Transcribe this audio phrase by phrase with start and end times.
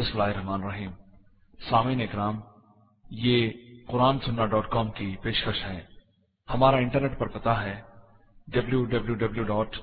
[0.00, 0.90] بسم اللہ الرحمن الرحیم۔
[1.70, 2.40] سامعین اکرام،
[3.10, 3.50] یہ
[3.86, 5.80] قرآن سننا ڈاٹ کام کی پیشکش ہے۔
[6.54, 7.80] ہمارا انٹرنیٹ پر پتا ہے
[8.48, 9.76] W W W dot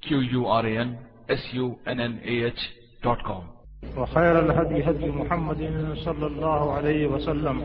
[0.00, 0.94] Q U R A N
[1.28, 2.58] S U N N A H
[3.02, 3.40] dot com.
[3.96, 5.60] وخير الهدي هدي محمد
[6.04, 7.62] صلى الله عليه وسلم،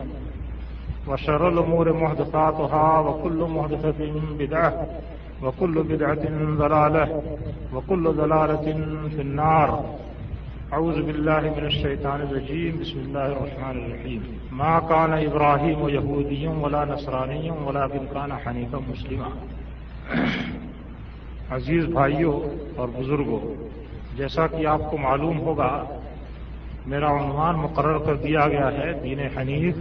[1.06, 4.84] وشر الأمور محدثاتها، وكل محدثة بدعة،
[5.42, 7.18] وكل بدعة ضلالة،
[7.72, 8.72] وكل ضلالة
[9.14, 9.68] في النار.
[10.74, 12.76] أعوذ بالله من الشيطان الرجيم.
[12.80, 14.20] بسم الله الرحمن الرحيم.
[14.52, 19.28] ما كان إبراهيم يهودي ولا نصراني ولكن كان حنيفا مسلما.
[21.50, 22.40] عزیز بھائیوں
[22.76, 23.54] اور بزرگوں،
[24.16, 25.84] جیسا کہ آپ کو معلوم ہوگا،
[26.86, 29.74] میرا عنوان مقرر کر دیا گیا ہے دین حنیف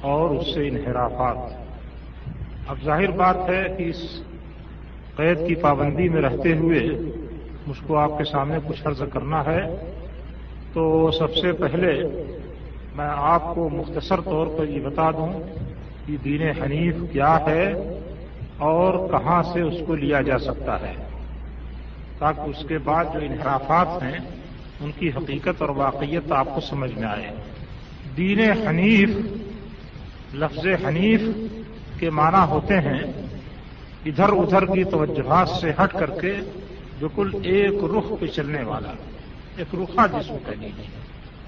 [0.00, 1.36] اور اس سے انحرافات۔
[2.66, 4.22] اب ظاہر بات ہے کہ اس
[5.16, 6.80] قید کی پابندی میں رہتے ہوئے
[7.66, 9.91] مجھ کو آپ کے سامنے کچھ عرض کرنا ہے۔
[10.72, 11.92] تو سب سے پہلے
[12.96, 15.32] میں آپ کو مختصر طور پر یہ بتا دوں
[16.06, 17.72] کہ دین حنیف کیا ہے
[18.58, 20.94] اور کہاں سے اس کو لیا جا سکتا ہے،
[22.18, 24.18] تاکہ اس کے بعد جو انحرافات ہیں،
[24.80, 27.30] ان کی حقیقت اور واقعیت آپ کو سمجھ میں آئے۔
[28.16, 29.08] دین حنیف،
[30.34, 31.20] لفظ حنیف
[31.98, 33.02] کے معنی ہوتے ہیں
[34.06, 36.32] ادھر ادھر کی توجہات سے ہٹ کر کے
[36.98, 38.92] بالکل ایک رخ پہ چلنے والا۔
[39.56, 40.66] ایک رخا جس کو کہہ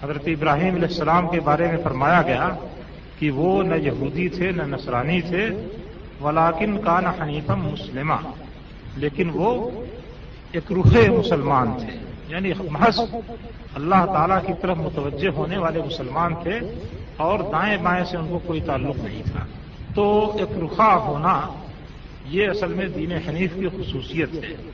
[0.03, 2.49] حضرت ابراہیم علیہ السلام کے بارے میں فرمایا گیا
[3.19, 5.51] کہ وہ نہ یہودی تھے، نہ نصرانی تھے
[6.21, 8.15] ولاکن کا نہ حنیفم مسلمہ۔
[8.97, 9.71] لیکن وہ
[10.53, 13.01] ایک رخ مسلمان تھے یعنی محض
[13.75, 16.61] اللہ تعالی کی طرف متوجہ ہونے والے مسلمان تھے
[17.17, 19.47] اور دائیں بائیں سے ان کو کوئی تعلق نہیں تھا۔
[19.95, 21.41] تو ایک رخا ہونا
[22.27, 24.71] یہ اصل میں دین حنیف کی خصوصیت ہے۔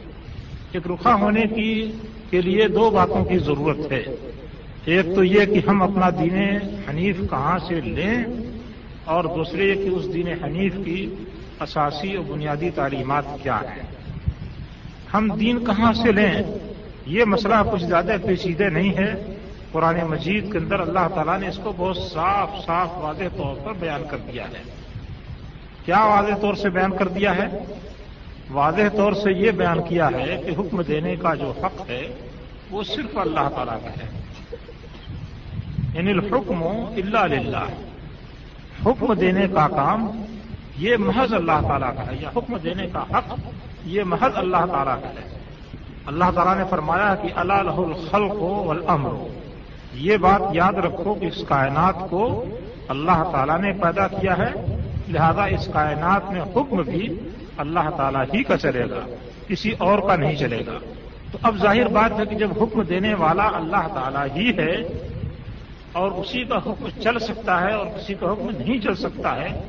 [0.72, 1.92] ایک رخا ہونے کی
[2.30, 4.02] کے لیے دو باتوں کی ضرورت ہے۔
[4.84, 6.58] ایک تو یہ کہ ہم اپنا دین
[6.90, 8.24] حنیف کہاں سے لیں
[9.04, 11.14] اور دوسرے یہ کہ اس دین حنیف کی
[11.60, 13.82] اساسی اور بنیادی تعلیمات کیا ہیں۔
[15.14, 16.42] ہم دین کہاں سے لیں؟
[17.06, 19.34] یہ مسئلہ کچھ زیادہ پیچیدہ نہیں ہے۔
[19.72, 23.72] قرآن مجید کے اندر اللہ تعالیٰ نے اس کو بہت صاف صاف واضح طور پر
[23.72, 24.62] بیان کر دیا ہے۔
[25.84, 27.64] کیا واضح طور سے بیان کر دیا ہے؟
[28.53, 32.09] واضح طور سے یہ بیان کیا ہے کہ حکم دینے کا جو حق ہے،
[32.71, 34.21] وہ صرف اللہ تعالیٰ کا ہے۔
[35.94, 37.65] یعنی الحکم اللہ للہ۔
[38.87, 40.25] حکم دینے کا کام
[40.78, 43.38] یہ محض اللہ تعالیٰ کا ہے، یا حکم دینے کا حق
[43.84, 45.38] یہ محض اللہ تعالیٰ کا ہے۔
[46.06, 49.28] اللہ تعالیٰ نے فرمایا کہ اللہ الخلق والامر۔ ہو
[49.94, 52.44] یہ بات یاد رکھو کہ اس کائنات کو
[52.88, 54.77] اللہ تعالیٰ نے پیدا کیا ہے۔
[55.10, 57.19] لہذا اس کائنات میں حکم بھی
[57.56, 59.00] اللہ تعالیٰ ہی کا چلے گا،
[59.48, 60.78] کسی اور کا نہیں چلے گا۔
[61.32, 64.75] تو اب ظاہر بات ہے کہ جب حکم دینے والا اللہ تعالیٰ ہی ہے
[65.93, 69.62] اور اسی کا حکم چل سکتا ہے اور کسی کا حکم نہیں چل سکتا ہے،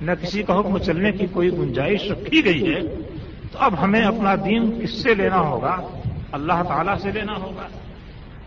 [0.00, 2.80] نہ کسی کا حکم چلنے کی کوئی گنجائش رکھی گئی ہے،
[3.52, 5.76] تو اب ہمیں اپنا دین کس سے لینا ہوگا؟
[6.32, 7.68] اللہ تعالیٰ سے لینا ہوگا۔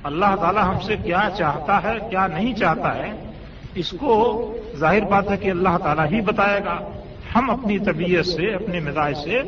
[0.03, 3.30] اللہ تعالیٰ ہم سے کیا چاہتا ہے، کیا نہیں چاہتا ہے
[3.75, 6.91] اس کو ظاہر بات ہے کہ اللہ تعالیٰ ہی بتائے گا۔
[7.35, 9.41] ہم اپنی طبیعت سے اپنے مزاج سے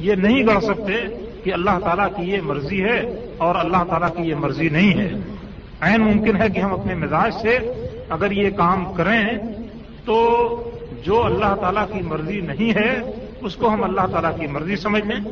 [0.00, 0.92] یہ نہیں گڑھ سکتے
[1.44, 5.12] کہ اللہ تعالیٰ کی یہ مرضی ہے اور اللہ تعالیٰ کی یہ مرضی نہیں ہے۔
[5.80, 7.58] عین ممکن ہے کہ ہم اپنے مزاج سے
[8.08, 9.24] اگر یہ کام کریں
[10.04, 10.48] تو
[11.04, 13.00] جو اللہ تعالیٰ کی مرضی نہیں ہے،
[13.40, 15.30] اس کو ہم اللہ تعالیٰ کی مرضی سمجھ لیں۔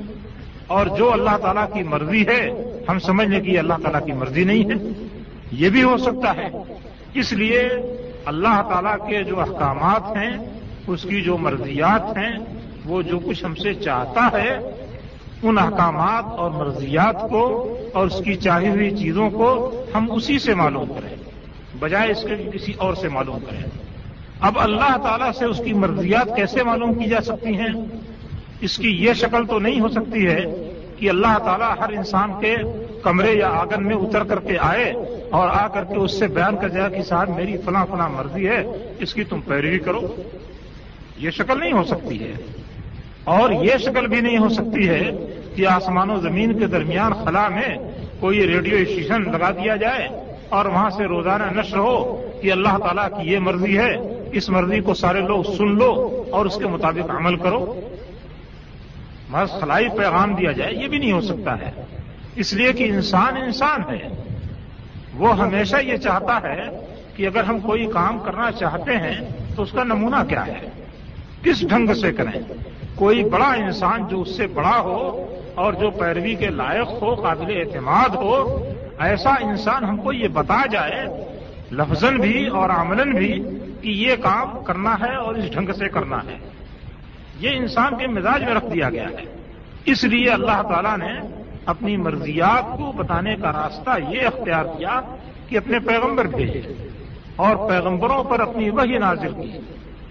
[0.66, 2.50] اور جو اللہ تعالیٰ کی مرضی ہے،
[2.88, 5.06] ہم سمجھ لیں کہ یہ اللہ تعالیٰ کی مرضی نہیں ہے۔
[5.52, 6.48] یہ بھی ہو سکتا ہے۔
[7.14, 7.68] اس لیے
[8.26, 12.38] اللہ تعالیٰ کے جو احکامات ہیں، اس کی جو مرضیات ہیں،
[12.84, 14.58] وہ جو کچھ ہم سے چاہتا ہے،
[15.42, 20.54] ان احکامات اور مرضیات کو اور اس کی چاہی ہوئی چیزوں کو ہم اسی سے
[20.54, 21.16] معلوم کریں،
[21.78, 23.62] بجائے اس کے کسی اور سے معلوم کریں۔
[24.40, 27.74] اب اللہ تعالیٰ سے اس کی مرضیات کیسے معلوم کی جا سکتی ہیں؟
[28.60, 30.40] اس کی یہ شکل تو نہیں ہو سکتی ہے
[30.96, 32.56] کہ اللہ تعالیٰ ہر انسان کے
[33.04, 34.92] کمرے یا آنگن میں اتر کر کے آئے
[35.30, 38.48] اور آ کر کے اس سے بیان کر جائے کہ صاحب میری فلاں فلاں مرضی
[38.48, 38.64] ہے،
[38.98, 40.16] اس کی تم پیروی کرو۔
[41.18, 42.32] یہ شکل نہیں ہو سکتی ہے۔
[43.24, 45.10] اور یہ شکل بھی نہیں ہو سکتی ہے
[45.54, 47.76] کہ آسمان و زمین کے درمیان خلا میں
[48.20, 50.08] کوئی ریڈیو اسٹیشن لگا دیا جائے
[50.48, 53.96] اور وہاں سے روزانہ نشر ہو کہ اللہ تعالیٰ کی یہ مرضی ہے،
[54.32, 57.80] اس مرضی کو سارے لوگ سن لو اور اس کے مطابق عمل کرو۔
[59.30, 61.72] بس خلائی پیغام دیا جائے، یہ بھی نہیں ہو سکتا ہے۔
[62.36, 64.08] اس لیے کہ انسان انسان ہے۔
[65.14, 66.62] وہ ہمیشہ یہ چاہتا ہے
[67.16, 69.20] کہ اگر ہم کوئی کام کرنا چاہتے ہیں
[69.56, 70.68] تو اس کا نمونہ کیا ہے؟
[71.42, 72.40] کس ڈھنگ سے کریں؟
[72.94, 77.56] کوئی بڑا انسان جو اس سے بڑا ہو اور جو پیروی کے لائق ہو، قابل
[77.56, 78.64] اعتماد ہو،
[78.98, 81.06] ایسا انسان ہم کو یہ بتا جائے
[81.72, 83.42] لفظ بھی اور عمل بھی،
[83.82, 86.38] کہ یہ کام کرنا ہے اور اس ڈھنگ سے کرنا ہے۔
[87.40, 89.36] یہ انسان کے مزاج میں رکھ دیا گیا ہے۔
[89.84, 95.00] اس لیے اللہ تعالیٰ نے اپنی مرضیات کو بتانے کا راستہ یہ اختیار کیا
[95.48, 96.60] کہ اپنے پیغمبر بھیجے
[97.36, 99.58] اور پیغمبروں پر اپنی وہی نازل کی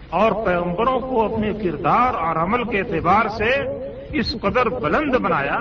[0.10, 3.52] اور پیغمبروں کو اپنے کردار اور عمل کے اعتبار سے
[4.12, 5.60] اس قدر بلند بنایا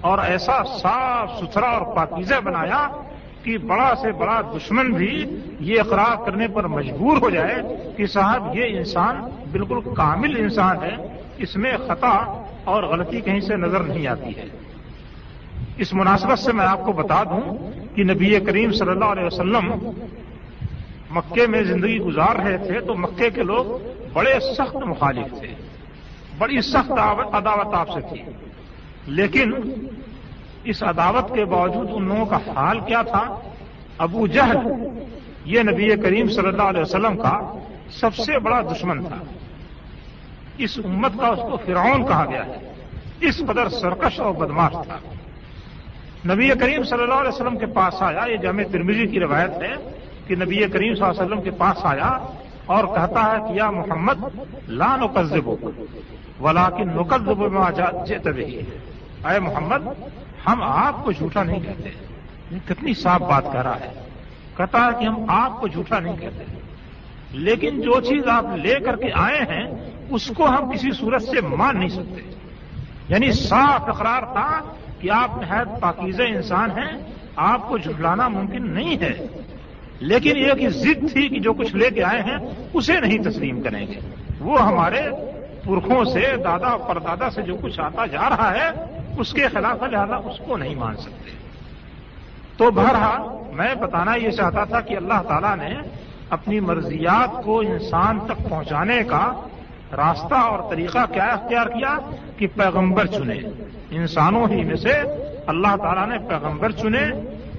[0.00, 2.88] اور ایسا صاف ستھرا اور پاکیزہ بنایا
[3.42, 7.62] کہ بڑا سے بڑا دشمن بھی یہ اقرار کرنے پر مجبور ہو جائے
[7.96, 10.96] کہ صاحب یہ انسان بالکل کامل انسان ہے،
[11.38, 14.44] اس میں خطا اور غلطی کہیں سے نظر نہیں آتی ہے۔
[15.80, 19.90] اس مناسبت سے میں آپ کو بتا دوں کہ نبی کریم صلی اللہ علیہ وسلم
[21.10, 23.64] مکے میں زندگی گزار رہے تھے تو مکے کے لوگ
[24.12, 25.54] بڑے سخت مخالف تھے۔
[26.38, 26.92] بڑی سخت
[27.34, 28.22] عداوت آپ سے تھی۔
[29.06, 29.52] لیکن
[30.64, 33.40] اس عداوت کے باوجود ان لوگوں کا حال کیا تھا؟
[33.98, 34.56] ابو جہل،
[35.44, 37.58] یہ نبی کریم صلی اللہ علیہ وسلم کا
[37.90, 39.16] سب سے بڑا دشمن تھا۔
[40.58, 42.72] اس امت کا اس کو فرعون کہا گیا ہے۔
[43.20, 44.98] اس قدر سرکش اور بدماش تھا۔
[46.26, 49.98] نبی کریم صلی اللہ علیہ وسلم کے پاس آیا، یہ جامع ترمیزی کی روایت ہے
[50.26, 52.18] کہ نبی کریم صلی اللہ علیہ وسلم کے پاس آیا
[52.66, 54.16] اور کہتا ہے کہ یا محمد،
[54.68, 55.48] لا نقذب
[56.40, 57.70] ولاکن نقذب ما
[58.04, 58.60] جئت به
[59.24, 59.86] اے محمد،
[60.46, 61.90] ہم آپ کو جھوٹا نہیں کہتے۔
[62.68, 64.08] کتنی صاف بات کہہ رہا ہے۔
[64.56, 66.44] کہتا ہے کہ ہم آپ کو جھوٹا نہیں کہتے۔
[67.30, 71.40] لیکن جو چیز آپ لے کر کے آئے ہیں، اس کو ہم کسی صورت سے
[71.40, 72.34] مان نہیں سکتے۔
[73.08, 74.60] یعنی صاف اقرار تھا
[75.00, 77.02] کہ آپ نہایت پاکیزہ انسان ہیں،
[77.36, 79.26] آپ کو جھٹلانا ممکن نہیں ہے۔
[80.00, 82.36] لیکن یہ کہ ضد تھی کہ جو کچھ لے کے آئے ہیں،
[82.74, 84.00] اسے نہیں تسلیم کریں گے۔
[84.40, 85.02] وہ ہمارے
[85.64, 88.70] پرکھوں سے، دادا پردادا سے جو کچھ آتا جا رہا ہے،
[89.18, 91.30] اس کے خلاف لہذا اس کو نہیں مان سکتے۔
[92.56, 95.74] تو بہرحال، میں بتانا یہ چاہتا تھا کہ اللہ تعالیٰ نے
[96.30, 99.46] اپنی مرضیات کو انسان تک پہنچانے کا
[99.96, 101.96] راستہ اور طریقہ کیا اختیار کیا
[102.36, 103.40] کہ پیغمبر چنے۔
[103.90, 104.92] انسانوں ہی میں سے
[105.46, 107.04] اللہ تعالیٰ نے پیغمبر چنے،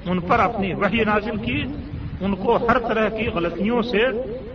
[0.05, 1.63] ان پر اپنی وحی نازل کی،
[2.21, 4.05] ان کو ہر طرح کی غلطیوں سے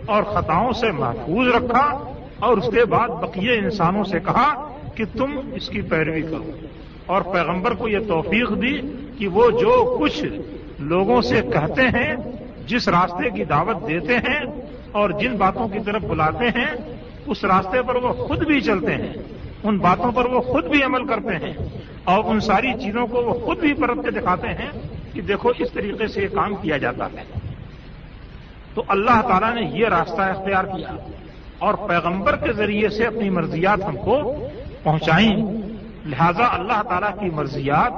[0.05, 5.39] اور خطاؤں سے محفوظ رکھا اور اس کے بعد بقیے انسانوں سے کہا کہ تم
[5.53, 6.51] اس کی پیروی کرو۔
[7.05, 8.81] اور پیغمبر کو یہ توفیق دی
[9.17, 10.23] کہ وہ جو کچھ
[10.79, 12.15] لوگوں سے کہتے ہیں،
[12.67, 14.39] جس راستے کی دعوت دیتے ہیں
[14.91, 16.97] اور جن باتوں کی طرف بلاتے ہیں،
[17.27, 19.13] اس راستے پر وہ خود بھی چلتے ہیں۔
[19.63, 21.53] ان باتوں پر وہ خود بھی عمل کرتے ہیں
[22.03, 24.69] اور ان ساری چیزوں کو وہ خود بھی پرت کے دکھاتے ہیں
[25.13, 27.23] کہ دیکھو اس طریقے سے یہ کام کیا جاتا ہے۔
[28.73, 30.95] تو اللہ تعالیٰ نے یہ راستہ اختیار کیا
[31.59, 34.47] اور پیغمبر کے ذریعے سے اپنی مرضیات ہم کو
[34.83, 35.35] پہنچائیں۔
[36.05, 37.93] لہذا اللہ تعالیٰ کی مرضیات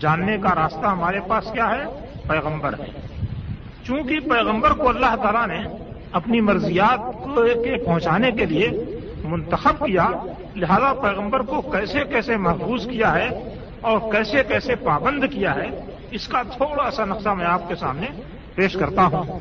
[0.00, 3.06] جاننے کا راستہ ہمارے پاس کیا ہے؟ پیغمبر ہے۔
[3.84, 5.68] چونکہ پیغمبر کو اللہ تعالیٰ نے
[6.12, 7.00] اپنی مرضیات
[7.36, 8.70] کے پہنچانے کے لیے
[9.24, 10.08] منتخب کیا
[10.54, 13.28] لہذا پیغمبر کو کیسے کیسے محفوظ کیا ہے
[13.80, 15.66] اور کیسے کیسے پابند کیا ہے،
[16.10, 18.06] اس کا تھوڑا سا نقشہ میں آپ کے سامنے
[18.54, 19.40] پیش کرتا ہوں۔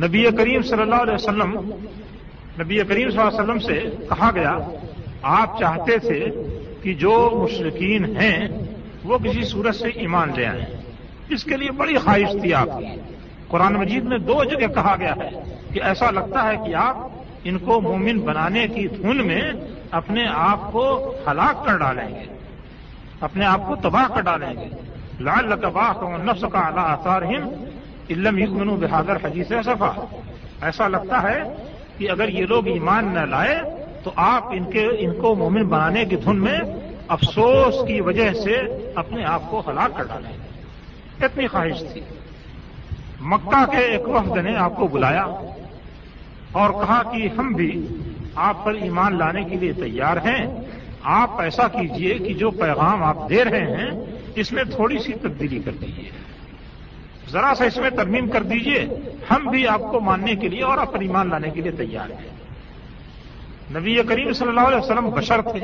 [0.00, 1.60] نبی کریم صلی اللہ علیہ وسلم،
[2.60, 4.58] نبی کریم صلی اللہ علیہ وسلم سے کہا گیا،
[5.22, 6.30] آپ چاہتے تھے
[6.82, 8.48] کہ جو مشرقین ہیں،
[9.04, 10.66] وہ کسی صورت سے ایمان لے آئیں۔
[11.28, 13.00] اس کے لیے بڑی خواہش تھی آپ کی۔
[13.48, 15.30] قرآن مجید میں دو جگہ کہا گیا ہے
[15.72, 16.96] کہ ایسا لگتا ہے کہ آپ
[17.44, 19.52] ان کو مومن بنانے کی دھن میں
[19.90, 22.24] اپنے آپ کو ہلاک کر ڈالیں گے۔
[23.20, 24.68] اپنے آپ کو تباہ کر ڈالیں گے۔
[25.20, 27.52] لال لطباہ نفس کا اعلیٰ آثار ہند
[28.10, 30.16] علم یقمن بحادر حجیث صفا۔
[30.60, 31.42] ایسا لگتا ہے
[31.98, 33.60] کہ اگر یہ لوگ ایمان نہ لائے
[34.04, 36.58] تو آپ ان کے، ان کو مومن بنانے کی دھن میں
[37.08, 38.54] افسوس کی وجہ سے
[38.94, 40.60] اپنے آپ کو ہلاک کر ڈالیں گے۔
[41.24, 42.00] اتنی خواہش تھی۔
[43.20, 45.22] مکہ کے ایک وفد نے آپ کو بلایا
[46.52, 47.86] اور کہا کہ ہم بھی
[48.36, 50.46] آپ پر ایمان لانے کے لیے تیار ہیں،
[51.02, 53.90] آپ ایسا کیجیے کہ جو پیغام آپ دے رہے ہیں،
[54.34, 56.10] اس میں تھوڑی سی تبدیلی کر دیجیے
[57.30, 58.86] ذرا سا اس میں ترمیم کر دیجیے،
[59.30, 62.36] ہم بھی آپ کو ماننے کے لیے اور آپ ایمان لانے کے لیے تیار ہیں۔
[63.78, 65.60] نبی کریم صلی اللہ علیہ وسلم بشر تھے۔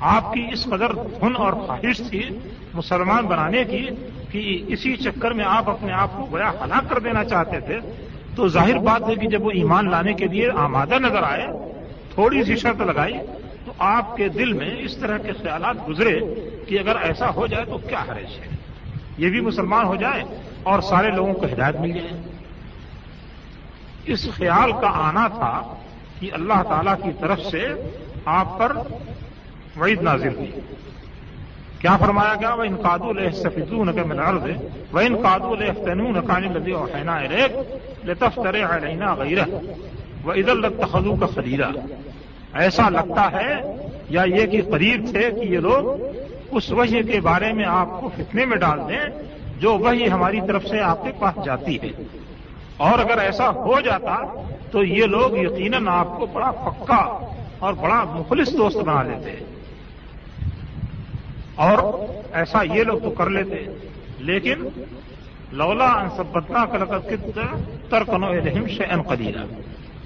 [0.00, 2.28] آپ کی اس قدر دھن اور خواہش تھی
[2.74, 3.88] مسلمان بنانے کی
[4.30, 7.78] کہ اسی چکر میں آپ اپنے آپ کو گویا ہلاک کر دینا چاہتے تھے۔
[8.36, 11.46] تو ظاہر بات ہے کہ جب وہ ایمان لانے کے لیے آمادہ نظر آئے،
[12.14, 13.14] تھوڑی سی شرط لگائی،
[13.64, 16.20] تو آپ کے دل میں اس طرح کے خیالات گزرے
[16.68, 18.56] کہ اگر ایسا ہو جائے تو کیا حرج ہے؟
[19.18, 20.22] یہ بھی مسلمان ہو جائے
[20.62, 22.22] اور سارے لوگوں کو ہدایت مل جائے۔
[24.04, 25.74] اس خیال کا آنا تھا
[26.20, 27.68] کہ اللہ تعالی کی طرف سے
[28.24, 28.76] آپ پر
[29.80, 30.50] وعید نازل ہوئی۔
[31.82, 34.42] کیا فرمایا گیا؟ وہ ان قادو سفیدون کے ملارز
[34.92, 37.74] وہ ان قادو الفتنون قانی لدی اور حینا ریک
[38.04, 39.44] لطف ترے علینا غیرہ
[40.24, 41.70] وہ عید الخلو کا خلیرہ
[42.52, 43.76] ایسا لگتا ہے
[44.08, 46.02] یا یہ کہ قریب تھے کہ یہ لوگ
[46.50, 49.22] اس وحی کے بارے میں آپ کو فتنے میں ڈال دیں،
[49.60, 51.88] جو وہی ہماری طرف سے آپ کے پاس جاتی ہے۔
[52.76, 54.16] اور اگر ایسا ہو جاتا
[54.70, 57.26] تو یہ لوگ یقیناً آپ کو بڑا پکا
[57.58, 59.51] اور بڑا مخلص دوست بنا لیتے۔
[61.54, 61.78] اور
[62.32, 63.66] ایسا یہ لوگ تو کر لیتے
[64.18, 64.68] لیکن
[65.52, 67.38] لولا انسبتنا کلکت
[67.90, 69.44] ترکن الحم شن قدیرہ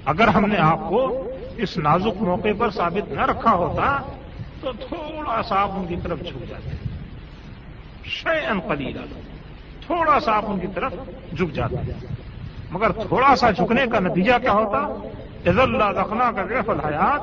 [0.05, 3.97] اگر ہم نے آپ کو اس نازک موقع پر ثابت نہ رکھا ہوتا
[4.61, 6.69] تو تھوڑا سا آپ ان کی طرف جھک جاتے۔
[8.03, 9.01] شے ان قلیلہ
[9.85, 10.93] تھوڑا سا آپ ان کی طرف
[11.37, 11.75] جھک جاتے۔
[12.71, 15.09] مگر تھوڑا سا جھکنے کا نتیجہ کیا ہوتا؟
[15.49, 17.21] عز اللہ دخنا کا ریف الحیات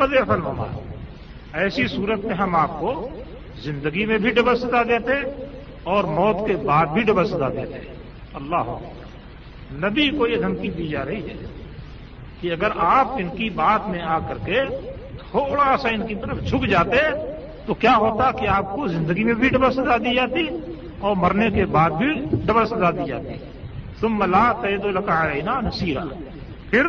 [0.00, 0.80] وزیف المات
[1.52, 3.08] ایسی صورت میں ہم آپ کو
[3.60, 4.56] زندگی میں بھی ڈبل
[4.88, 5.12] دیتے
[5.82, 7.24] اور موت کے بعد بھی ڈبل
[7.56, 7.78] دیتے۔
[8.34, 8.78] اللہ
[9.72, 11.34] نبی کو یہ دھمکی دی جا رہی ہے
[12.40, 14.64] کہ اگر آپ ان کی بات میں آ کر کے
[15.30, 16.96] تھوڑا سا ان کی طرف جھک جاتے،
[17.66, 20.46] تو کیا ہوتا کہ آپ کو زندگی میں بھی ڈبل سزا دی جاتی
[21.00, 23.34] اور مرنے کے بعد بھی ڈبل سزا دی جاتی۔
[24.00, 26.04] تم ملا تید القاعینہ نصیرہ
[26.70, 26.86] پھر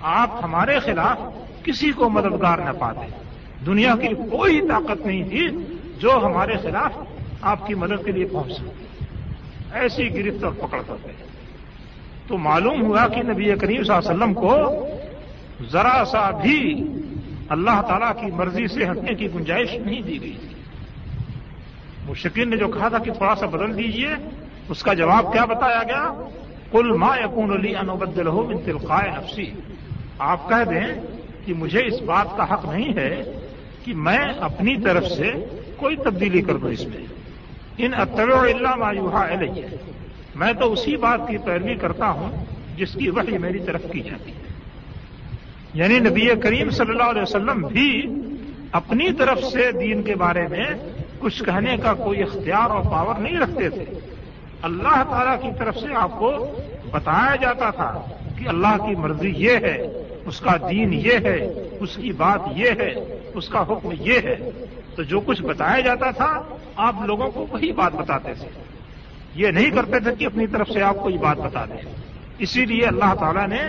[0.00, 1.18] آپ ہمارے خلاف
[1.64, 3.06] کسی کو مددگار نہ پاتے۔
[3.66, 5.48] دنیا کی کوئی طاقت نہیں تھی
[5.98, 6.92] جو ہمارے خلاف
[7.42, 8.84] آپ کی مدد کے لیے پہنچ سکتی
[9.72, 11.12] ایسی گرفت اور پکڑ کرتے
[12.26, 14.86] تو معلوم ہوا کہ نبی کریم صلی اللہ علیہ وسلم کو
[15.70, 16.86] ذرا سا بھی
[17.48, 20.54] اللہ تعالی کی مرضی سے ہٹنے کی گنجائش نہیں دی گئی۔ تھی
[22.06, 24.08] مشکین نے جو کہا تھا کہ تھوڑا سا بدل دیجیے،
[24.68, 26.24] اس کا جواب کیا بتایا گیا؟
[26.70, 29.50] کل ما یقون علی انوبدل ہو من تلقائے نفسی۔
[30.18, 31.00] آپ کہہ دیں
[31.46, 33.41] کہ مجھے اس بات کا حق نہیں ہے
[33.84, 35.32] کہ میں اپنی طرف سے
[35.76, 37.06] کوئی تبدیلی کر دوں اس میں۔
[37.78, 39.66] ان اطب اللہ مایوہا علیہ
[40.34, 42.44] میں تو اسی بات کی پیروی کرتا ہوں
[42.76, 44.36] جس کی وحی میری طرف کی جاتی ہے۔
[45.74, 48.06] یعنی نبی کریم صلی اللہ علیہ وسلم بھی
[48.72, 50.64] اپنی طرف سے دین کے بارے میں
[51.18, 53.98] کچھ کہنے کا کوئی اختیار اور پاور نہیں رکھتے تھے۔
[54.62, 56.56] اللہ تعالی کی طرف سے آپ کو
[56.90, 58.00] بتایا جاتا تھا
[58.38, 62.70] کہ اللہ کی مرضی یہ ہے اس کا دین یہ ہے، اس کی بات یہ
[62.70, 62.94] ہے،
[63.34, 64.50] اس کا حکم یہ ہے۔
[64.96, 66.42] تو جو کچھ بتایا جاتا تھا،
[66.76, 68.48] آپ لوگوں کو وہی بات بتاتے تھے۔
[69.34, 71.92] یہ نہیں کرتے تھے کہ اپنی طرف سے آپ کو یہ بات بتا دیں۔
[72.38, 73.60] اسی لیے اللہ تعالیٰ نے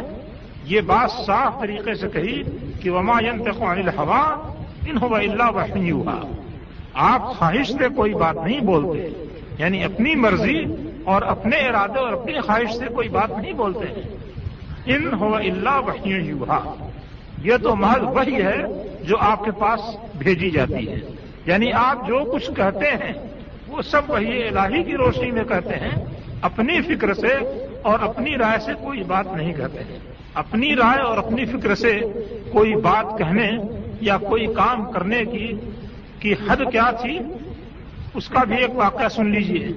[0.64, 2.44] یہ بات صاف طریقے سے کہی
[2.82, 4.54] کہ وما عن الحوا
[4.88, 6.16] ان ہوا اللہ وحنی ہوا
[6.94, 9.26] آپ خواہش سے کوئی بات نہیں بولتے
[9.58, 10.66] یعنی اپنی مرضی
[11.04, 14.18] اور اپنے ارادے اور اپنی خواہش سے کوئی بات نہیں بولتے۔
[14.86, 16.90] ان ہوا اللہ وحی یوہا
[17.44, 18.58] یہ تو محض وہی ہے
[19.04, 19.80] جو آپ کے پاس
[20.18, 21.00] بھیجی جاتی ہے۔
[21.46, 23.14] یعنی آپ جو کچھ کہتے ہیں،
[23.68, 26.06] وہ سب وہی الہی کی روشنی میں کہتے ہیں۔
[26.42, 27.28] اپنی فکر سے
[27.84, 30.00] اور اپنی رائے سے کوئی بات نہیں کہتے۔ ہیں
[30.34, 32.00] اپنی رائے اور اپنی فکر سے
[32.52, 33.52] کوئی بات کہنے
[34.02, 35.52] یا کوئی کام کرنے کی
[36.20, 37.20] کی حد کیا تھی؟
[38.14, 39.68] اس کا بھی ایک واقعہ سن لیجیے۔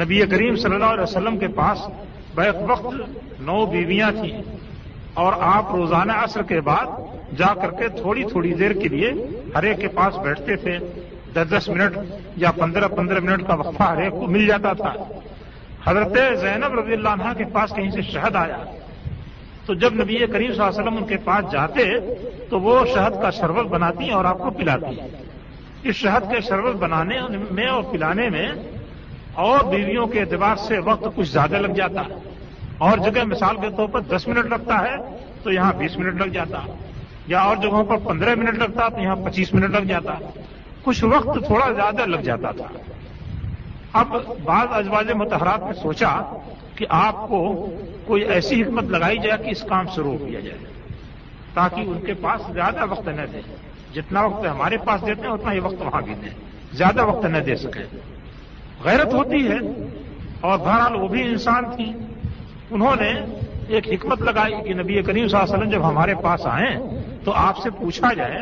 [0.00, 1.78] نبی کریم صلی اللہ علیہ وسلم کے پاس
[2.34, 2.94] بیک وقت
[3.40, 4.42] نو بیویاں تھیں۔
[5.14, 6.86] اور آپ روزانہ عصر کے بعد
[7.36, 9.12] جا کر کے تھوڑی تھوڑی دیر کے لیے
[9.56, 10.78] ہر ایک کے پاس بیٹھتے تھے۔
[11.34, 11.98] دس دس منٹ
[12.36, 14.92] یا پندرہ پندرہ منٹ کا وقفہ ہر ایک کو مل جاتا تھا۔
[15.84, 18.56] حضرت زینب رضی اللہ عنہ کے پاس کہیں سے شہد آیا۔
[19.66, 22.14] تو جب نبی کریم صلی اللہ علیہ وسلم ان کے پاس جاتے
[22.50, 25.00] تو وہ شہد کا شربت بناتی اور آپ کو پلاتی۔
[25.88, 27.18] اس شہد کے شربت بنانے
[27.50, 28.48] میں اور پلانے میں
[29.32, 32.29] اور بیویوں کے اعتبار سے وقت کچھ زیادہ لگ جاتا۔ ہے
[32.80, 34.96] اور جگہ مثال کے طور پر دس منٹ لگتا ہے
[35.42, 36.58] تو یہاں بیس منٹ لگ جاتا،
[37.26, 40.14] یا اور جگہوں پر پندرہ منٹ لگتا تو یہاں پچیس منٹ لگ جاتا۔
[40.82, 42.66] کچھ وقت تھوڑا زیادہ لگ جاتا تھا۔
[43.92, 44.06] اب
[44.44, 46.38] بعض ازواج متحرات نے سوچا
[46.74, 47.70] کہ آپ کو
[48.06, 50.58] کوئی ایسی حکمت لگائی جائے کہ اس کام سے روک دیا جائے،
[51.54, 53.40] تاکہ ان کے پاس زیادہ وقت نہ دے۔
[53.94, 56.30] جتنا وقت ہمارے پاس دیتے ہیں، اتنا ہی وقت وہاں بھی دیں۔
[56.72, 57.98] زیادہ وقت نہ دے سکے
[58.84, 59.58] غیرت ہوتی ہے۔
[60.40, 61.92] اور بہرحال وہ بھی انسان تھی۔
[62.70, 63.12] انہوں نے
[63.68, 66.76] ایک حکمت لگائی کہ نبی کریم صلی اللہ علیہ وسلم جب ہمارے پاس آئیں
[67.24, 68.38] تو آپ سے پوچھا جائے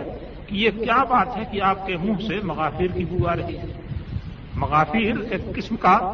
[0.46, 3.58] کہ یہ کیا بات ہے کہ آپ کے منہ سے مغافیر کی بو آ رہی
[3.58, 3.64] ہے؟
[4.54, 6.12] مغافیر ایک قسم کا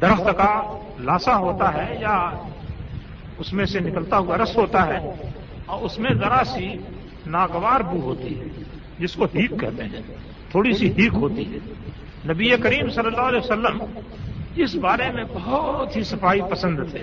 [0.00, 2.30] درخت کا لاسا ہوتا ہے یا
[3.38, 5.12] اس میں سے نکلتا ہوا رس ہوتا ہے
[5.66, 6.74] اور اس میں ذرا سی
[7.26, 8.44] ناگوار بو ہوتی ہے،
[8.98, 10.02] جس کو ہیک کہتے ہیں۔
[10.50, 11.58] تھوڑی سی ہیک ہوتی ہے۔
[12.28, 13.82] نبی کریم صلی اللہ علیہ وسلم
[14.56, 17.02] اس بارے میں بہت ہی صفائی پسند تھے۔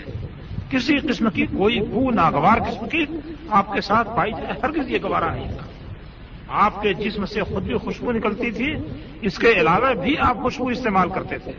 [0.71, 3.05] کسی قسم کی کوئی بو ناگوار قسم کی
[3.49, 5.65] آپ کے ساتھ پائی جائے ہر کسی گوارا نہیں تھا۔
[6.47, 8.75] آپ کے جسم سے خود بھی خوشبو نکلتی تھی،
[9.21, 11.51] اس کے علاوہ بھی آپ خوشبو استعمال کرتے تھے۔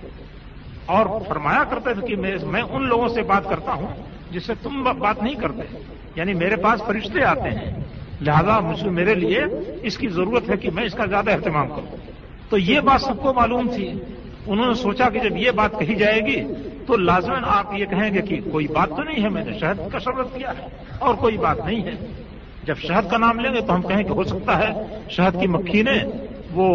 [0.87, 2.17] اور فرمایا کرتے تھے کہ
[2.47, 3.87] میں ان لوگوں سے بات کرتا ہوں
[4.31, 5.83] جس سے تم بات نہیں کرتے۔
[6.17, 7.85] یعنی میرے پاس فرشتے آتے ہیں۔
[8.21, 9.45] لہذا مجھے میرے لیے
[9.83, 11.97] اس کی ضرورت ہے کہ میں اس کا زیادہ اہتمام کروں۔
[12.49, 13.93] تو یہ بات سب کو معلوم تھی۔
[14.47, 16.43] انہوں نے سوچا کہ جب یہ بات کہی جائے گی
[16.87, 19.81] تو لازمن آپ یہ کہیں گے کہ کوئی بات تو نہیں ہے، میں نے شہد
[19.93, 20.67] کا شربت کیا ہے،
[20.99, 21.95] اور کوئی بات نہیں ہے۔
[22.65, 24.71] جب شہد کا نام لیں گے تو ہم کہیں کہ ہو سکتا ہے
[25.11, 25.97] شہد کی مکھی نے
[26.51, 26.69] وہ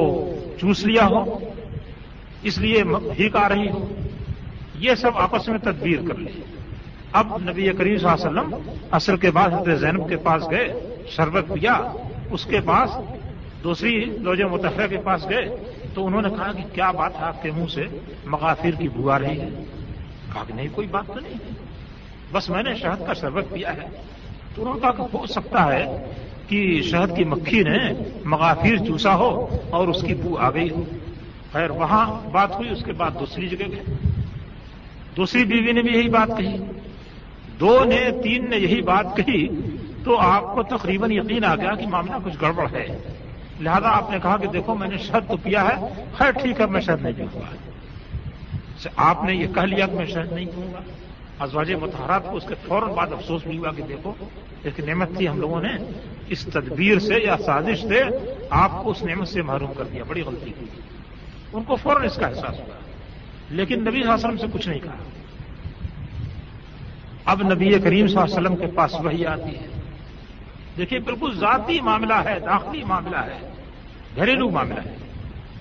[0.60, 1.40] چوس لیا ہو
[2.44, 3.86] اس لیے بھیک آ رہی ہو
[4.80, 6.42] یہ سب آپس میں تدبیر کر لی
[7.12, 10.68] اب نبی کریم صلی اللہ علیہ وسلم اصل کے بعد حضرت زینب کے پاس گئے،
[11.10, 11.74] شربت پیا،
[12.32, 12.90] اس کے پاس
[13.64, 15.56] دوسری لوج متحرہ کے پاس گئے۔
[15.94, 17.86] تو انہوں نے کہا کہ کیا بات ہے آپ کے منہ سے؟
[18.26, 19.50] مغافر کی بو آ رہی ہے۔
[20.38, 21.34] کہا کہ نہیں، کوئی بات تو نہیں۔
[22.32, 23.88] بس میں نے شہد کا شربت پیا ہے۔
[24.56, 26.06] تو انہوں نے کہا کہ ہو سکتا ہے
[26.48, 27.77] کہ شہد کی مکھی نے
[28.25, 30.84] مغافیر چوسا ہو اور اس کی بو آ گئی ہو۔
[31.51, 33.84] خیر، وہاں بات ہوئی، اس کے بعد دوسری جگہ گئے۔
[35.17, 36.58] دوسری بیوی نے بھی یہی بات کہی۔
[37.60, 39.48] دو نے، تین نے یہی بات کہی۔
[40.03, 42.88] تو آپ کو تقریباً یقین آ گیا کہ معاملہ کچھ گڑبڑ ہے۔
[43.60, 46.65] لہذا آپ نے کہا کہ دیکھو، میں نے شہد تو پیا ہے۔ خیر، ٹھیک ہے،
[46.65, 47.66] میں شہد نہیں پیوں گا۔
[48.96, 50.79] آپ نے یہ کہہ لیا کہ میں شہد نہیں پیوں گا۔
[51.39, 54.13] ازواج متحرات کو اس کے فوراً بعد افسوس بھی ہوا کہ دیکھو،
[54.63, 55.69] ایک نعمت تھی ہم لوگوں نے۔
[56.27, 58.03] اس تدبیر سے یا سازش سے
[58.50, 60.65] آپ کو اس نعمت سے محروم کر دیا، بڑی غلطی کی۔
[61.53, 62.79] ان کو فوراً اس کا احساس ہوا۔
[63.50, 64.96] لیکن نبی صلی اللہ علیہ وسلم سے کچھ نہیں کہا۔
[67.25, 69.67] اب نبی کریم صلی اللہ علیہ وسلم کے پاس وہی آتی ہے۔
[70.77, 73.50] دیکھیے، بالکل ذاتی معاملہ ہے، داخلی معاملہ ہے،
[74.15, 74.96] گھریلو معاملہ ہے۔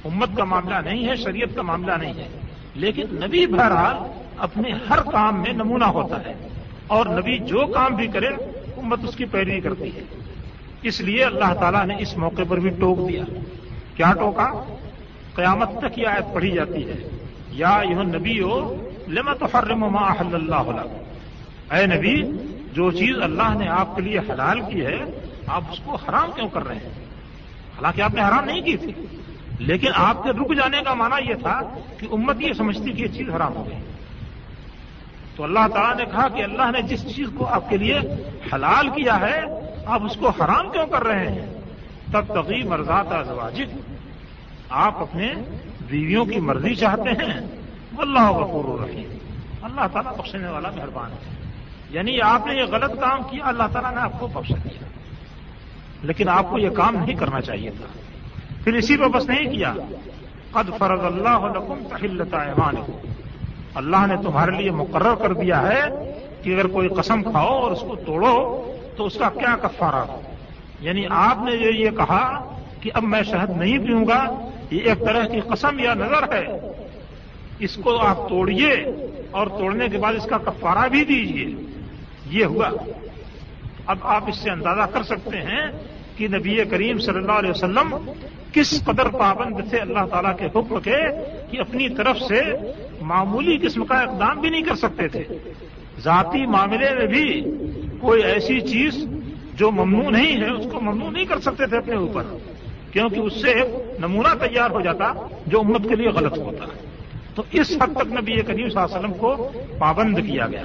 [0.04, 2.28] امت کا معاملہ نہیں ہے، شریعت کا معاملہ نہیں ہے۔
[2.76, 3.96] لیکن نبی بہرحال
[4.36, 6.48] اپنے ہر کام میں نمونہ ہوتا ہے
[6.86, 8.26] اور نبی جو کام بھی کرے،
[8.76, 10.02] امت اس کی پیروی کرتی ہے۔
[10.82, 13.22] اس لیے اللہ تعالیٰ نے اس موقع پر بھی ٹوک دیا۔
[13.96, 14.76] کیا ٹوکا؟
[15.34, 17.08] قیامت تک یہ آیت پڑھی جاتی ہے۔
[17.48, 20.70] یا یہ نبی ہو لمت حرم ما احل اللہ
[21.74, 22.22] اے نبی،
[22.72, 24.98] جو چیز اللہ نے آپ کے لیے حلال کی ہے،
[25.46, 26.90] آپ اس کو حرام کیوں کر رہے ہیں؟
[27.76, 28.92] حالانکہ آپ نے حرام نہیں کی تھی۔
[29.58, 31.60] لیکن آپ کے رک جانے کا معنی یہ تھا
[31.98, 33.78] کہ امت یہ سمجھتی کہ یہ چیز حرام ہو گئی۔
[35.36, 37.98] تو اللہ تعالیٰ نے کہا کہ اللہ نے جس چیز کو آپ کے لیے
[38.52, 39.42] حلال کیا ہے،
[39.86, 41.54] آپ اس کو حرام کیوں کر رہے ہیں؟
[42.12, 43.76] تب تغی مرزات ازواجد
[44.68, 45.34] آپ اپنے
[45.88, 47.40] بیویوں کی مرضی چاہتے ہیں۔
[47.98, 49.18] اللہ غفور الرحیم۔
[49.62, 51.52] اللہ تعالیٰ بخشنے والا مہربان ہے۔
[51.90, 54.86] یعنی آپ نے یہ غلط کام کیا، اللہ تعالیٰ نے آپ کو بخش دیا۔
[56.02, 58.05] لیکن آپ کو یہ کام نہیں کرنا چاہیے تھا۔
[58.66, 59.74] پھر اسی پہ بس نہیں کیا۔
[60.50, 61.52] قد فرض اللہ
[61.88, 62.74] تحلت ایمان
[63.74, 65.82] اللہ نے تمہارے لیے مقرر کر دیا ہے
[66.42, 70.20] کہ اگر کوئی قسم کھاؤ اور اس کو توڑو تو اس کا کیا کفارہ ہو؟
[70.80, 74.98] یعنی آپ نے جو یہ کہا کہ اب میں شہد نہیں پیوں گا، یہ ایک
[74.98, 76.46] طرح کی قسم یا نظر ہے۔
[77.58, 78.72] اس کو آپ توڑیے
[79.30, 81.54] اور توڑنے کے بعد اس کا کفارہ بھی دیجیے۔
[82.30, 82.68] یہ ہوا۔
[83.86, 85.70] اب آپ اس سے اندازہ کر سکتے ہیں
[86.16, 88.10] کہ نبی کریم صلی اللہ علیہ وسلم
[88.56, 90.96] کس قدر پابند تھے اللہ تعالیٰ کے حکم کے
[91.50, 92.42] کہ اپنی طرف سے
[93.00, 95.24] معمولی قسم کا اقدام بھی نہیں کر سکتے تھے۔
[95.98, 97.44] ذاتی معاملے میں بھی
[98.00, 99.06] کوئی ایسی چیز
[99.54, 102.22] جو ممنوع نہیں ہے، اس کو ممنوع نہیں کر سکتے تھے اپنے اوپر،
[102.92, 105.12] کیونکہ اس سے ایک نمونہ تیار ہو جاتا
[105.46, 106.86] جو امت کے لیے غلط ہوتا۔ ہے
[107.34, 110.62] تو اس حد تک نبی کریم صلی اللہ علیہ وسلم کو پابند کیا گیا۔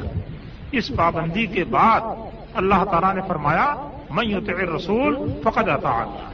[0.71, 2.01] اس پابندی کے بعد
[2.53, 6.30] اللہ تعالیٰ نے فرمایا میں یوتر رسول فقط اطاعت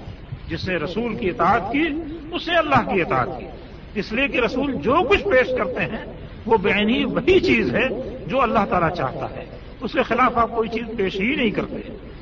[0.48, 1.90] جس نے رسول کی اطاعت کی،
[2.32, 3.46] اس نے اللہ کی اطاعت کی۔
[4.00, 6.14] اس لیے کہ رسول جو کچھ پیش کرتے ہیں،
[6.46, 7.88] وہ بینی وہی چیز ہے
[8.28, 9.46] جو اللہ تعالیٰ چاہتا ہے۔
[9.82, 11.78] اس کے خلاف آپ کوئی چیز پیش ہی نہیں کرتے۔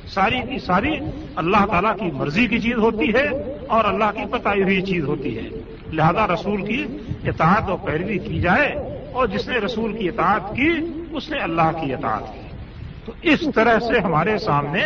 [0.08, 0.96] ساری کی ساری
[1.36, 3.28] اللہ تعالیٰ کی مرضی کی چیز ہوتی ہے
[3.66, 5.48] اور اللہ کی بتائی ہوئی چیز ہوتی ہے۔
[5.92, 6.86] لہذا رسول کی
[7.24, 8.72] اطاعت اور پیروی کی جائے
[9.12, 10.70] اور جس نے رسول کی اطاعت کی،
[11.12, 12.56] اس نے اللہ کی اطاعت کی۔
[13.04, 14.82] تو اس طرح سے ہمارے سامنے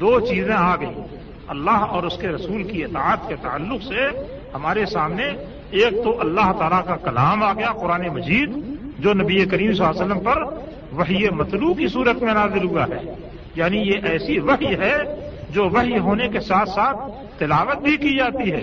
[0.00, 1.17] دو چیزیں آ گئی
[1.48, 4.08] اللہ اور اس کے رسول کی اطاعت کے تعلق سے
[4.54, 5.24] ہمارے سامنے
[5.70, 8.50] ایک تو اللہ تعالیٰ کا کلام آ گیا قرآن مجید،
[8.98, 10.42] جو نبی کریم صلی اللہ علیہ وسلم پر
[10.92, 13.14] وہی مطلوع کی صورت میں نازل ہوا ہے۔
[13.54, 14.96] یعنی یہ ایسی وحی ہے
[15.50, 16.96] جو وحی ہونے کے ساتھ ساتھ
[17.38, 18.60] تلاوت بھی کی جاتی ہے۔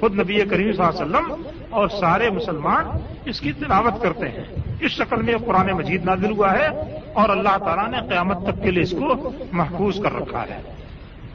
[0.00, 2.84] خود نبی کریم صلی اللہ علیہ وسلم اور سارے مسلمان
[3.24, 4.44] اس کی تلاوت کرتے ہیں۔
[4.80, 6.66] اس شکل میں قرآن مجید نازل ہوا ہے
[7.12, 10.81] اور اللہ تعالیٰ نے قیامت تک کے لیے اس کو محفوظ کر رکھا ہے۔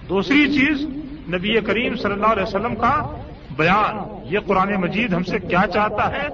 [0.10, 0.82] دوسری چیز
[1.34, 3.15] نبی کریم صلی اللہ علیہ وسلم کا
[3.58, 3.96] بیان،
[4.34, 6.28] یہ قرآن مجید ہم سے کیا چاہتا ہے؟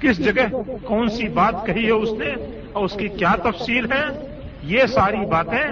[0.00, 2.34] کس جگہ کون سی بات کہی ہے اس نے؟
[2.72, 5.70] اور اس کی کیا تفصیل ہے؟ یہ ساری باتیں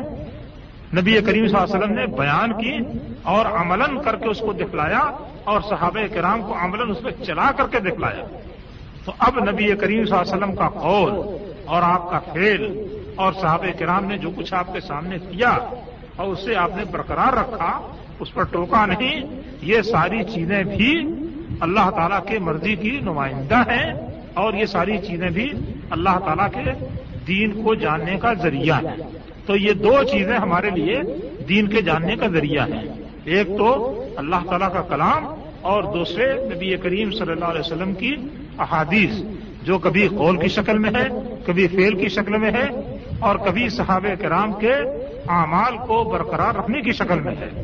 [0.95, 4.53] نبی کریم صلی اللہ علیہ وسلم نے بیان کی اور عملاً کر کے اس کو
[4.53, 5.11] دکھلایا
[5.45, 8.25] اور صحابہ کرام کو عملاً اس پہ چلا کر کے دکھلایا۔
[9.05, 11.13] تو اب نبی کریم صلی اللہ علیہ وسلم کا قول
[11.65, 12.83] اور آپ کا فیل
[13.15, 15.59] اور صحابہ کرام نے جو کچھ آپ کے سامنے کیا
[16.19, 17.73] اور اسے آپ نے برقرار رکھا،
[18.21, 19.21] اس پر ٹوکا نہیں،
[19.63, 20.93] یہ ساری چیزیں بھی
[21.61, 23.93] اللہ تعالیٰ کے مرضی کی نمائندہ ہیں
[24.35, 25.51] اور یہ ساری چیزیں بھی
[25.91, 26.71] اللہ تعالیٰ کے
[27.27, 29.03] دین کو جاننے کا ذریعہ ہے
[29.47, 31.01] تو یہ دو چیزیں ہمارے لیے
[31.49, 32.89] دین کے جاننے کا ذریعہ ہیں۔
[33.25, 33.69] ایک تو
[34.17, 35.27] اللہ تعالیٰ کا کلام
[35.61, 38.15] اور دوسرے نبی کریم صلی اللہ علیہ وسلم کی
[38.59, 39.23] احادیث،
[39.63, 41.07] جو کبھی قول کی شکل میں ہے،
[41.47, 42.67] کبھی فیل کی شکل میں ہے
[43.19, 44.75] اور کبھی صحاب کرام کے
[45.29, 47.63] اعمال کو برقرار رکھنے کی شکل میں ہے۔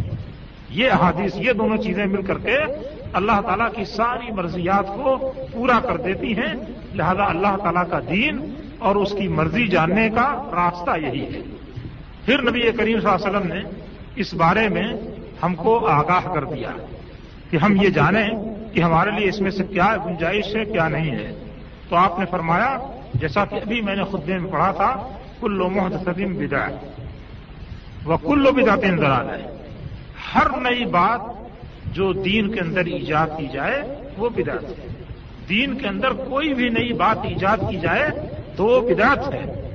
[0.71, 2.59] یہ احادیث، یہ دونوں چیزیں مل کر کے
[3.13, 6.55] اللہ تعالیٰ کی ساری مرضیات کو پورا کر دیتی ہیں۔
[6.95, 11.41] لہذا اللہ تعالیٰ کا دین اور اس کی مرضی جاننے کا راستہ یہی ہے۔
[12.27, 13.61] پھر نبی کریم صلی اللہ علیہ وسلم نے
[14.17, 14.93] اس بارے میں
[15.43, 16.71] ہم کو آگاہ کر دیا
[17.51, 18.29] کہ ہم یہ جانیں
[18.75, 21.45] کہ ہمارے لیے اس میں سے کیا گنجائش ہے، کیا نہیں ہے۔
[21.89, 22.79] تو آپ نے فرمایا،
[23.15, 25.09] جیسا کہ ابھی میں نے خود میں پڑھا تھا
[25.41, 26.39] کلو محد سدیم
[28.05, 29.43] وہ کلو بدا کے اندر آ جائے
[30.35, 31.21] ہر نئی بات
[31.95, 33.83] جو دین کے اندر ایجاد کی جائے،
[34.17, 34.89] وہ بدعت ہے۔
[35.49, 38.11] دین کے اندر کوئی بھی نئی بات ایجاد کی جائے،
[38.57, 39.71] تو وہ بدعت ہے۔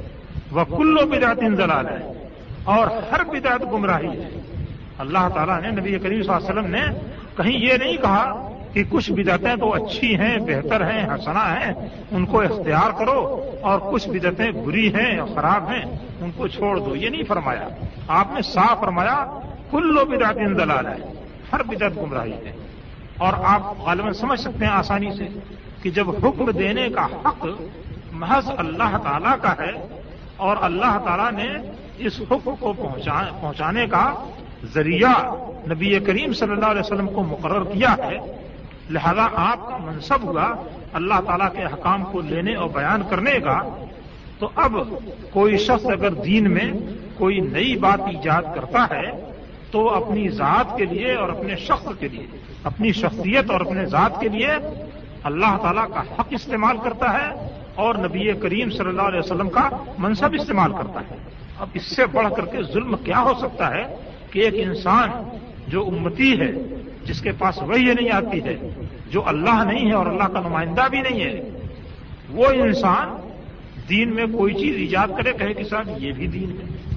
[0.52, 2.30] وہ کلو بدعت انضر آ جائے
[2.63, 4.30] اور ہر بدعت گمراہی ہے۔
[4.98, 6.82] اللہ تعالیٰ نے نبی کریم صلی اللہ علیہ وسلم نے
[7.38, 8.49] کہیں یہ نہیں کہا
[8.80, 11.74] کہ کچھ بدعتیں تو اچھی ہیں، بہتر ہیں، حسنا ہیں،
[12.12, 16.96] ان کو اختیار کرو اور کچھ بدعتیں بری ہیں خراب ہیں، ان کو چھوڑ دو۔
[16.96, 17.68] یہ نہیں فرمایا۔
[18.08, 19.39] آپ نے صاف فرمایا
[19.72, 21.13] کلو بدعت دلال ہے
[21.54, 22.52] ہر بدعت گمراہی ہے۔
[23.18, 25.28] اور آپ غالباً سمجھ سکتے ہیں آسانی سے
[25.82, 27.48] کہ جب حکم دینے کا حق
[28.12, 30.00] محض اللہ تعالیٰ کا ہے
[30.38, 34.30] اور اللہ تعالیٰ نے اس حکم کو پہنچانے کا
[34.74, 35.36] ذریعہ
[35.70, 38.49] نبی کریم صلی اللہ علیہ وسلم کو مقرر کیا ہے
[38.89, 40.54] لہذا آپ کا منصب ہوا
[40.93, 43.86] اللہ تعالیٰ کے حکام کو لینے اور بیان کرنے کا۔
[44.39, 44.75] تو اب
[45.32, 46.71] کوئی شخص اگر دین میں
[47.17, 49.32] کوئی نئی بات ایجاد کرتا ہے،
[49.71, 52.28] تو اپنی ذات کے لیے اور اپنے شخص کے لیے،
[52.63, 54.49] اپنی شخصیت اور اپنے ذات کے لیے
[55.23, 59.69] اللہ تعالیٰ کا حق استعمال کرتا ہے اور نبی کریم صلی اللہ علیہ وسلم کا
[59.97, 61.17] منصب استعمال کرتا ہے۔
[61.60, 63.95] اب اس سے بڑھ کر کے ظلم کیا ہو سکتا ہے
[64.32, 65.10] کہ ایک انسان
[65.67, 66.52] جو امتی ہے
[67.10, 68.56] جس کے پاس وہی نہیں آتی ہے،
[69.12, 71.50] جو اللہ نہیں ہے اور اللہ کا نمائندہ بھی نہیں ہے،
[72.30, 73.30] وہ انسان
[73.89, 76.95] دین میں کوئی چیز ایجاد کرے، کہے کہ صاحب یہ بھی دین ہے۔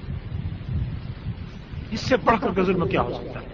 [1.91, 3.47] اس سے بڑھ کر کے ظلم کیا ہو سکتا ہے؟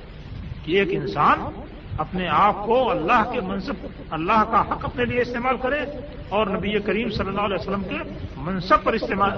[0.65, 1.61] کہ ایک انسان
[1.99, 5.81] اپنے آپ کو اللہ کے منصب، اللہ کا حق اپنے لیے استعمال کرے
[6.29, 7.97] اور نبی کریم صلی اللہ علیہ وسلم کے
[8.37, 9.31] منصب پر استعمال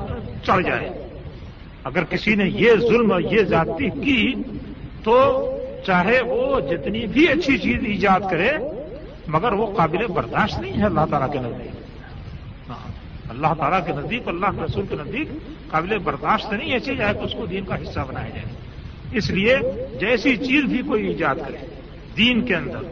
[0.45, 1.09] چڑھ جائے۔
[1.85, 4.35] اگر کسی نے یہ ظلم اور یہ زیادتی کی
[5.03, 5.47] تو
[5.87, 8.51] چاہے وہ جتنی بھی اچھی چیز ایجاد کرے،
[9.27, 11.75] مگر وہ قابل برداشت نہیں ہے اللہ تعالیٰ کے نزدیک۔
[13.31, 15.29] اللہ تعالیٰ کے نزدیک، اللہ کے رسول کے نزدیک
[15.71, 18.45] قابل برداشت نہیں ہے چاہے کہ اس کو دین کا حصہ بنایا جائے۔
[19.13, 19.57] اس لیے
[20.01, 21.67] جیسی چیز بھی کوئی ایجاد کرے
[22.17, 22.83] دین کے اندر،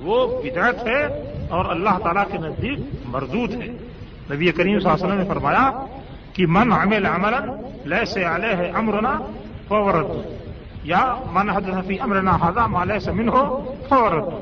[0.00, 1.02] وہ بدعت ہے
[1.50, 3.68] اور اللہ تعالیٰ کے نزدیک مردود ہے۔
[4.30, 5.86] نبی کریم صلی اللہ علیہ وسلم نے فرمایا
[6.32, 7.40] کہ من عمل عملا
[7.84, 9.18] لیس علیہ امرنا
[9.68, 10.10] فورت
[10.86, 14.34] یا من حد فی امرنا حضا مال سے من ہو فورت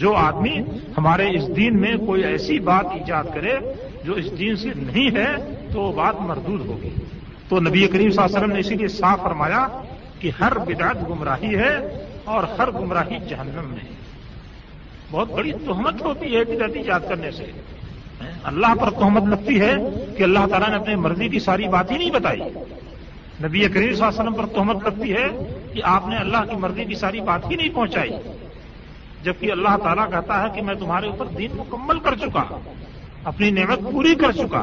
[0.00, 0.60] جو آدمی
[0.98, 3.58] ہمارے اس دین میں کوئی ایسی بات ایجاد کرے
[4.04, 6.90] جو اس دین سے نہیں ہے، تو وہ بات مردود ہوگی۔
[7.48, 9.68] تو نبی کریم صلی اللہ علیہ وسلم نے اسی لیے صاف فرمایا
[10.20, 13.92] کہ ہر بدعت گمراہی ہے اور ہر گمراہی جہنم میں۔
[15.10, 17.44] بہت بڑی تہمت ہوتی ہے بدعت ایجاد کرنے سے۔
[18.44, 19.74] اللہ پر تہمت لگتی ہے
[20.16, 22.40] کہ اللہ تعالیٰ نے اپنی مرضی کی ساری بات ہی نہیں بتائی۔
[23.44, 25.26] نبی کریم صلی اللہ علیہ وسلم پر تہمت لگتی ہے
[25.76, 28.10] کہ آپ نے اللہ کی مرضی کی ساری بات ہی نہیں پہنچائی۔
[29.22, 32.58] جبکہ اللہ تعالیٰ کہتا ہے کہ میں تمہارے اوپر دین مکمل کر چکا
[33.24, 34.62] اپنی نعمت پوری کر چکا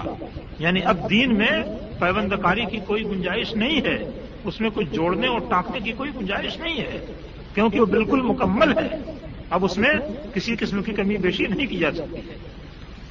[0.60, 1.64] یعنی اب دین میں
[2.00, 4.10] پیوند کاری کی کوئی گنجائش نہیں ہے،
[4.44, 7.06] اس میں کوئی جوڑنے اور ٹانکنے کی کوئی گنجائش نہیں ہے،
[7.54, 9.12] کیونکہ وہ بالکل مکمل ہے۔
[9.50, 9.90] اب اس میں
[10.34, 12.38] کسی قسم کی کمی بیشی نہیں کی جا سکتی۔ ہے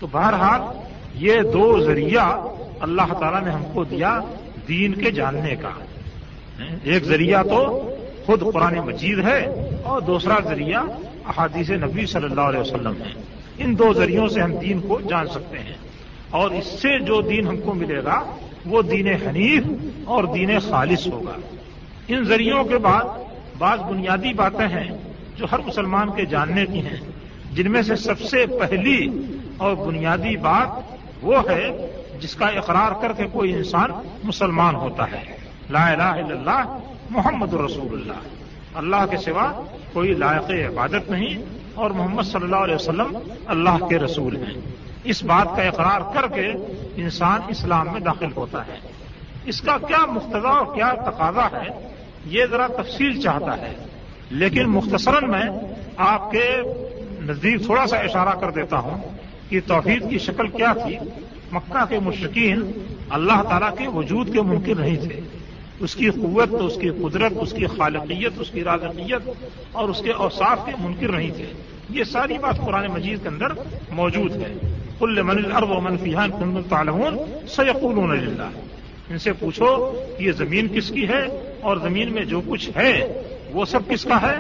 [0.00, 0.60] تو بہرحال
[1.14, 2.46] یہ دو ذریعہ
[2.80, 4.20] اللہ تعالیٰ نے ہم کو دیا
[4.68, 5.70] دین کے جاننے کا۔
[6.82, 7.90] ایک ذریعہ تو
[8.26, 10.80] خود قرآن مجید ہے اور دوسرا ذریعہ
[11.26, 13.22] احادیث نبی صلی اللہ علیہ وسلم ہے
[13.58, 15.74] ان دو ذریعوں سے ہم دین کو جان سکتے ہیں۔
[16.30, 18.36] اور اس سے جو دین ہم کو ملے گا،
[18.66, 19.62] وہ دین حنیف
[20.04, 21.32] اور دین خالص ہوگا۔
[22.08, 23.04] ان ذریعوں کے بعد
[23.58, 24.90] بعض بنیادی باتیں ہیں
[25.36, 27.00] جو ہر مسلمان کے جاننے کی ہیں۔
[27.52, 29.08] جن میں سے سب سے پہلی
[29.56, 31.68] اور بنیادی بات وہ ہے
[32.20, 33.90] جس کا اقرار کر کے کوئی انسان
[34.24, 35.41] مسلمان ہوتا ہے۔
[35.72, 36.78] لا الہ الا اللہ
[37.10, 38.18] محمد رسول اللہ۔
[38.74, 41.42] اللہ کے سوا کوئی لائق عبادت نہیں
[41.74, 44.60] اور محمد صلی اللہ علیہ وسلم اللہ کے رسول ہیں۔
[45.04, 46.52] اس بات کا اقرار کر کے
[46.96, 48.78] انسان اسلام میں داخل ہوتا ہے۔
[49.44, 51.88] اس کا کیا مقتضا اور کیا تقاضا ہے
[52.24, 53.74] یہ ذرا تفصیل چاہتا ہے۔
[54.30, 55.44] لیکن مختصراً میں
[55.96, 56.56] آپ کے
[57.20, 59.02] نزدیک تھوڑا سا اشارہ کر دیتا ہوں
[59.48, 60.98] کہ توحید کی شکل کیا تھی۔
[61.52, 62.72] مکہ کے مشرقین
[63.10, 65.20] اللہ تعالیٰ کے وجود کے ممکن نہیں تھے۔
[65.82, 69.30] اس کی قوت، اس کی قدرت، اس کی خالقیت، اس کی رازقیت
[69.72, 71.46] اور اس کے اوصاف کے منکر نہیں تھے۔
[71.90, 73.46] یہ ساری بات قرآن مجید کے اندر
[73.90, 77.18] موجود ہے۔ کل من الارض و منفیحان کن تعلمون
[77.48, 78.42] سیقولون للہ۔
[79.10, 83.22] ان سے پوچھو کہ یہ زمین کس کی ہے اور زمین میں جو کچھ ہے،
[83.52, 84.36] وہ سب کس کا ہے؟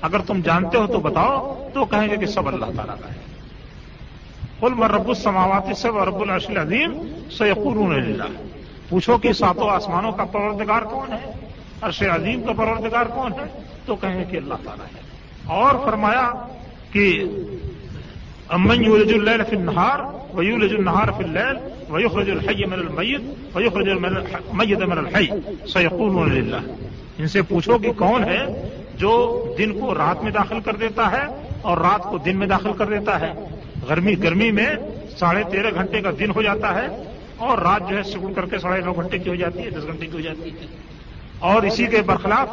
[0.00, 3.18] اگر تم جانتے ہو تو بتاؤ، تو کہیں گے کہ سب اللہ تعالیٰ کا ہے۔
[4.60, 8.24] کل من رب السماوات سب رب العشل عظیم سیقولون للہ۔
[8.92, 11.32] پوچھو کہ ساتوں آسمانوں کا پروردگار کون ہے؟
[11.82, 15.00] عرش عظیم کا پروردگار کون ہے؟ تو کہیں کہ اللہ تعالیٰ ہے۔
[15.46, 16.32] اور فرمایا
[16.92, 17.24] کہ
[18.48, 19.98] امن یولج اللیل فی النہار
[20.34, 21.56] ویولج النہار فی اللیل
[21.88, 23.20] ویخرج الحی من المیت
[23.56, 25.26] ویخرج المیت من الحی۔
[25.68, 26.56] سیقولون للہ۔
[27.18, 31.24] ان سے پوچھو کہ کون ہے جو دن کو رات میں داخل کر دیتا ہے
[31.62, 33.32] اور رات کو دن میں داخل کر دیتا ہے۔
[33.88, 34.70] گرمی گرمی میں
[35.18, 37.11] ساڑھے تیرہ گھنٹے کا دن ہو جاتا ہے۔
[37.42, 39.86] اور رات جو ہے سکون کر کے ساڑھے نو گھنٹے کی ہو جاتی ہے، دس
[39.86, 40.66] گھنٹے کی ہو جاتی ہے۔
[41.38, 42.48] اور اسی کے برخلاف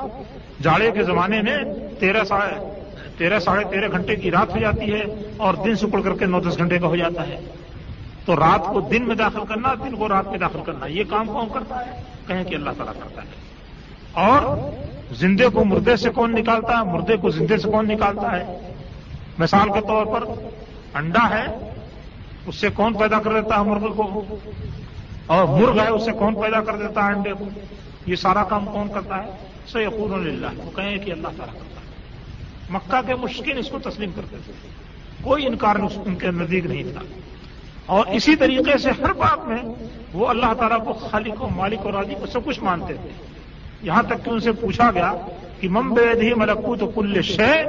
[0.62, 1.58] جاڑے کے زمانے میں
[2.00, 2.24] تیرہ
[3.18, 5.04] تیرہ ساڑھے تیرہ گھنٹے کی رات ہو جاتی ہے
[5.38, 7.40] اور دن سکڑ کر کے نو دس گھنٹے کا ہو جاتا ہے۔
[8.26, 11.28] تو رات کو دن میں داخل کرنا، دن کو رات میں داخل کرنا، یہ کام
[11.28, 13.28] کون کرتا ہے؟ کہیں کہ اللہ تعالیٰ کرتا ہے۔
[14.14, 14.58] اور
[15.14, 18.74] زندے کو مردے سے کون نکالتا ہے؟ مردے کو زندے سے کون نکالتا ہے؟
[19.38, 20.24] مثال کے طور پر
[20.94, 21.69] انڈا ہے۔
[22.46, 24.36] اس سے کون پیدا کر دیتا ہے مرغ کو؟
[25.26, 27.46] اور مرغ ہے اسے کون پیدا کر دیتا ہے انڈے کو؟
[28.06, 29.30] یہ سارا کام کون کرتا ہے؟
[29.68, 31.92] سو یقون اللہ وہ کہیں کہ اللہ تعالیٰ کرتا ہے۔
[32.70, 34.54] مکہ کے مشکل اس کو تسلیم کرتے تھے۔
[35.22, 35.76] کوئی انکار
[36.06, 37.02] ان کے نزدیک نہیں تھا۔
[37.86, 39.58] اور اسی طریقے سے ہر بات میں
[40.14, 43.10] وہ اللہ تعالیٰ کو خالق و مالک اور راضی کو سب کچھ مانتے تھے۔
[43.82, 45.14] یہاں تک کہ ان سے پوچھا گیا
[45.60, 47.64] کہ ممبئی ملکو تو کل شے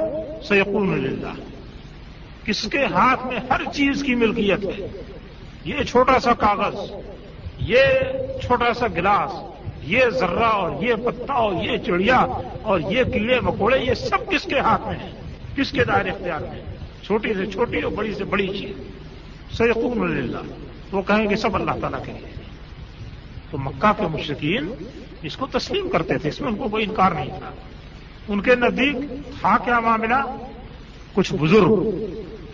[0.47, 1.60] سیقون اللہ
[2.51, 4.87] کس کے ہاتھ میں ہر چیز کی ملکیت ہے۔
[5.65, 6.91] یہ چھوٹا سا کاغذ،
[7.59, 7.83] یہ
[8.41, 9.31] چھوٹا سا گلاس،
[9.83, 12.25] یہ ذرہ اور یہ پتا اور یہ چڑیا
[12.61, 15.09] اور یہ کلے مکوڑے، یہ سب کس کے ہاتھ میں ہیں
[15.55, 16.61] کس کے دائر اختیار میں
[17.03, 18.71] چھوٹی سے چھوٹی اور بڑی سے بڑی چیز۔
[19.57, 20.37] سیقون اللہ
[20.91, 22.29] وہ کہیں گے سب اللہ تعالیٰ کے لیے۔
[23.51, 24.73] تو مکہ کے مشرقین
[25.21, 27.51] اس کو تسلیم کرتے تھے، اس میں ان کو کوئی انکار نہیں تھا۔
[28.27, 28.95] ان کے نزدیک
[29.41, 30.35] تھا کیا معاملہ؟
[31.13, 32.05] کچھ بزرگ۔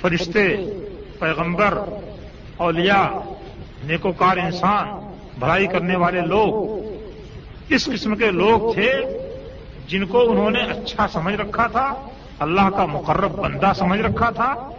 [0.01, 0.55] فرشتے،
[1.19, 1.77] پیغمبر،
[2.57, 3.07] اولیاء،
[3.83, 6.77] نیکوکار انسان، بھلائی کرنے والے لوگ،
[7.69, 8.93] اس قسم کے لوگ تھے
[9.87, 11.93] جن کو انہوں نے اچھا سمجھ رکھا تھا،
[12.39, 14.69] اللہ کا مقرب بندہ سمجھ رکھا تھا۔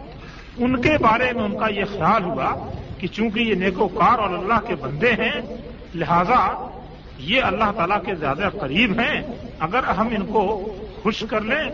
[0.59, 4.67] ان کے بارے میں ان کا یہ خیال ہوا کہ چونکہ یہ نیکوکار اور اللہ
[4.67, 5.41] کے بندے ہیں،
[5.95, 6.69] لہذا
[7.19, 9.21] یہ اللہ تعالیٰ کے زیادہ قریب ہیں۔
[9.59, 11.71] اگر ہم ان کو خوش کر لیں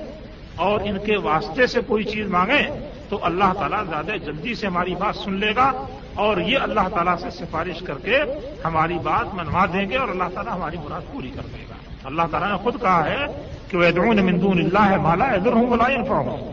[0.57, 4.95] اور ان کے واسطے سے کوئی چیز مانگیں تو اللہ تعالیٰ زیادہ جلدی سے ہماری
[4.95, 8.19] بات سن لے گا اور یہ اللہ تعالیٰ سے سفارش کر کے
[8.65, 12.23] ہماری بات منوا دیں گے اور اللہ تعالیٰ ہماری مراد پوری کر دے گا۔ اللہ
[12.31, 13.27] تعالیٰ نے خود کہا ہے
[13.69, 16.53] کہ وہ ادرون مندون اللہ مالا ادھر ہوں بلا ہوں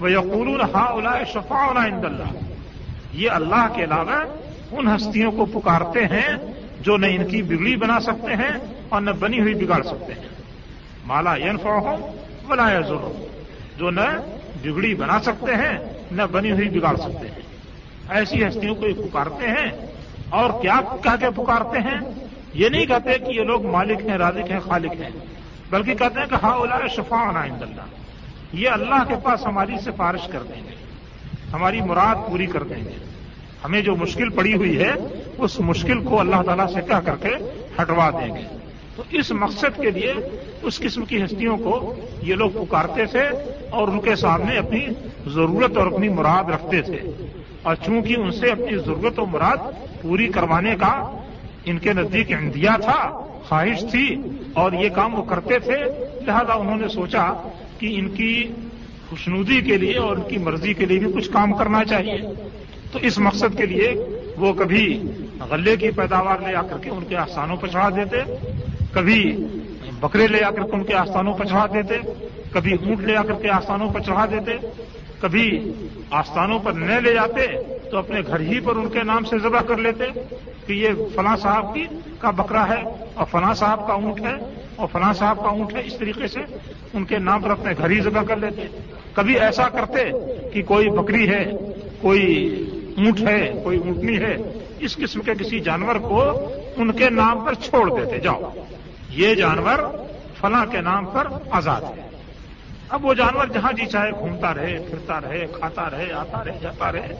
[0.00, 2.38] وہ یقول ہا الا شفا اند اللہ
[3.12, 4.24] یہ اللہ کے علاوہ
[4.72, 6.36] ان ہستیوں کو پکارتے ہیں
[6.80, 10.28] جو نہ ان کی بگڑی بنا سکتے ہیں اور نہ بنی ہوئی بگاڑ سکتے ہیں۔
[11.06, 11.96] مالا ینفا ہوں
[12.46, 13.26] بلا ضرور
[13.78, 14.20] جو نہ
[14.62, 15.78] بگڑی بنا سکتے ہیں،
[16.12, 17.42] نہ بنی ہوئی بگاڑ سکتے ہیں۔
[18.08, 19.86] ایسی ہستیوں کو یہ پکارتے ہیں۔
[20.30, 22.10] اور کیا کہہ کے پکارتے ہیں؟
[22.54, 25.10] یہ نہیں کہتے کہ یہ لوگ مالک ہیں، رازق ہیں، خالق ہیں،
[25.70, 27.82] بلکہ کہتے ہیں کہ ہاں اولا شفا عند اللہ۔
[28.52, 30.74] یہ اللہ کے پاس ہماری سفارش کر دیں گے۔
[31.52, 33.04] ہماری مراد پوری کر دیں گے۔
[33.64, 34.92] ہمیں جو مشکل پڑی ہوئی ہے،
[35.38, 38.61] اس مشکل کو اللہ تعالیٰ سے کہہ کر کے ہٹوا دیں گے۔
[38.96, 40.14] تو اس مقصد کے لیے
[40.62, 43.22] اس قسم کی ہستیوں کو یہ لوگ پکارتے تھے
[43.70, 44.86] اور ان کے سامنے اپنی
[45.26, 46.98] ضرورت اور اپنی مراد رکھتے تھے۔
[47.62, 49.56] اور چونکہ ان سے اپنی ضرورت و مراد
[50.02, 51.20] پوری کروانے کا
[51.64, 54.16] ان کے نزدیک اندیا تھا، خواہش تھی
[54.52, 55.76] اور یہ کام وہ کرتے تھے،
[56.26, 58.52] لہذا انہوں نے سوچا کہ ان کی
[59.10, 62.18] خوشنودی کے لیے اور ان کی مرضی کے لیے بھی کچھ کام کرنا چاہیے۔
[62.92, 63.94] تو اس مقصد کے لیے
[64.36, 65.02] وہ کبھی
[65.50, 68.18] غلے کی پیداوار لے آ کر کے ان کے آستانوں پر چڑھا دیتے۔
[68.92, 69.46] کبھی
[70.00, 71.94] بکرے لے آ کر کے ان کے آستانوں پر چڑھا دیتے،
[72.52, 74.52] کبھی اونٹ لے آ کر کے آستانوں پر چڑھا دیتے،
[75.20, 75.72] کبھی
[76.10, 77.46] آستانوں پر نہ لے جاتے
[77.90, 80.04] تو اپنے گھر ہی پر ان کے نام سے ذبح کر لیتے
[80.66, 81.86] کہ یہ فلاں صاحب کی
[82.18, 82.82] کا بکرا ہے
[83.14, 84.34] اور فلاں صاحب کا اونٹ ہے
[84.76, 86.40] اور فلاں صاحب کا اونٹ ہے، اس طریقے سے
[86.92, 88.66] ان کے نام پر اپنے گھر ہی ذبح کر لیتے۔
[89.12, 90.04] کبھی ایسا کرتے
[90.54, 91.44] کہ کوئی بکری ہے،
[92.00, 92.26] کوئی
[92.96, 94.36] اونٹ ہے، کوئی اونٹنی ہے،
[94.80, 96.22] اس قسم کے کسی جانور کو
[96.76, 98.50] ان کے نام پر چھوڑ دیتے، جاؤ۔
[99.14, 99.78] یہ جانور
[100.40, 102.08] فلاں کے نام پر آزاد ہے۔
[102.88, 106.92] اب وہ جانور جہاں جی چاہے گھومتا رہے، پھرتا رہے، کھاتا رہے، آتا رہے، جاتا
[106.92, 107.14] رہے،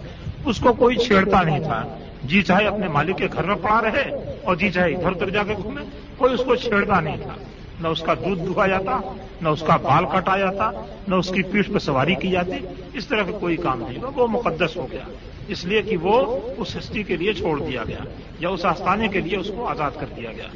[0.44, 4.37] اس کو کوئی چھیڑتا نہیں تھا۔ جی چاہے اپنے مالک کے گھر میں پڑا رہے
[4.44, 5.83] اور جی چاہے ادھر ادھر جا کے گھومے،
[6.16, 7.35] کوئی اس کو چھیڑتا نہیں تھا۔
[7.81, 9.00] نہ اس کا دودھ دھوا جاتا،
[9.40, 10.70] نہ اس کا بال کاٹا جاتا،
[11.09, 14.26] نہ اس کی پیٹھ پہ سواری کی جاتی۔ اس طرح کا کوئی کام نہیں وہ
[14.26, 15.05] مقدس ہو گیا۔
[15.48, 18.00] اس لیے کہ وہ اس ہستی کے لیے چھوڑ دیا گیا
[18.38, 20.48] یا اس آستانے کے لیے اس کو آزاد کر دیا گیا۔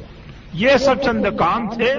[0.53, 1.95] یہ سب چند کام تھے،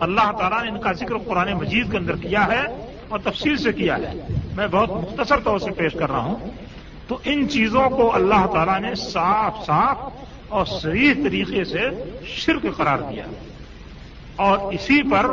[0.00, 3.72] اللہ تعالیٰ نے ان کا ذکر قرآن مجید کے اندر کیا ہے اور تفصیل سے
[3.72, 4.12] کیا ہے۔
[4.56, 6.50] میں بہت مختصر طور سے پیش کر رہا ہوں۔
[7.08, 9.96] تو ان چیزوں کو اللہ تعالیٰ نے صاف صاف
[10.48, 11.80] اور صحیح طریقے سے
[12.26, 13.24] شرک قرار دیا۔
[14.36, 15.24] اور اسی پر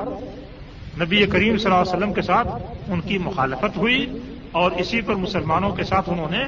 [1.01, 2.47] نبی کریم صلی اللہ علیہ وسلم کے ساتھ
[2.87, 4.17] ان کی مخالفت ہوئی
[4.51, 6.45] اور اسی پر مسلمانوں کے ساتھ انہوں نے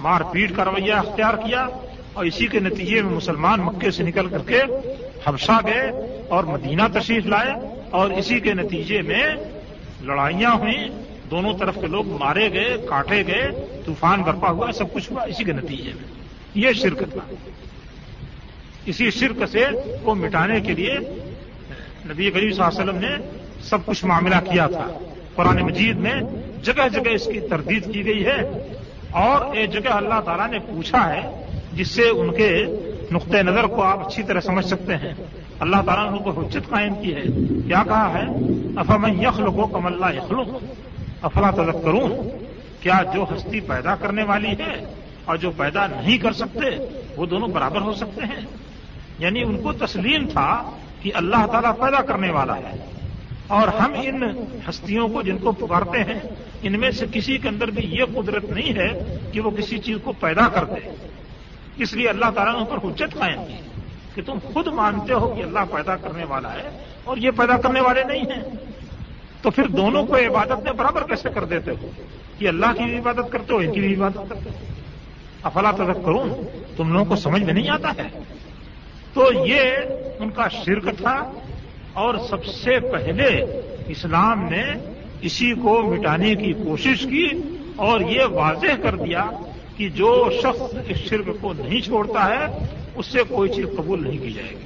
[0.00, 1.66] مار پیٹ کا رویہ اختیار کیا۔
[2.12, 4.62] اور اسی کے نتیجے میں مسلمان مکے سے نکل کر کے
[5.26, 5.90] حبشہ گئے
[6.28, 7.52] اور مدینہ تشریف لائے
[7.90, 9.26] اور اسی کے نتیجے میں
[10.02, 10.88] لڑائیاں ہوئیں۔
[11.30, 13.48] دونوں طرف کے لوگ مارے گئے، کاٹے گئے،
[13.86, 17.34] طوفان برپا ہوا، سب کچھ ہوا اسی کے نتیجے میں۔ یہ شرک تھا۔
[18.86, 19.64] اسی شرک سے
[20.02, 20.98] وہ مٹانے کے لیے
[22.06, 23.26] نبی کریم صلی اللہ علیہ وسلم نے
[23.62, 24.86] سب کچھ معاملہ کیا تھا۔
[25.34, 26.20] قرآن مجید میں
[26.62, 28.38] جگہ جگہ اس کی تردید کی گئی ہے
[29.10, 32.66] اور ایک جگہ اللہ تعالیٰ نے پوچھا ہے جس سے ان کے
[33.12, 35.14] نقطۂ نظر کو آپ اچھی طرح سمجھ سکتے ہیں۔
[35.60, 37.22] اللہ تعالیٰ نے ان کو حجت قائم کی ہے۔
[37.66, 38.24] کیا کہا ہے؟
[38.76, 40.58] افام یخل کو کم اللہ یخلو
[41.22, 42.08] افلا تلق کروں
[42.80, 47.48] کیا جو ہستی پیدا کرنے والی ہے اور جو پیدا نہیں کر سکتے، وہ دونوں
[47.48, 48.46] برابر ہو سکتے ہیں۔
[49.18, 50.70] یعنی ان کو تسلیم تھا
[51.02, 52.84] کہ اللہ تعالیٰ پیدا کرنے والا ہے۔
[53.46, 54.22] اور ہم ان
[54.68, 56.20] ہستیوں کو جن کو پکارتے ہیں،
[56.62, 59.96] ان میں سے کسی کے اندر بھی یہ قدرت نہیں ہے کہ وہ کسی چیز
[60.04, 61.09] کو پیدا کر دے۔
[61.80, 63.54] اس لیے اللہ تعالیٰ نے ان پر حجت قائم کی
[64.14, 67.80] کہ تم خود مانتے ہو کہ اللہ پیدا کرنے والا ہے اور یہ پیدا کرنے
[67.80, 68.42] والے نہیں ہیں۔
[69.42, 71.90] تو پھر دونوں کو عبادت میں برابر کیسے کر دیتے ہو؟
[72.38, 74.64] کہ اللہ کی بھی عبادت کرتے ہو، ان کی بھی عبادت کرتے ہو۔
[75.42, 76.28] افلا تذک کروں
[76.76, 78.18] تم لوگوں کو سمجھ میں نہیں آتا ہے؟
[79.12, 79.60] تو یہ
[80.18, 81.32] ان کا شرک تھا
[81.92, 83.26] اور سب سے پہلے
[83.88, 84.64] اسلام نے
[85.20, 87.28] اسی کو مٹانے کی کوشش کی
[87.76, 89.24] اور یہ واضح کر دیا
[89.80, 94.18] کہ جو شخص اس شرک کو نہیں چھوڑتا ہے، اس سے کوئی چیز قبول نہیں
[94.18, 94.64] کی جائے گی۔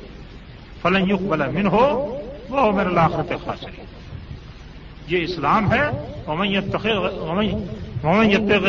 [0.82, 1.84] فلنگ بلا من ہو
[2.48, 3.64] وہ میرا لاخرت خاص
[5.08, 5.84] یہ اسلام ہے۔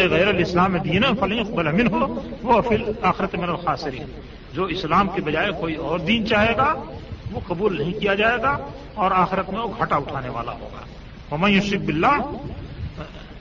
[0.10, 4.00] غیر الاسلام دین فلنگ بلا من ہو وہ پھر آخرت میرا خاصری
[4.54, 6.74] جو اسلام کے بجائے کوئی اور دین چاہے گا،
[7.32, 8.58] وہ قبول نہیں کیا جائے گا
[8.94, 10.82] اور آخرت میں وہ گھاٹا اٹھانے والا ہوگا۔
[11.32, 12.18] ممین شب اللہ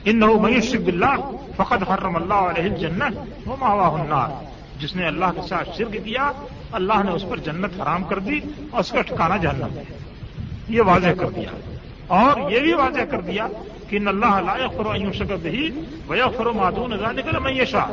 [0.05, 4.43] ان میوش شب اللہ فقط حرم اللہ علیہ جنت وہ النار۔
[4.79, 6.31] جس نے اللہ کے ساتھ شرک کیا،
[6.71, 8.39] اللہ نے اس پر جنت حرام کر دی
[8.71, 9.83] اور اس کا ٹھکانا جہنم ہے
[10.69, 11.49] یہ واضح کر دیا۔
[12.07, 13.47] اور یہ بھی واضح کر دیا
[13.89, 15.69] کہ ان اللہ علیہ فرو شکت ہی
[16.07, 17.91] ویا فرو معدون نظر میں یہ شاہ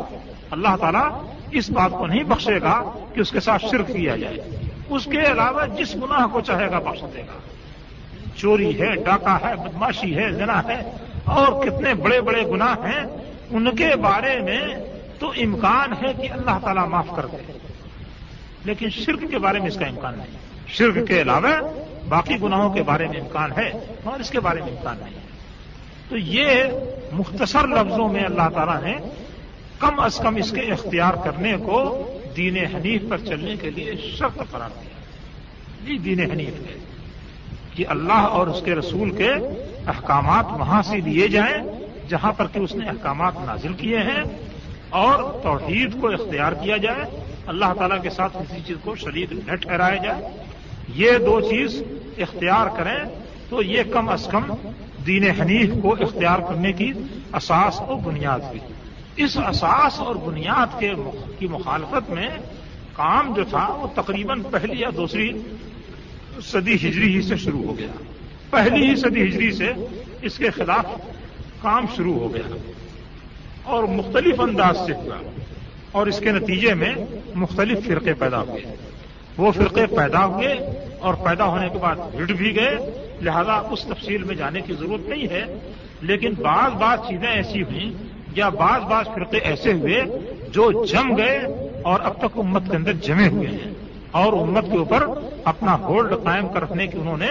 [0.51, 4.37] اللہ تعالیٰ اس بات کو نہیں بخشے گا کہ اس کے ساتھ شرک کیا جائے۔
[4.89, 7.39] اس کے علاوہ جس گناہ کو چاہے گا بخش دے گا۔
[8.37, 10.93] چوری ہے، ڈاکہ ہے، بدماشی ہے، زنا ہے
[11.25, 13.05] اور کتنے بڑے بڑے گناہ ہیں
[13.51, 14.61] ان کے بارے میں
[15.19, 17.53] تو امکان ہے کہ اللہ تعالیٰ معاف کر دے۔
[18.65, 20.27] لیکن شرک کے بارے میں اس کا امکان نہیں۔
[20.69, 21.49] شرک کے علاوہ
[22.09, 23.73] باقی گناہوں کے بارے میں امکان ہے
[24.05, 25.21] اور اس کے بارے میں امکان نہیں ہے۔
[26.09, 26.65] تو یہ
[27.13, 28.95] مختصر لفظوں میں اللہ تعالیٰ نے
[29.79, 34.39] کم از کم اس کے اختیار کرنے کو دین حنیف پر چلنے کے لیے شرط
[34.51, 36.79] قرار دیا۔ یہ دین حنیف ہے
[37.75, 39.31] کہ اللہ اور اس کے رسول کے
[39.87, 41.63] احکامات وہاں سے لیے جائیں
[42.09, 44.25] جہاں پر کہ اس نے احکامات نازل کیے ہیں
[44.89, 47.05] اور توحید کو اختیار کیا جائے،
[47.47, 50.45] اللہ تعالیٰ کے ساتھ کسی چیز کو شریک نہ ٹھہرایا جائے۔
[50.89, 51.83] یہ دو چیز
[52.19, 53.05] اختیار کریں
[53.49, 54.43] تو یہ کم از کم
[55.07, 56.93] دین حنیف کو اختیار کرنے کی
[57.35, 58.61] اساس و بنیاد ہوئی۔
[59.17, 60.93] اس اساس اور بنیاد کے
[61.39, 62.29] کی مخالفت میں
[62.93, 65.33] کام جو تھا وہ تقریباً پہلی یا دوسری
[66.43, 68.12] صدی ہجری ہی سے شروع ہو گیا۔
[68.53, 69.73] پہلی ہی صدی ہجری سے
[70.23, 70.85] اس کے خلاف
[71.63, 72.57] کام شروع ہو گیا
[73.65, 75.31] اور مختلف انداز سے ہوا
[75.93, 76.95] اور اس کے نتیجے میں
[77.35, 78.77] مختلف فرقے پیدا ہوئے۔
[79.37, 80.53] وہ فرقے پیدا ہوئے
[80.99, 82.77] اور پیدا ہونے کے بعد ہٹ بھی گئے۔
[83.23, 85.45] لہذا اس تفصیل میں جانے کی ضرورت نہیں ہے۔
[86.03, 87.91] لیکن بعض بعض چیزیں ایسی ہوئیں
[88.37, 90.03] یا بعض بعض فرقے ایسے ہوئے
[90.49, 91.39] جو جم گئے
[91.85, 93.75] اور اب تک امت کے اندر جمے ہوئے ہیں
[94.11, 95.07] اور امت کے اوپر
[95.45, 97.29] اپنا ہولڈ قائم کرنے کی انہوں نے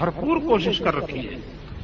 [0.00, 1.34] بھرپور کوشش کر رکھی ہے۔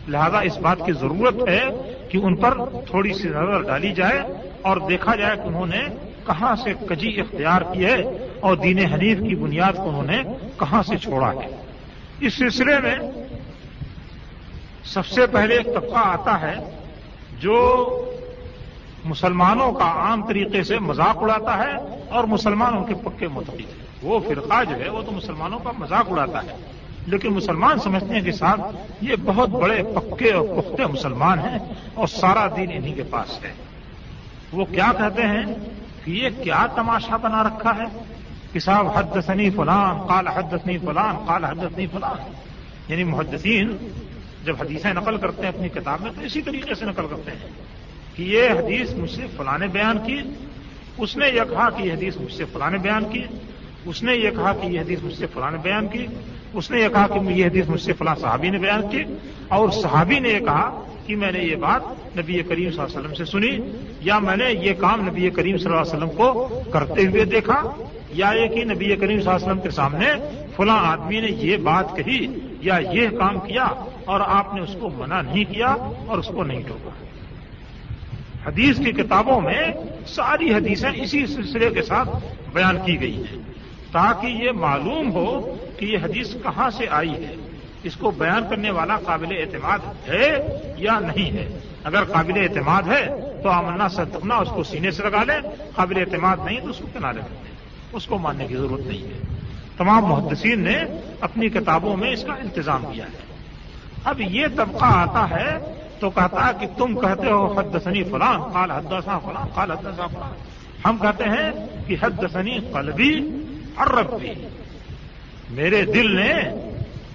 [0.09, 1.65] لہذا اس بات کی ضرورت ہے
[2.09, 4.21] کہ ان پر تھوڑی سی نظر ڈالی جائے
[4.63, 5.81] اور دیکھا جائے کہ انہوں نے
[6.27, 10.23] کہاں سے کجی اختیار کی ہے اور دین حنیف کی بنیاد کو انہوں نے
[10.59, 11.57] کہاں سے چھوڑا ہے۔
[12.21, 12.97] اس سلسلے میں
[14.85, 16.55] سب سے پہلے ایک طبقہ آتا ہے
[17.41, 17.59] جو
[19.05, 24.21] مسلمانوں کا عام طریقے سے مذاق اڑاتا ہے اور مسلمانوں کے پکے متحد ہے وہ
[24.29, 26.76] فرقہ جو ہے وہ تو مسلمانوں کا مذاق اڑاتا ہے۔
[27.07, 28.61] لیکن مسلمان سمجھنے کے ساتھ
[29.01, 31.59] یہ بہت بڑے پکے اور پختے مسلمان ہیں
[31.95, 33.53] اور سارا دین انہی کے پاس ہے۔
[34.53, 35.55] وہ کیا کہتے ہیں
[36.05, 37.85] کہ یہ کیا تماشا بنا رکھا ہے؟
[38.53, 42.33] کہ صاحب حد سنی فلان کال حدثنی فلان کال حدثنی فلان۔
[42.89, 43.77] یعنی محدثین
[44.45, 47.49] جب حدیثیں نقل کرتے ہیں اپنی کتاب میں، تو اسی طریقے سے نقل کرتے ہیں
[48.17, 50.21] کہ یہ حدیث مجھ سے فلاں بیان کی،
[50.99, 53.25] اس نے یہ کہا کہ یہ حدیث مجھ سے فلاں بیان کی
[53.87, 56.07] اس نے یہ کہا کہ یہ حدیث مجھ سے فلاں بیان کی،
[56.53, 59.05] اس نے یہ کہا کہ یہ حدیث مجھ سے فلاں صحابی نے بیان کی
[59.49, 61.83] اور صحابی نے یہ کہا کہ میں نے یہ بات
[62.19, 63.59] نبی کریم صلی اللہ علیہ وسلم سے سنی
[64.01, 67.63] یا میں نے یہ کام نبی کریم صلی اللہ علیہ وسلم کو کرتے ہوئے دیکھا
[68.11, 70.07] یا یہ کہ نبی کریم صلی اللہ علیہ وسلم کے سامنے
[70.57, 72.27] فلاں آدمی نے یہ بات کہی
[72.61, 73.65] یا یہ کام کیا
[74.05, 75.77] اور آپ نے اس کو منع نہیں کیا
[76.07, 76.91] اور اس کو نہیں ٹوکا۔
[78.49, 79.73] حدیث کی کتابوں میں
[80.07, 82.09] ساری حدیثیں اسی سلسلے کے ساتھ
[82.53, 83.56] بیان کی گئی ہیں۔
[83.97, 87.35] تاکہ یہ معلوم ہو کہ یہ حدیث کہاں سے آئی ہے۔
[87.83, 89.79] اس کو بیان کرنے والا قابل اعتماد
[90.09, 90.39] ہے
[90.77, 93.09] یا نہیں ہے؟ اگر قابل اعتماد ہے
[93.43, 95.41] تو آمنا صدقنا، اس کو سینے سے لگا لیں۔
[95.75, 97.55] قابل اعتماد نہیں تو اس کو کنارے کر دیں۔
[97.93, 99.21] اس کو ماننے کی ضرورت نہیں ہے۔
[99.77, 100.85] تمام محدثین نے
[101.21, 103.35] اپنی کتابوں میں اس کا انتظام کیا ہے۔
[104.05, 105.59] اب یہ طبقہ آتا ہے
[106.01, 110.35] تو کہتا ہے کہ تم کہتے ہو، حدثنی فلان، قال حدثنا فلان، قال حدثنا فلان۔
[110.85, 113.43] ہم کہتے ہیں کہ حد سنی قلبی
[113.77, 114.49] اور ربی
[115.51, 116.33] میرے دل نے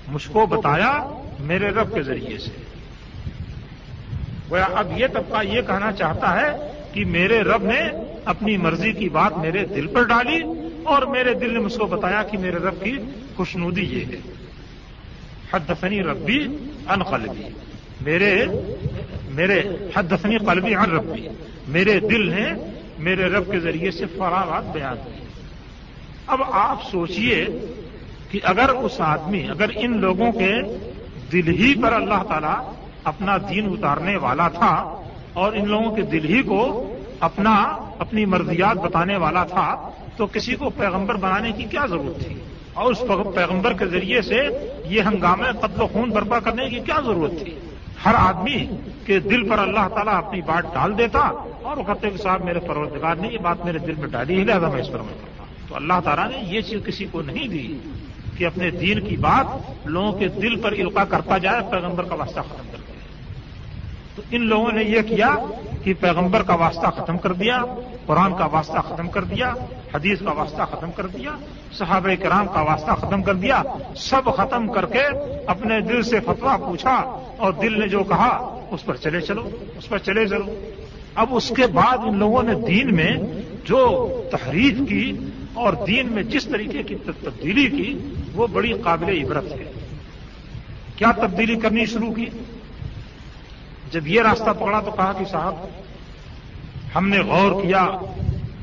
[0.08, 2.52] مجھ کو بتایا میرے رب کے ذریعے سے۔
[4.74, 7.80] اب یہ طبقہ یہ کہنا چاہتا ہے کہ میرے رب نے
[8.26, 10.42] اپنی مرضی کی بات میرے دل پر ڈالی
[10.84, 12.98] اور میرے دل نے مجھ کو بتایا کہ میرے رب کی
[13.36, 14.34] خوشنودی یہ ہے۔
[15.54, 16.46] حد دفنی ربی
[16.88, 17.44] ان قلبی۔
[18.02, 18.46] میرے
[19.26, 19.62] میرے
[19.96, 21.28] حد دفنی قلبی ان ربی۔
[21.68, 22.46] میرے دل نے
[23.00, 25.26] میرے رب کے ذریعے سے فراغات بیان کی۔
[26.32, 27.46] اب آپ سوچئے
[28.32, 30.54] کہ اگر اس آدمی، اگر ان لوگوں کے
[31.32, 32.72] دل ہی پر اللہ تعالی
[33.04, 35.02] اپنا دین اتارنے والا تھا
[35.34, 40.56] اور ان لوگوں کے دل ہی کو اپنا، اپنی مرضیات بتانے والا تھا، تو کسی
[40.56, 42.36] کو پیغمبر بنانے کی کیا ضرورت تھی؟
[42.74, 43.04] اور اس
[43.36, 44.40] پیغمبر کے ذریعے سے
[44.86, 47.56] یہ ہنگامے قتل و خون برپا کرنے کی کیا ضرورت تھی؟
[48.06, 48.70] ہر آدمی
[49.06, 51.20] کے دل پر اللہ تعالیٰ اپنی بات ڈال دیتا
[51.62, 54.44] اور وہ کہتے کہ صاحب میرے پروردگار نے یہ بات میرے دل میں ڈالی۔ ہی
[54.44, 55.41] لہٰذا میں اس پر میں کرتا
[55.72, 57.78] تو اللہ تعالیٰ نے یہ چیز کسی کو نہیں دی
[58.38, 59.46] کہ اپنے دین کی بات
[59.88, 63.00] لوگوں کے دل پر القا کرتا جائے، پیغمبر کا واسطہ ختم کر دیا۔
[64.16, 65.36] تو ان لوگوں نے یہ کیا
[65.84, 67.64] کہ پیغمبر کا واسطہ ختم کر دیا،
[68.06, 69.54] قرآن کا واسطہ ختم کر دیا،
[69.94, 71.32] حدیث کا واسطہ ختم کر دیا،
[71.72, 73.64] صحابہ کرام کا واسطہ ختم کر دیا،
[73.96, 75.04] سب ختم کر کے
[75.46, 76.96] اپنے دل سے فتوا پوچھا
[77.38, 80.60] اور دل نے جو کہا، اس پر چلے چلو، اس پر چلے چلو
[81.16, 83.12] اب اس کے بعد ان لوگوں نے دین میں
[83.66, 83.82] جو
[84.32, 85.18] تحریف کی
[85.54, 89.72] اور دین میں جس طریقے کی تبدیلی کی، وہ بڑی قابل عبرت ہے۔
[90.96, 92.26] کیا تبدیلی کرنی شروع کی؟
[93.92, 95.56] جب یہ راستہ پکڑا تو کہا کہ صاحب،
[96.96, 97.88] ہم نے غور کیا،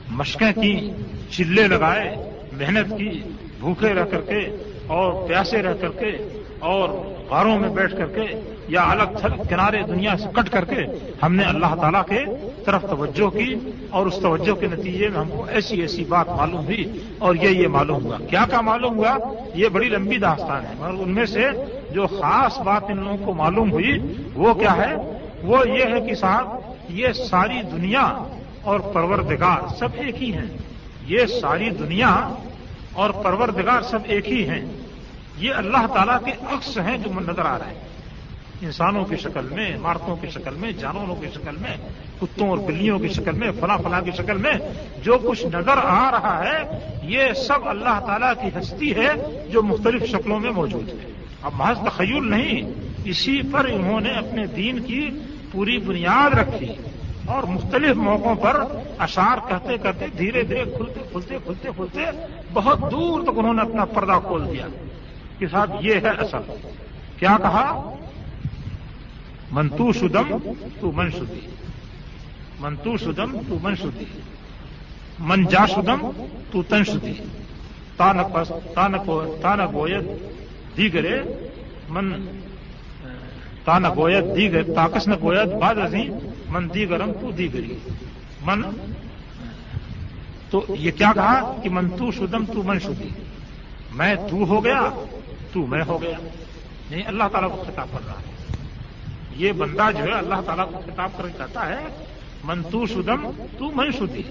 [0.08, 0.90] مشقیں کی،
[1.30, 2.16] چلے لگائے،
[2.52, 3.20] محنت کی،
[3.60, 4.40] بھوکے رہ کر کے
[4.86, 6.88] اور پیاسے رہ کر کے اور
[7.30, 11.34] غاروں میں بیٹھ کر کے یا الگ تھلگ کنارے دنیا سے کٹ کر کے ہم
[11.34, 12.24] نے اللہ تعالیٰ کے
[12.64, 13.54] طرف توجہ کی
[13.90, 17.48] اور اس توجہ کے نتیجے میں ہم کو ایسی ایسی بات معلوم ہوئی اور یہ
[17.48, 19.18] یہ معلوم ہوا۔ کیا کیا معلوم ہوا؟
[19.54, 21.48] یہ بڑی لمبی داستان ہے اور ان میں سے
[21.90, 24.96] جو خاص بات ان لوگوں کو معلوم ہوئی وہ کیا ہے؟
[25.42, 28.24] وہ یہ ہے کہ صاحب، یہ ساری دنیا
[28.62, 30.56] اور پروردگار سب ایک ہی ہیں۔
[31.06, 32.34] یہ ساری دنیا
[32.92, 34.64] اور پروردگار سب ایک ہی ہیں۔
[35.38, 37.87] یہ اللہ تعالیٰ کے عکس ہیں جو نظر آ رہے ہیں۔
[38.62, 41.76] انسانوں کی شکل میں، عمارتوں کی شکل میں، جانوروں کی شکل میں،
[42.20, 44.52] کتوں اور بلیوں کی شکل میں، فلاں فلاں کی شکل میں
[45.02, 49.12] جو کچھ نظر آ رہا ہے، یہ سب اللہ تعالیٰ کی ہستی ہے
[49.52, 52.72] جو مختلف شکلوں میں موجود ہے۔ اب محض تخیل نہیں،
[53.04, 55.10] اسی پر انہوں نے اپنے دین کی
[55.52, 56.68] پوری بنیاد رکھی
[57.26, 58.62] اور مختلف موقعوں پر
[58.98, 62.00] اشار کہتے کہتے، دھیرے دھیرے کھلتے کھلتے کھلتے کھلتے
[62.52, 64.66] بہت دور تک انہوں نے اپنا پردہ کھول دیا۔
[65.38, 66.68] کہ صاحب، یہ ہے اصل۔
[67.18, 67.94] کیا کہا؟
[69.52, 70.28] منتو شدم
[70.80, 71.42] تو من شدی
[72.60, 74.06] منتو شدم تو من شدی
[75.18, 76.00] من جاشدم
[76.52, 77.14] تو تنشدی
[77.98, 80.04] تانا گوید
[80.76, 81.16] دیگرے
[81.88, 82.06] من
[83.64, 86.08] تانا گوید دیگر تاکس نہ گوید بعد ازیں
[86.50, 87.74] من دیگرم تو دیگری.
[88.46, 88.62] من
[90.50, 93.08] تو یہ کیا کہا کہ من تو شدم تو من شدی
[93.98, 94.80] میں تو ہو گیا،
[95.52, 96.18] تو میں ہو گیا.
[96.90, 98.27] نہیں اللہ تعالیٰ کو خطاب کر رہا ہے.
[99.38, 102.04] یہ بندہ جو ہے اللہ تعالیٰ کو خطاب کر کہتا ہے،
[102.44, 104.22] من تو شدم، تو من شدی۔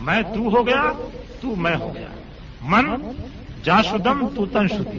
[0.00, 0.92] میں تو ہو گیا،
[1.40, 2.06] تو میں ہو گیا۔
[2.62, 3.12] من
[3.62, 4.98] جا شدم، تو تن شدی۔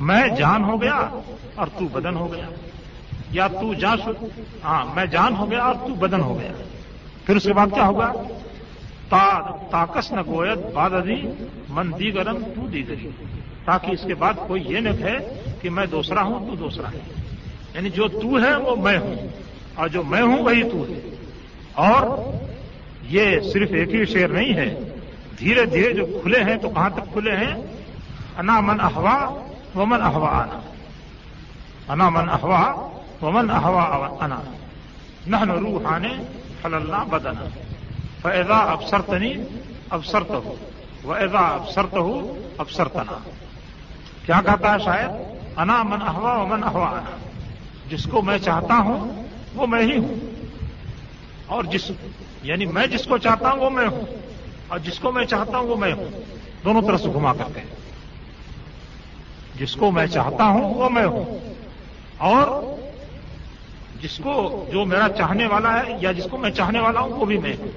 [0.00, 1.20] میں جان ہو گیا
[1.54, 2.48] اور تو بدن ہو گیا۔
[3.30, 4.24] یا تو جا شد
[4.64, 6.52] ہاں میں جان ہو گیا اور تو بدن ہو گیا۔
[7.26, 8.12] پھر اس کے بعد کیا ہوگا؟
[9.70, 13.08] تاکس نہ گویت باد ادی من دی گرم تو دی گری
[13.64, 17.19] تاکہ اس کے بعد کوئی یہ نہ کہے کہ میں دوسرا ہوں، تو دوسرا ہے۔
[17.74, 19.14] یعنی جو تو ہے وہ میں ہوں۔
[19.74, 21.14] اور جو میں ہوں وہی تو ہے۔
[21.74, 22.32] اور
[23.02, 24.74] یہ صرف ایک ہی شعر نہیں ہے۔
[25.38, 27.54] دھیرے دھیرے جو کھلے ہیں تو کہاں تک کھلے ہیں؟
[28.38, 29.44] انا من احوا
[29.74, 30.60] ومن احوا آنا
[31.88, 32.88] انا من احوا
[33.22, 34.40] ومن احوا انا۔
[35.26, 36.08] نہ روحانے
[36.62, 37.44] فللہ بدنا۔
[38.22, 39.34] فیضا ابسرتنی
[39.90, 40.54] ابسرت ہو
[41.02, 43.18] وہ ایزا ابسرت ہو ابسرتنا
[44.26, 45.10] کیا کہتا ہے شاید
[45.58, 47.29] انا من احوا ومن احوا انا۔
[47.90, 49.22] جس کو میں چاہتا ہوں،
[49.54, 50.14] وہ میں ہی ہوں۔
[51.46, 51.90] اور جس
[52.42, 54.00] یعنی میں جس کو چاہتا ہوں، وہ میں ہوں۔
[54.68, 56.04] اور جس کو میں چاہتا ہوں، وہ میں ہوں۔
[56.64, 57.60] دونوں طرف سے گھما کر کے۔
[59.54, 61.38] جس کو میں چاہتا ہوں، وہ میں ہوں۔
[62.18, 62.64] اور
[64.02, 67.24] جس کو جو میرا چاہنے والا ہے یا جس کو میں چاہنے والا ہوں، وہ
[67.24, 67.68] بھی میں ہوں۔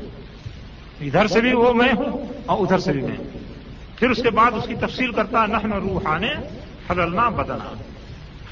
[1.02, 3.38] ادھر سے بھی وہ میں ہوں اور ادھر سے بھی میں ہوں۔
[3.96, 6.34] پھر اس کے بعد اس کی تفصیل کرتا نحن روحانے
[6.90, 7.74] حللنا بدنا۔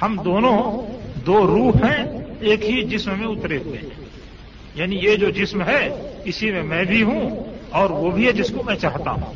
[0.02, 0.82] ہم دونوں
[1.26, 2.06] دو روح ہیں،
[2.40, 4.06] ایک ہی جسم میں اترے ہوئے ہیں۔
[4.76, 8.52] یعنی یہ جو جسم ہے، اسی میں میں بھی ہوں اور وہ بھی ہے جس
[8.58, 9.34] کو میں چاہتا ہوں۔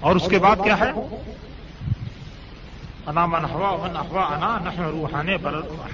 [0.00, 0.90] اور اس کے بعد کیا ہے؟
[3.06, 5.34] انا من ہوا من احوا انا نہ روحانے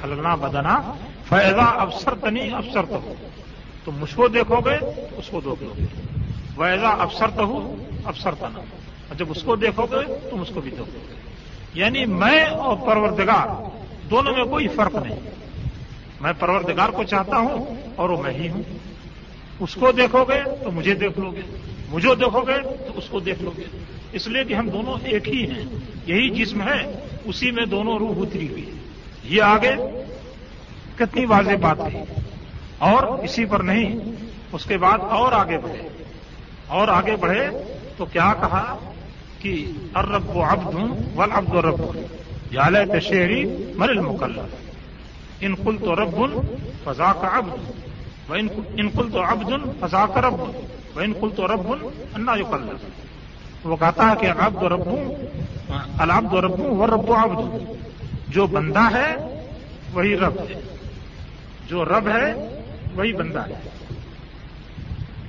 [0.04, 0.94] حلنا بدنا۔
[1.28, 3.14] فیضا افسر تنی افسر تو ہو
[3.84, 4.76] تم مجھ کو دیکھو گے،
[5.16, 5.86] اس کو دیکھ گے۔
[6.56, 10.60] ویزا افسر تو ہوں افسر تنا اور جب اس کو دیکھو گے، تم اس کو
[10.60, 11.14] بھی دیکھو گے۔
[11.74, 13.81] یعنی میں اور پروردگار
[14.12, 15.20] دونوں میں کوئی فرق نہیں۔
[16.20, 18.62] میں پروردگار کو چاہتا ہوں اور وہ میں ہی ہوں۔
[19.60, 21.40] اس کو دیکھو گے تو مجھے دیکھ لو گے۔
[21.88, 23.62] مجھے دیکھو گے تو اس کو دیکھ لو گے۔
[24.12, 25.64] اس لیے کہ ہم دونوں ایک ہی ہیں۔
[26.06, 28.76] یہی جسم ہے، اسی میں دونوں روح اتری ہوئی ہے
[29.24, 29.72] یہ آگے
[30.96, 32.04] کتنی واضح بات ہے
[32.78, 33.98] اور اسی پر نہیں،
[34.52, 35.88] اس کے بعد اور آگے بڑھے۔
[36.66, 37.48] اور آگے بڑھے
[37.96, 38.92] تو کیا کہا
[39.38, 41.82] کہ ارب و ابد ہوں ول ابد و رب۔
[42.52, 43.44] یا تشہری
[43.74, 44.54] مرل مکلر
[45.40, 46.16] ان کل تو رب
[46.84, 47.70] فضا کا ابد
[48.30, 48.32] و
[48.76, 50.40] ان کل تو ابد فضا کا رب
[50.96, 51.72] و ان کل تو رب
[52.14, 52.56] انا یو
[53.64, 55.14] وہ کہتا ہے کہ ابد و ربوں
[55.98, 57.72] العبد و ربوں وہ رب و ابد
[58.28, 59.16] جو بندہ ہے،
[59.92, 60.60] وہی رب ہے.
[61.68, 62.34] جو رب ہے،
[62.94, 63.54] وہی بندہ ہے.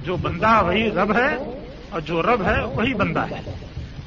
[0.04, 3.42] جو بندہ، وہی رب ہے، اور جو رب ہے، وہی بندہ ہے.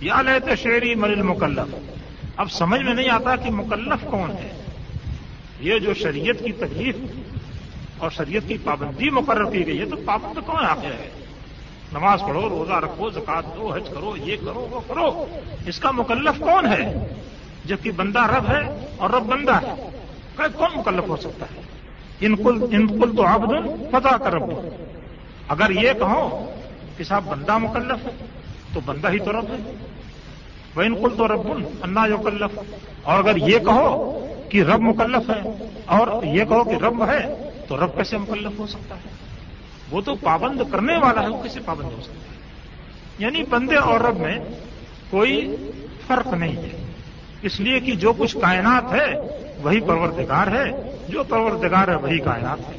[0.00, 1.95] یا لیتے شعری مل مکلف
[2.36, 4.62] اب سمجھ میں نہیں آتا کہ مکلف کون ہے۔
[5.60, 6.96] یہ جو شریعت کی تکلیف
[7.98, 11.10] اور شریعت کی پابندی مقرر کی گئی ہے، تو پابند کون آخر ہے؟
[11.92, 15.26] نماز پڑھو، روزہ رکھو، زکات دو، حج کرو، یہ کرو، وہ کرو۔
[15.66, 17.08] اس کا مکلف کون ہے؟
[17.64, 19.86] جبکہ بندہ رب ہے اور رب بندہ ہے۔
[20.36, 21.60] کون مکلف ہو سکتا ہے؟
[22.20, 23.52] ان کل ان کل تو آبد
[23.90, 24.42] فتح کر رب
[25.48, 26.50] اگر یہ کہو
[26.96, 28.26] کہ صاحب بندہ مکلف ہے،
[28.74, 29.72] تو بندہ ہی تو رب ہے۔
[30.76, 32.58] وہ ان کل تو رب انا جو کلف
[33.02, 37.76] اور اگر یہ کہو کہ رب مکلف ہے اور یہ کہو کہ رب ہے تو
[37.76, 39.08] رب کیسے مکلف ہو سکتا ہے؟
[39.90, 42.36] وہ تو پابند کرنے والا ہے، وہ کیسے پابند ہو سکتا ہے؟
[43.18, 44.38] یعنی بندے اور رب میں
[45.10, 45.56] کوئی
[46.06, 46.92] فرق نہیں ہے۔
[47.42, 49.14] اس لیے کہ جو کچھ کائنات ہے،
[49.62, 52.76] وہی پروردگار ہے۔ جو پروردگار ہے، وہی کائنات ہے۔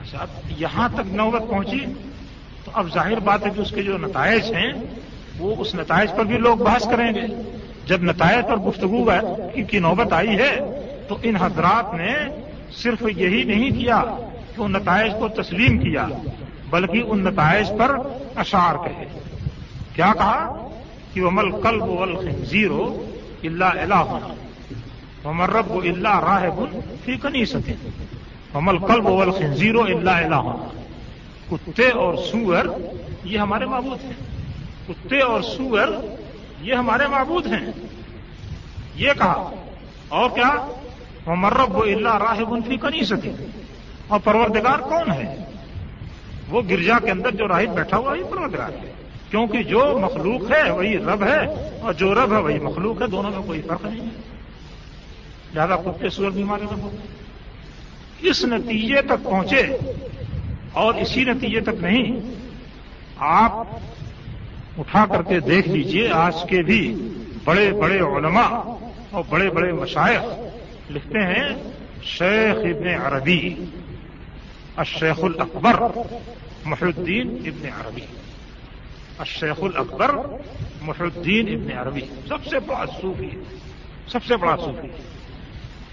[0.00, 0.24] اچھا
[0.58, 1.80] یہاں تک نوبت پہنچی
[2.64, 4.72] تو اب ظاہر بات ہے کہ اس کے جو نتائج ہیں
[5.38, 7.52] وہ اس نتائج پر بھی لوگ بحث کریں گے۔
[7.86, 9.10] جب نتائج پر گفتگو
[9.70, 10.58] کی نوبت آئی ہے،
[11.08, 12.14] تو ان حضرات نے
[12.72, 14.04] صرف یہی نہیں کیا
[14.56, 16.08] کہ ان نتائج کو تسلیم کیا،
[16.70, 17.96] بلکہ ان نتائج پر
[18.36, 19.04] اشعار کہے۔
[19.94, 20.68] کیا کہا؟
[21.14, 21.30] کہ وہ
[21.62, 21.84] کلب
[22.44, 23.04] زیرو
[23.42, 24.28] اللہ اللہ
[25.24, 27.74] ممر رب اللہ راہ بن فی کنی سکے
[28.54, 30.68] ممل کلب ول زیرو اللہ اللہ
[31.50, 32.64] کتے اور سور،
[33.24, 34.35] یہ ہمارے معبود ہیں۔
[34.88, 35.88] کتے اور سور،
[36.60, 37.72] یہ ہمارے معبود ہیں۔
[38.94, 39.50] یہ کہا،
[40.08, 40.66] اور کیا؟
[41.26, 43.30] مرب و اللہ راہ فی کنی سکے
[44.08, 45.44] اور پروردگار کون ہے؟
[46.48, 48.92] وہ گرجا کے اندر جو راہب بیٹھا ہوا وہی پروگرام ہے۔
[49.30, 53.30] کیونکہ جو مخلوق ہے، وہی رب ہے، اور جو رب ہے، وہی مخلوق ہے، دونوں
[53.30, 54.20] میں کوئی فرق نہیں ہے۔
[55.52, 56.90] زیادہ کتے سور بیماری رب ہو
[58.20, 59.62] اس نتیجے تک پہنچے،
[60.72, 62.20] اور اسی نتیجے تک نہیں،
[63.16, 63.52] آپ
[64.78, 67.10] اٹھا کر کے دیکھ لیجیے آج کے بھی
[67.44, 68.48] بڑے بڑے علماء
[69.10, 70.24] اور بڑے بڑے مشائق
[70.90, 71.54] لکھتے ہیں
[72.02, 73.54] شیخ ابن عربی،
[74.76, 75.80] الشیخ الاکبر
[76.64, 78.06] محی الدین ابن عربی۔
[79.18, 80.14] الشیخ الاکبر
[80.82, 83.30] محی الدین ابن عربی۔ سب سے بڑا صوفی
[84.08, 84.88] سب سے بڑا صوفی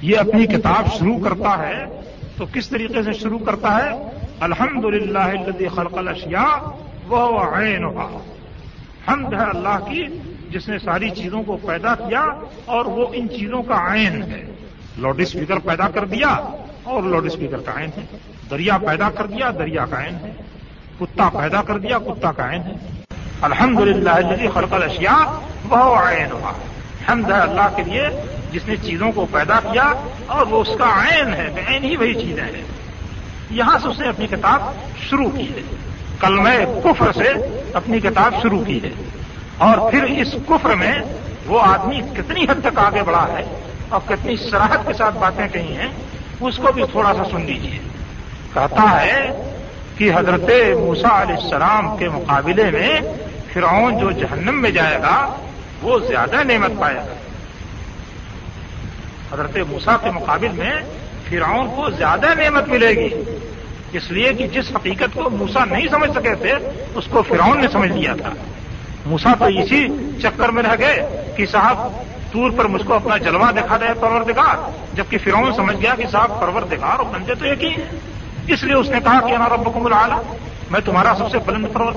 [0.01, 1.85] یہ اپنی کتاب شروع کرتا ہے
[2.37, 3.91] تو کس طریقے سے شروع کرتا ہے؟
[4.39, 6.55] الحمد للہ خلق الاشیاء
[7.07, 7.83] وہ عین
[9.07, 10.03] حمد ہے اللہ کی،
[10.49, 12.25] جس نے ساری چیزوں کو پیدا کیا
[12.65, 14.51] اور وہ ان چیزوں کا عین ہے۔
[14.97, 16.27] لاؤڈ اسپیکر پیدا کر دیا
[16.83, 18.17] اور لاؤڈ اسپیکر کا عین ہے۔
[18.51, 20.33] دریا پیدا کر دیا، دریا کا عین ہے۔
[20.99, 22.73] کتا پیدا کر دیا، کتا کا عین ہے۔
[23.41, 24.09] الحمد للہ
[24.53, 25.39] خلق الشیا
[25.69, 26.51] وہ عین ہوا۔
[27.11, 28.07] حمد ہے اللہ کے لیے،
[28.51, 29.93] جس نے چیزوں کو پیدا کیا
[30.27, 32.63] اور وہ اس کا عین ہے عین ہی وہی چیزیں ہیں۔
[33.49, 34.61] یہاں سے اس نے اپنی کتاب
[35.09, 35.92] شروع کی ہے۔
[36.25, 36.49] کلمہ
[36.83, 37.29] کفر سے
[37.73, 38.89] اپنی کتاب شروع کی ہے۔
[39.57, 40.93] اور پھر اس کفر میں
[41.45, 43.59] وہ آدمی کتنی حد تک آگے بڑھا ہے
[43.89, 45.87] اور کتنی سراہد کے ساتھ باتیں کہی ہیں،
[46.41, 47.79] اس کو بھی تھوڑا سا سن لیجیے
[48.53, 49.51] کہتا ہے
[49.97, 50.49] کہ حضرت
[50.79, 52.99] موسا علیہ السلام کے مقابلے میں
[53.53, 55.35] فرعون جو جہنم میں جائے گا،
[55.81, 57.13] وہ زیادہ نعمت پائے گا۔
[59.33, 60.73] حضرت موسا کے مقابل میں
[61.29, 63.09] فرعون کو زیادہ نعمت ملے گی۔
[63.93, 66.53] اس لیے کہ جس حقیقت کو موسا نہیں سمجھ سکے تھے،
[66.95, 68.29] اس کو فرعون نے سمجھ لیا تھا۔
[69.05, 69.87] موسا تو اسی
[70.21, 71.91] چکر میں رہ گئے کہ صاحب
[72.33, 74.31] دور پر مجھ کو اپنا جلوہ دکھا دے پرور
[74.93, 77.75] جبکہ فرعون سمجھ گیا کہ صاحب پرور اور بندے تو ایک ہی
[78.47, 80.35] اس لیے اس نے کہا کہ ہمارا رب العالی،
[80.71, 81.91] میں تمہارا سب سے بلند پرور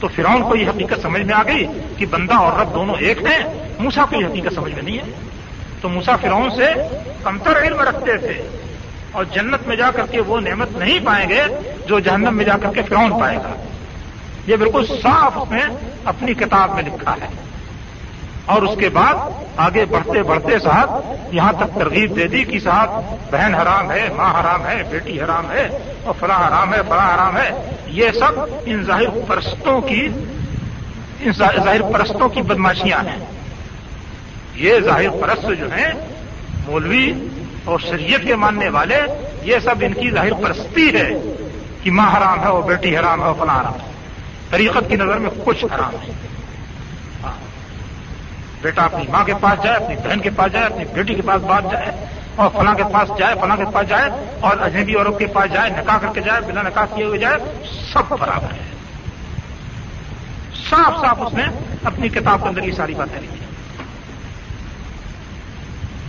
[0.00, 1.66] تو فرعون کو یہ حقیقت سمجھ میں آ گئی
[1.96, 5.12] کہ بندہ اور رب دونوں ایک ہیں موسا کو یہ حقیقت سمجھ میں نہیں ہے۔
[5.80, 6.66] تو موسا فرعون سے
[7.22, 8.61] کمتر علم رکھتے تھے۔
[9.12, 11.42] اور جنت میں جا کر کے وہ نعمت نہیں پائیں گے
[11.86, 13.52] جو جہنم میں جا کر کے فرعون پائے گا۔
[14.46, 15.62] یہ بالکل صاف اس نے
[16.04, 17.26] اپنی کتاب میں لکھا ہے۔
[18.46, 19.14] اور اس کے بعد
[19.56, 20.90] آگے بڑھتے بڑھتے صاحب
[21.34, 22.88] یہاں تک ترغیب دے دی کہ صاحب
[23.30, 27.36] بہن حرام ہے، ماں حرام ہے، بیٹی حرام ہے اور فلاں حرام ہے، فلاں حرام
[27.36, 30.08] ہے۔ یہ سب ان ظاہر پرستوں کی،
[31.20, 33.24] ان ظاہر پرستوں کی بدماشیاں ہیں۔
[34.54, 35.92] یہ ظاہر پرست جو ہیں،
[36.68, 37.12] مولوی
[37.64, 39.00] اور شریعت کے ماننے والے،
[39.42, 41.10] یہ سب ان کی ظاہر پرستی ہے
[41.82, 43.92] کہ ماں حرام ہے وہ بیٹی حرام ہے وہ فلاں حرام ہے۔
[44.50, 46.12] طریقت کی نظر میں کچھ حرام ہے
[47.24, 47.32] ہاں۔
[48.62, 51.42] بیٹا اپنی ماں کے پاس جائے، اپنی بہن کے پاس جائے، اپنی بیٹی کے پاس
[51.42, 52.06] بات جائے،
[52.36, 54.10] اور فلاں کے پاس جائے، فلاں کے پاس جائے،
[54.40, 57.36] اور اجنبی عورت کے پاس جائے، نکاح کر کے جائے، بنا نکاح کیے ہوئے جائے،
[57.92, 58.72] سب برابر ہے۔
[60.70, 61.44] صاف صاف اس نے
[61.84, 63.41] اپنی کتاب کے اندر یہ ساری باتیں لکھی۔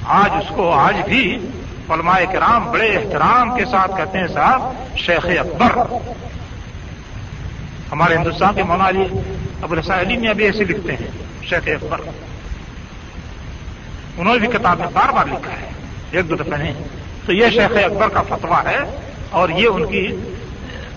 [0.05, 1.47] آج اس کو آج بھی
[1.89, 5.93] علماء کرام بڑے احترام کے ساتھ کہتے ہیں، صاحب، شیخ اکبر۔
[7.91, 9.03] ہمارے ہندوستان کے مولا علی
[9.61, 11.07] ابو الحسن علی میں ابھی ایسے لکھتے ہیں،
[11.43, 12.01] شیخ اکبر۔
[14.17, 15.69] انہوں نے بھی کتاب میں بار بار لکھا ہے،
[16.11, 16.73] ایک دو دفعہ نہیں۔
[17.25, 18.79] تو یہ شیخ اکبر کا فتویٰ ہے
[19.29, 20.07] اور یہ ان کی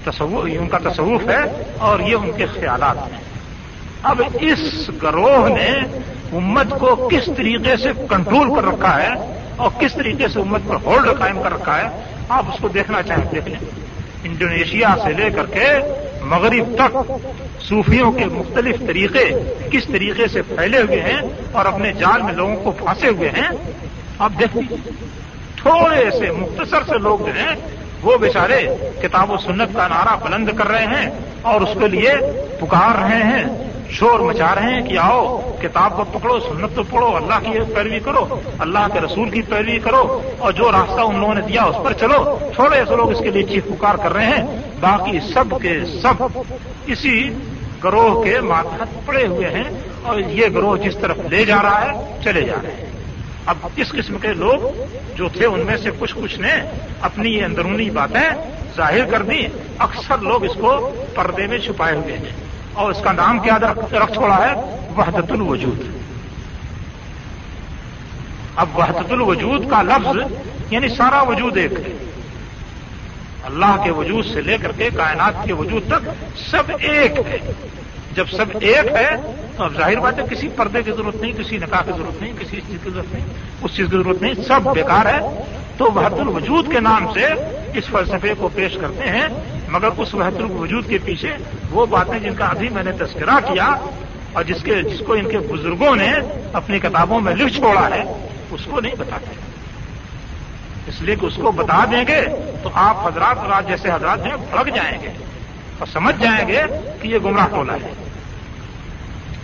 [0.05, 3.21] تصور ان کا تصوف ہے اور یہ ان کے خیالات ہیں۔
[4.03, 6.01] اب اس گروہ نے
[6.37, 9.13] امت کو کس طریقے سے کنٹرول کر رکھا ہے
[9.57, 11.89] اور کس طریقے سے امت پر ہولڈ قائم کر رکھا ہے،
[12.29, 13.61] آپ اس کو دیکھنا چاہیں، دیکھ لیں۔
[14.25, 15.67] انڈونیشیا سے لے کر کے
[16.21, 17.13] مغرب تک
[17.63, 19.25] صوفیوں کے مختلف طریقے
[19.71, 21.21] کس طریقے سے پھیلے ہوئے ہیں
[21.53, 23.49] اور اپنے جال میں لوگوں کو پھانسے ہوئے ہیں،
[24.19, 24.91] آپ دیکھ لیجیے
[25.57, 27.55] تھوڑے سے مختصر سے لوگ جو ہیں
[28.03, 28.61] وہ بیچارے
[29.03, 31.11] کتاب و سنت کا نعرہ بلند کر رہے ہیں
[31.43, 32.13] اور اس کے لیے
[32.61, 33.45] پکار رہے ہیں،
[33.91, 35.25] شور مچا رہے ہیں کہ آؤ،
[35.63, 38.25] کتاب کو پکڑو، سنت تو پڑھو، اللہ کی پیروی کرو،
[38.59, 41.93] اللہ کے رسول کی پیروی کرو، اور جو راستہ ان لوگوں نے دیا اس پر
[41.93, 45.79] چلو۔ تھوڑے ایسے لوگ اس کے لیے چیخ پکار کر رہے ہیں، باقی سب کے
[46.03, 46.23] سب
[46.87, 47.31] اسی
[47.85, 49.65] گروہ کے ماتحت پڑے ہوئے ہیں
[50.03, 52.96] اور یہ گروہ جس طرف لے جا رہا ہے، چلے جا رہے ہیں۔
[53.47, 54.85] اب اس قسم کے لوگ
[55.17, 56.53] جو تھے ان میں سے کچھ کچھ نے
[57.01, 59.47] اپنی یہ اندرونی باتیں ظاہر کر دی
[59.79, 62.33] اکثر لوگ اس کو پردے میں چھپائے ہوئے ہیں۔
[62.73, 64.55] اور اس کا نام کیا رکھ چھوڑا ہے؟
[64.97, 65.81] وحدت الوجود
[68.57, 70.33] اب وحدت الوجود کا لفظ
[70.71, 72.05] یعنی سارا وجود ایک ہے۔
[73.43, 76.09] اللہ کے وجود سے لے کر کے کائنات کے وجود تک
[76.51, 77.39] سب ایک ہے۔
[78.17, 79.11] جب سب ایک ہے،
[79.57, 82.33] تو اب ظاہر بات ہے کسی پردے کی ضرورت نہیں، کسی نکاح کی ضرورت نہیں،
[82.41, 83.25] کسی چیز کی ضرورت نہیں،
[83.63, 85.45] اس چیز کی ضرورت نہیں، سب بیکار ہے۔
[85.77, 87.27] تو وحد الوجود کے نام سے
[87.75, 89.29] اس فلسفے کو پیش کرتے ہیں،
[89.69, 91.33] مگر اس وحت وجود کے پیچھے
[91.71, 93.77] وہ باتیں جن کا ابھی میں نے تذکرہ کیا
[94.33, 96.13] اور جس کے، جس کو ان کے بزرگوں نے
[96.53, 98.03] اپنی کتابوں میں لکھ چھوڑا ہے،
[98.51, 99.35] اس کو نہیں بتاتے۔
[100.87, 102.21] اس لیے کہ اس کو بتا دیں گے
[102.63, 105.09] تو آپ حضرات اور جیسے حضرات ہیں، بھڑک جائیں گے
[105.79, 106.63] اور سمجھ جائیں گے
[107.03, 108.06] کہ یہ گمراہ ٹولہ ہے۔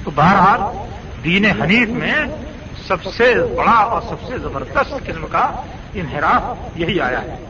[0.05, 0.61] تو بہرحال
[1.25, 2.15] دین حنیف میں
[2.87, 5.63] سب سے بڑا اور سب سے زبردست قسم کا
[5.95, 7.45] انحراف یہی آیا ہے۔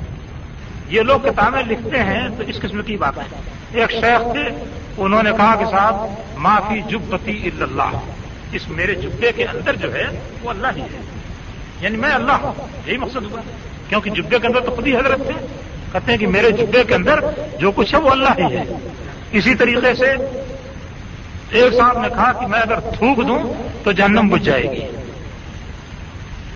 [0.88, 3.40] یہ لوگ کتابیں لکھتے ہیں تو اس قسم کی بات ہے
[3.72, 4.64] ایک شیخ تھے،
[4.96, 5.94] انہوں نے کہا کہ صاحب
[6.36, 7.90] معافی جبتی اللہ،
[8.52, 10.04] اس میرے جبے کے اندر جو ہے
[10.42, 11.00] وہ اللہ ہی ہے۔
[11.80, 12.52] یعنی میں اللہ ہوں،
[12.86, 13.40] یہی مقصد ہوا۔
[13.88, 15.46] کیونکہ جبے کے اندر تو خود ہی حضرت تھے۔
[15.92, 17.20] کہتے ہیں کہ میرے جبے کے اندر
[17.60, 18.64] جو کچھ ہے وہ اللہ ہی ہے۔
[19.32, 20.14] اسی طریقے سے
[21.52, 23.52] ایک صاحب نے کہا کہ میں اگر تھوک دوں
[23.84, 24.86] تو جہنم بجھ جائے گی۔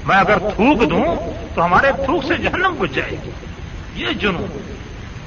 [0.05, 1.17] میں اگر تھوک دوں
[1.55, 3.31] تو ہمارے تھوک سے جہنم بجھ جائے گی۔
[3.95, 4.75] یہ جنون۔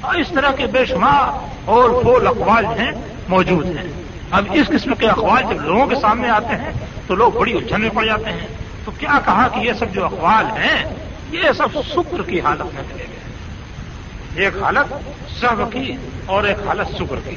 [0.00, 2.92] اور اس طرح کے بے شمار اور پھول اقوال ہیں،
[3.28, 3.92] موجود ہیں۔
[4.30, 6.72] اب اس قسم کے اخبار جب لوگوں کے سامنے آتے ہیں
[7.06, 8.46] تو لوگ بڑی الجھن میں پڑ جاتے ہیں۔
[8.84, 10.94] تو کیا کہا کہ یہ سب جو اخبار ہیں،
[11.30, 14.94] یہ سب شکر کی حالت میں ملے گئے۔ ایک حالت
[15.40, 15.96] سب کی
[16.26, 17.36] اور ایک حالت شکر کی۔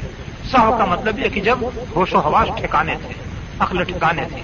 [0.51, 1.57] سب کا مطلب یہ کہ جب
[1.95, 3.13] ہوش و حواس ٹھکانے تھے،
[3.59, 4.41] عقل ٹھکانے تھے،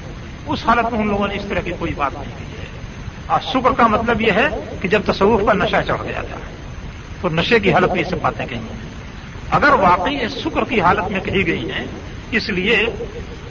[0.47, 2.66] اس حالت میں ان لوگوں نے اس طرح کی کوئی بات نہیں کی ہے۔
[3.28, 4.47] اور شکر کا مطلب یہ ہے
[4.82, 6.38] کہ جب تصوف کا نشہ چڑھ گیا تھا،
[7.22, 8.89] تو نشے کی حالت میں یہ سب باتیں کہیں۔ ہیں
[9.50, 11.86] اگر واقعی شکر کی حالت میں کہی گئی ہیں،
[12.32, 12.86] اس لیے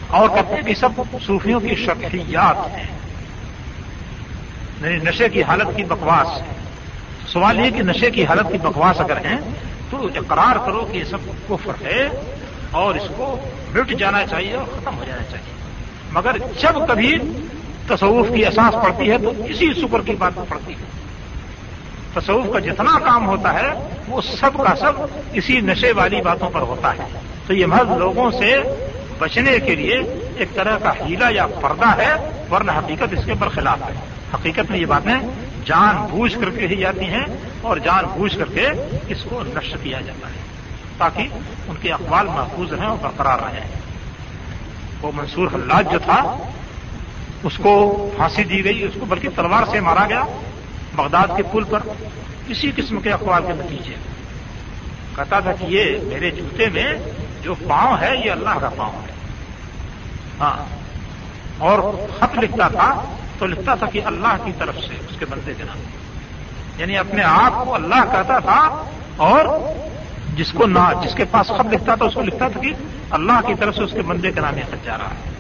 [0.07, 2.99] اور کہتے ہیں کہ سب صوفیوں کی شخصیات ہیں۔
[4.83, 6.43] یعنی نشے کی حالت کی بکواس۔
[7.33, 9.39] سوال یہ کہ نشے کی حالت کی بکواس اگر ہیں،
[9.91, 11.19] تو اقرار کرو کہ یہ سب
[11.49, 12.09] کفر ہے۔
[12.71, 13.39] اور اس کو
[13.75, 15.53] مٹ جانا چاہیے اور ختم ہو جانا چاہیے۔
[16.13, 17.19] مگر جب کبھی
[17.87, 20.99] تصوف کی احساس پڑتی ہے تو اسی شکر کی بات پڑتی ہے۔
[22.15, 24.93] تصوف کا جتنا کام ہوتا ہے، وہ سب کا سب
[25.33, 28.61] اسی نشے والی باتوں پر ہوتا ہے۔ تو یہ مرد لوگوں سے
[29.19, 30.01] بچنے کے لیے
[30.37, 33.95] ایک طرح کا ہیلا یا پردہ ہے، ورنہ حقیقت اس کے برخلاف ہے۔
[34.35, 35.29] حقیقت میں یہ باتیں
[35.65, 37.25] جان بوجھ کر کے ہی جاتی ہیں
[37.61, 38.69] اور جان بوجھ کر کے
[39.09, 40.48] اس کو نشر کیا جاتا ہے۔
[40.99, 41.29] تاکہ
[41.69, 43.65] ان کے اقوال محفوظ رہیں اور برقرار رہیں۔
[45.03, 46.37] وہ منصور حلات جو تھا،
[47.43, 50.25] اس کو پھانسی دی گئی، اس کو بلکہ تلوار سے مارا گیا
[50.97, 51.79] بغداد کے پل پر۔
[52.49, 53.95] کسی قسم کے اخبار کے نتیجے۔
[55.17, 56.95] کہتا تھا کہ یہ میرے جوتے میں
[57.43, 59.13] جو پاؤں ہے، یہ اللہ کا پاؤں ہے۔
[60.41, 60.57] ہاں۔
[61.59, 65.55] اور خط لکھتا تھا، تو لکھتا تھا کہ اللہ کی طرف سے، اس کے بندے
[65.55, 65.79] کے نام۔
[66.77, 68.85] یعنی اپنے آپ کو اللہ کہتا تھا
[69.17, 69.45] اور
[70.39, 72.73] جس کو نہ جس کے پاس خط لکھتا تھا، اس کو لکھتا تھا کہ
[73.11, 75.31] اللہ کی طرف سے اس کے بندے کے نام خط جا رہا ہے۔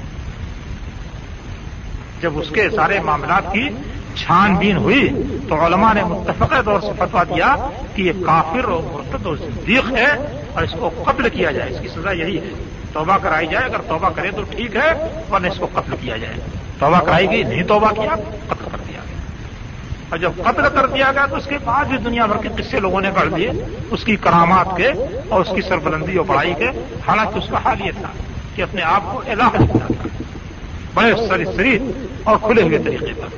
[2.21, 3.69] جب اس کے سارے معاملات کی
[4.15, 5.09] چھان بین ہوئی،
[5.49, 7.57] تو علماء نے متفق طور سے فتوا دیا
[7.95, 11.81] کہ یہ کافر اور مرتد اور صدیق ہے اور اس کو قتل کیا جائے، اس
[11.81, 12.51] کی سزا یہی ہے۔
[12.93, 16.35] توبہ کرائی جائے، اگر توبہ کرے تو ٹھیک ہے، ورنہ اس کو قتل کیا جائے۔
[16.79, 18.15] توبہ کرائی گئی، نہیں توبہ کیا،
[18.49, 18.88] قتل کر دیا
[20.09, 22.81] اور جب قتل کر دیا گیا تو اس کے بعد بھی دنیا بھر کے قصے
[22.81, 23.51] لوگوں نے کر دیے
[23.91, 24.93] اس کی کرامات کے
[25.29, 26.69] اور اس کی سربلندی اور پڑھائی کے۔
[27.07, 28.09] حالانکہ اس کا حال یہ تھا
[28.55, 30.09] کہ اپنے آپ کو الہ لکھنا تھا،
[30.95, 31.79] بڑے سری سری
[32.25, 33.29] اور کھلے ہوئے طریقے پر۔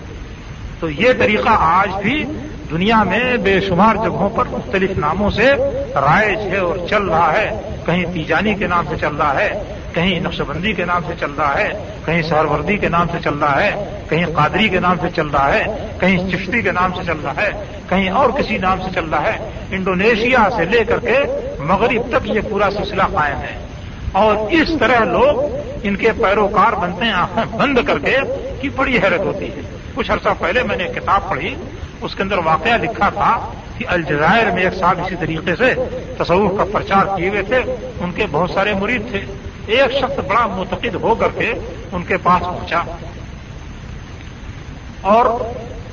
[0.81, 2.25] تو یہ طریقہ آج بھی
[2.71, 5.53] دنیا میں بے شمار جگہوں پر مختلف ناموں سے
[5.95, 7.51] رائج ہے اور چل رہا ہے۔
[7.87, 9.51] کہیں تیجانی کے نام سے چل رہا ہے
[9.95, 11.71] کہیں نقش بندی کے نام سے چل رہا ہے،
[12.05, 15.55] کہیں سہروردی کے نام سے چل رہا ہے، کہیں قادری کے نام سے چل رہا
[15.55, 15.65] ہے،
[16.01, 17.51] کہیں چشتی کے نام سے چل رہا ہے،
[17.89, 21.19] کہیں اور کسی نام سے چل رہا ہے۔ انڈونیشیا سے لے کر کے
[21.59, 23.67] مغرب تک یہ پورا سلسلہ قائم ہے۔
[24.13, 28.17] اور اس طرح لوگ ان کے پیروکار بنتے ہیں، آنکھیں بند کر کے
[28.61, 29.61] کی بڑی حیرت ہوتی ہے۔
[29.95, 31.55] کچھ عرصہ پہلے میں نے کتاب پڑھی،
[32.01, 35.75] اس کے اندر واقعہ لکھا تھا کہ الجزائر میں ایک صاحب اسی طریقے سے
[36.19, 37.59] تصور کا پرچار کیے ہوئے تھے۔
[38.01, 39.21] ان کے بہت سارے مرید تھے۔
[39.71, 41.53] ایک شخص بڑا متقد ہو کر کے
[41.93, 42.83] ان کے پاس پہنچا۔
[45.01, 45.25] اور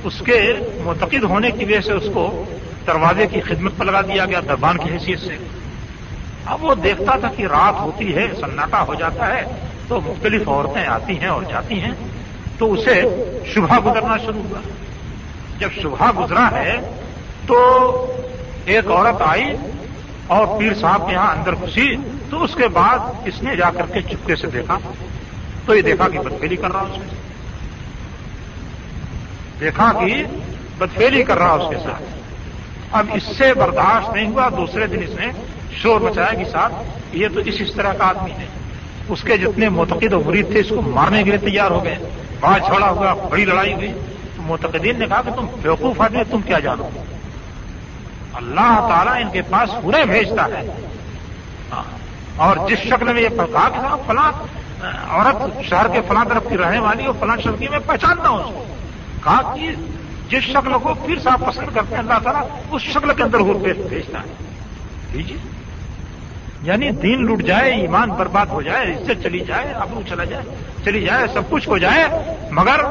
[0.04, 0.54] اس کے
[0.84, 2.44] متقد ہونے کی وجہ سے اس کو
[2.88, 5.38] دروازے کی خدمت پر لگا دیا گیا، دربان کی حیثیت سے۔
[6.46, 9.42] اب وہ دیکھتا تھا کہ رات ہوتی ہے، سناٹا ہو جاتا ہے،
[9.88, 11.92] تو مختلف عورتیں آتی ہیں اور جاتی ہیں،
[12.58, 13.04] تو اسے
[13.54, 14.60] شبہ گزرنا شروع ہوا۔
[15.60, 16.76] جب شبہ گزرا ہے،
[17.48, 17.58] تو
[18.66, 19.46] ایک عورت آئی
[20.28, 21.96] اور پیر صاحب کے یہاں اندر گھسی۔
[22.30, 24.80] تو اس کے بعد اس نے جا کر کے چپکے سے دیکھا
[25.66, 27.18] تو یہ دیکھا کہ بدفیلی کر رہا اس کے ساتھ
[29.60, 30.24] دیکھا کہ
[30.78, 32.04] بدفیلی کر رہا اس کے ساتھ۔
[32.92, 35.28] اب اس سے برداشت نہیں ہوا، دوسرے دن اس نے
[35.82, 36.74] شور مچایا کہ ساتھ
[37.14, 38.46] یہ تو اس اس طرح کا آدمی ہے۔
[39.10, 41.96] اس کے جتنے متقد و مرید تھے، اس کو مارنے کے لیے تیار ہو گئے۔
[42.40, 43.94] بات چھوڑا ہوا، بڑی لڑائی ہوئی۔
[44.38, 46.90] متقدین نے کہا کہ تم بیوقوف آدمی تم کیا جانو؟
[48.34, 50.88] اللہ تعالیٰ ان کے پاس پورے بھیجتا ہے۔
[51.72, 51.97] ہاں۔
[52.38, 54.32] اور جس شکل میں یہ کہا کہ فلاں
[55.10, 58.40] عورت شہر کے فلاں طرف کی رہنے والی اور فلاں شکل کی میں پہچانتا ہوں
[58.40, 58.64] اس کو۔
[59.24, 59.72] کہا کہ
[60.30, 63.54] جس شکل کو پھر صاحب پسند کرتے ہیں، اللہ تعالیٰ اس شکل کے اندر ہو
[63.54, 64.28] بھیجتا ہے۔
[65.14, 65.38] دیجیے
[66.62, 70.44] یعنی دین لٹ جائے، ایمان برباد ہو جائے اس سے چلی جائے، ابرو چلا جائے،
[70.86, 72.06] چلی جائے، سب کچھ ہو جائے،
[72.52, 72.84] مگر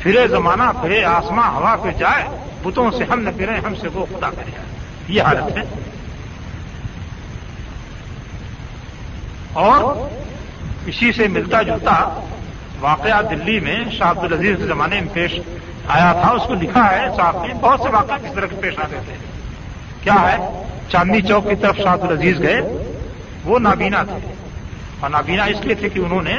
[0.00, 2.24] پھرے زمانہ، پھرے آسماں، ہوا پہ جائے،
[2.62, 4.50] بتوں سے ہم نہ پھرے ہم سے وہ خدا کرے۔
[5.08, 5.62] یہ حالت ہے۔
[9.52, 10.08] اور
[10.86, 12.20] اسی سے ملتا جلتا
[12.80, 15.40] واقعہ دلی میں شاہ عبد العزیز کے زمانے میں پیش
[15.88, 18.78] آیا تھا، اس کو لکھا ہے، صاحب نے بہت سے واقعہ کس طرح کے پیش
[18.78, 19.14] آتے تھے۔
[20.02, 22.60] کیا ہے؟ چاندنی چوک کی طرف شاہ عبد العزیز گئے،
[23.44, 24.34] وہ نابینا تھے۔
[25.00, 26.36] اور نابینا اس لیے تھے کہ انہوں نے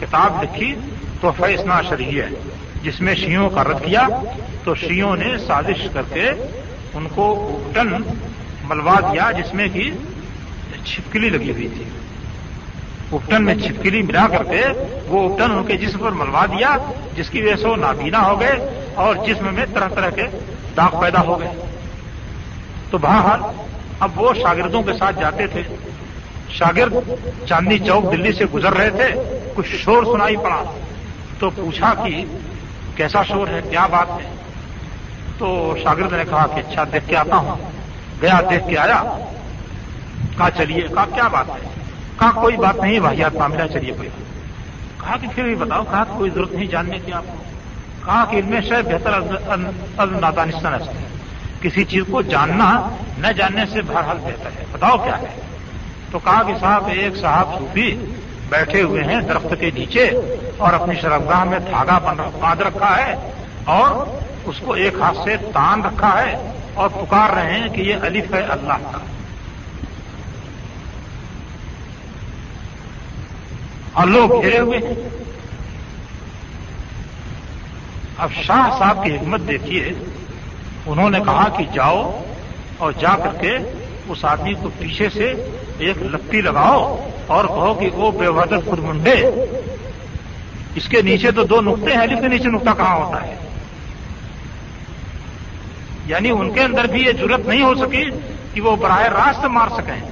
[0.00, 0.74] کتاب لکھی
[1.20, 2.28] تو فیصنا شریع ہے
[2.82, 4.08] جس میں شیوں کا رد کیا۔
[4.64, 6.30] تو شیوں نے سازش کر کے
[6.94, 8.02] ان کو اپٹن
[8.64, 9.90] ملوا دیا، جس میں کہ
[10.84, 11.84] چھپکلی لگی ہوئی تھی۔
[13.12, 14.64] اپٹن میں چھپکلی ملا کر کے
[15.06, 16.76] وہ اپٹن ان کے جسم پر ملوا دیا،
[17.14, 20.22] جس کی وجہ سے وہ نابینا ہو گئے اور جسم میں طرح طرح کے
[20.76, 21.48] داغ پیدا ہو گئے۔
[22.90, 23.40] تو بہرحال
[24.00, 25.62] اب وہ شاگردوں کے ساتھ جاتے تھے۔
[26.48, 26.94] شاگرد
[27.48, 30.78] چاندنی چوک دلی سے گزر رہے تھے، کچھ شور سنائی پڑا۔
[31.38, 32.24] تو پوچھا کہ
[32.96, 34.30] کیسا شور ہے، کیا بات ہے؟
[35.38, 37.56] تو شاگرد نے کہا کہ اچھا دیکھ کے آتا ہوں۔
[38.22, 39.02] گیا، دیکھ کے آیا۔
[40.38, 41.75] کہا، چلیے، کہا، کیا بات ہے؟
[42.18, 44.08] کہا کوئی بات نہیں واحد معاملہ چلیے کوئی
[45.00, 47.42] کہا کہ پھر بھی بتاؤ کہا کوئی ضرورت نہیں جاننے کی آپ کو؟
[48.04, 51.04] کہا کہ ان میں شاید بہتر نادانستان ہے
[51.60, 52.88] کسی چیز کو جاننا،
[53.18, 55.40] نہ جاننے سے بہرحال بہتر ہے۔ بتاؤ کیا ہے؟
[56.10, 58.04] تو کہا کہ صاحب، ایک صاحب صوفی
[58.48, 60.10] بیٹھے ہوئے ہیں درخت کے نیچے
[60.56, 61.98] اور اپنی شرفگاہ میں دھاگا
[62.40, 63.30] باندھ رکھا ہے
[63.64, 67.94] اور اس کو ایک ہاتھ سے تان رکھا ہے اور پکار رہے ہیں کہ یہ
[68.02, 68.98] الف ہے اللہ کا۔
[73.96, 75.08] اور لوگ گھیرے ہوئے ہیں۔
[78.18, 79.92] اب شاہ صاحب کی حکمت دیکھیے۔
[80.86, 82.22] انہوں نے کہا کہ جاؤ
[82.78, 83.58] اور جا کر کے
[84.08, 85.32] اس آدمی کو پیچھے سے
[85.78, 89.22] ایک لپٹی لگاؤ اور کہو کہ وہ بے وحدت خود منڈے۔
[90.74, 93.34] اس کے نیچے تو دو نقطے ہیں جس کے نیچے نقطہ کہاں ہوتا ہے؟
[96.06, 98.04] یعنی ان کے اندر بھی یہ ضرورت نہیں ہو سکی
[98.54, 100.10] کہ وہ براہ راست مار سکیں۔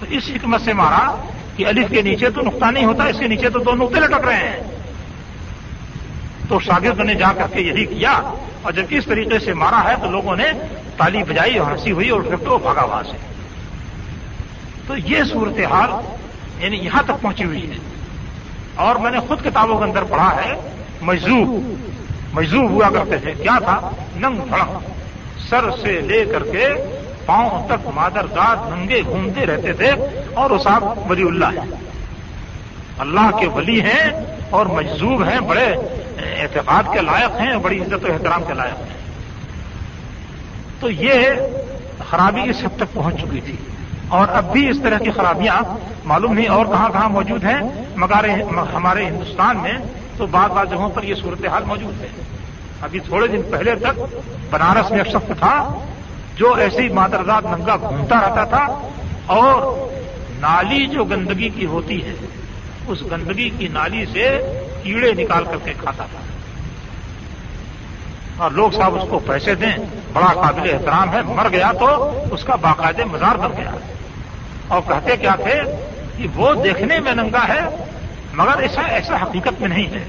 [0.00, 3.26] تو اس حکمت سے مارا کہ الف کے نیچے تو نقطہ نہیں ہوتا، اس کے
[3.26, 4.60] نیچے تو دو نقطے لٹک رہے ہیں۔
[6.48, 9.94] تو شاگرد نے جا کر کے یہی کیا اور جب اس طریقے سے مارا ہے
[10.02, 10.44] تو لوگوں نے
[10.96, 13.16] تالی بجائی اور ہنسی ہوئی اور پھر تو بھاگا وہاں سے۔
[14.86, 15.90] تو یہ صورتحال
[16.64, 17.76] یعنی یہاں تک پہنچی ہوئی ہے۔
[18.74, 20.70] اور میں نے خود کتابوں کے اندر پڑھا ہے
[21.02, 21.74] مجزوب
[22.32, 24.78] مجزوب ہوا کرتے تھے۔ کیا تھا؟ ننگ پھڑک
[25.50, 26.68] سر سے لے کر کے
[27.26, 29.92] پاؤں تک مادر داد ننگے گھومتے رہتے تھے
[30.34, 31.70] اور وہ صاحب ولی اللہ ہیں۔
[32.98, 34.10] اللہ کے ولی ہیں
[34.50, 35.74] اور مجزوب ہیں، بڑے
[36.40, 38.96] اعتقاد کے لائق ہیں، بڑی عزت و احترام کے لائق ہیں۔
[40.80, 41.24] تو یہ
[42.10, 43.56] خرابی اس حد تک پہنچ چکی تھی۔
[44.08, 45.62] اور اب بھی اس طرح کی خرابیاں
[46.04, 47.60] معلوم نہیں اور کہاں کہاں موجود ہیں۔
[47.96, 48.28] مگر
[48.74, 49.72] ہمارے ہندوستان میں
[50.16, 52.08] تو بعض بعض جگہوں پر یہ صورتحال موجود ہے۔
[52.82, 54.00] ابھی تھوڑے دن پہلے تک
[54.50, 55.74] بنارس میں ایک شخص تھا
[56.36, 58.88] جو ایسی مادرزاد ننگا گھومتا رہتا تھا
[59.26, 59.88] اور
[60.40, 62.14] نالی جو گندگی کی ہوتی ہے،
[62.86, 64.40] اس گندگی کی نالی سے
[64.82, 66.20] کیڑے نکال کر کے کھاتا تھا۔
[68.36, 69.76] اور لوگ صاحب اس کو پیسے دیں،
[70.12, 73.70] بڑا قابل احترام ہے، مر گیا تو اس کا باقاعدہ مزار بن گیا۔
[74.68, 75.62] اور کہتے کیا تھے
[76.16, 77.60] کہ وہ دیکھنے میں ننگا ہے،
[78.32, 80.04] مگر ایسا ایسا حقیقت میں نہیں ہے۔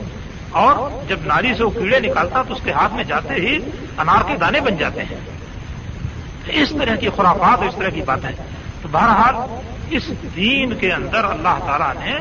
[0.52, 3.60] اور جب ناری سے وہ کیڑے نکالتا تو اس کے ہاتھ میں جاتے ہی
[3.98, 5.33] انار کے دانے بن جاتے ہیں۔
[6.48, 8.30] اس طرح کی خرافات اس طرح کی باتیں۔
[8.82, 9.36] تو بہرحال
[9.89, 12.16] اس دین کے اندر اللہ تعالیٰ نے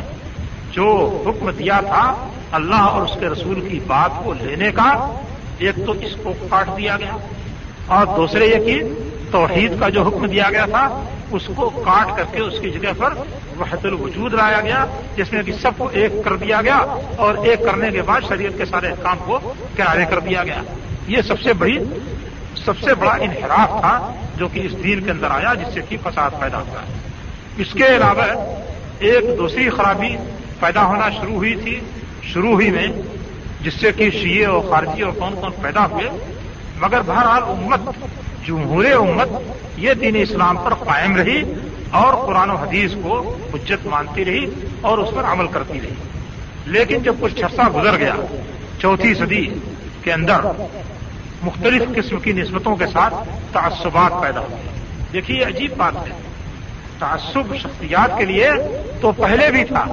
[0.71, 5.21] جو حکم دیا تھا اللہ اور اس کے رسول کی بات کو لینے کا،
[5.59, 7.17] ایک تو اس کو کاٹ دیا گیا۔
[7.87, 8.83] اور دوسرے یہ کہ
[9.31, 12.91] توحید کا جو حکم دیا گیا تھا، اس کو کاٹ کر کے اس کی جگہ
[12.99, 13.15] پر
[13.61, 16.77] وحد الوجود لایا گیا، جس میں کہ سب کو ایک کر دیا گیا
[17.17, 19.39] اور ایک کرنے کے بعد شریعت کے سارے کام کو
[19.77, 20.63] کنارے کر دیا گیا۔
[21.07, 21.79] یہ سب سے بڑی
[22.65, 25.97] سب سے بڑا انحراف تھا جو کہ اس دین کے اندر آیا جس سے کہ
[26.05, 26.99] فساد پیدا ہوا ہے۔
[27.57, 28.57] اس کے علاوہ
[28.99, 30.17] ایک دوسری خرابی
[30.61, 31.81] پیدا ہونا شروع ہوئی تھی۔
[32.23, 32.87] شروع ہی میں
[33.61, 36.11] جس سے کہ شیعہ اور خارجی اور کون کون پیدا ہوئے۔
[36.81, 37.81] مگر بہرحال امت،
[38.47, 39.29] جمہور امت،
[39.77, 41.55] یہ دین اسلام پر قائم رہی
[41.91, 44.47] اور قرآن و حدیث کو حجت مانتی رہی
[44.81, 45.95] اور اس پر عمل کرتی رہی۔
[46.67, 48.15] لیکن جب کچھ عرصہ گزر گیا،
[48.79, 49.47] چوتھی صدی
[50.03, 50.41] کے اندر
[51.43, 53.15] مختلف قسم کی نسبتوں کے ساتھ
[53.53, 54.69] تعصبات پیدا ہوئے
[55.13, 56.13] دیکھیے عجیب بات ہے۔
[56.99, 58.51] تعصب شخصیات کے لیے
[59.01, 59.85] تو پہلے بھی تھا،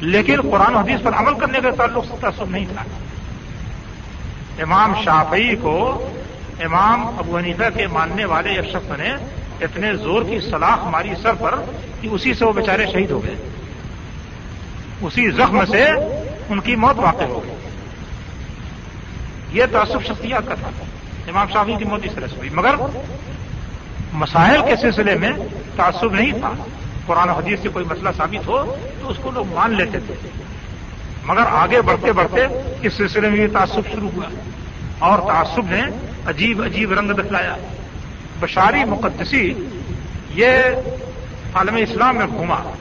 [0.00, 2.82] لیکن قرآن حدیث پر عمل کرنے کا تعلق سے تعصب نہیں تھا۔
[4.62, 6.08] امام شافعی کو
[6.60, 9.14] امام ابو حنیفہ کے ماننے والے ایک شخص نے
[9.60, 11.54] اتنے زور کی سلاخ ماری سر پر
[12.00, 13.34] کہ اسی سے وہ بیچارے شہید ہو گئے۔
[15.00, 15.84] اسی زخم سے
[16.48, 17.55] ان کی موت واقع ہو گئی۔
[19.56, 20.68] یہ تعصب شخصیات کا تھا۔
[21.28, 22.74] امام شافی کی موت اس طرح سے ہوئی مگر
[24.12, 25.32] مسائل کے سلسلے میں
[25.76, 26.52] تعصب نہیں تھا۔
[27.06, 30.14] قرآن حدیث سے کوئی مسئلہ ثابت ہو تو اس کو لوگ مان لیتے تھے۔
[31.24, 32.40] مگر آگے بڑھتے بڑھتے
[32.82, 34.24] اس سلسلے میں یہ تعصب شروع ہوا۔
[34.98, 35.82] اور تعصب نے
[36.26, 37.56] عجیب عجیب رنگ دکھلایا۔
[38.40, 39.54] بشاری مقدسی
[40.34, 40.58] یہ
[41.54, 42.72] عالم اسلام میں گھوما۔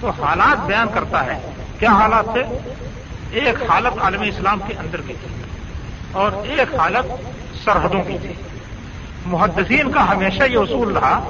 [0.00, 1.38] تو حالات بیان کرتا ہے۔
[1.78, 2.58] کیا حالات تھے؟
[3.30, 5.49] ایک حالت عالم اسلام کے اندر کی تھی
[6.12, 7.12] اور ایک حالت
[7.64, 8.32] سرحدوں کی تھی۔
[9.26, 11.20] محدثین کا ہمیشہ یہ اصول رہا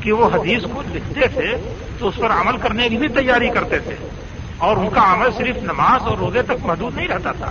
[0.00, 3.78] کہ وہ حدیث کو لکھتے تھے تو اس پر عمل کرنے کی بھی تیاری کرتے
[3.78, 3.94] تھے۔
[4.58, 7.50] اور ان کا عمل صرف نماز اور روزے تک محدود نہیں رہتا تھا۔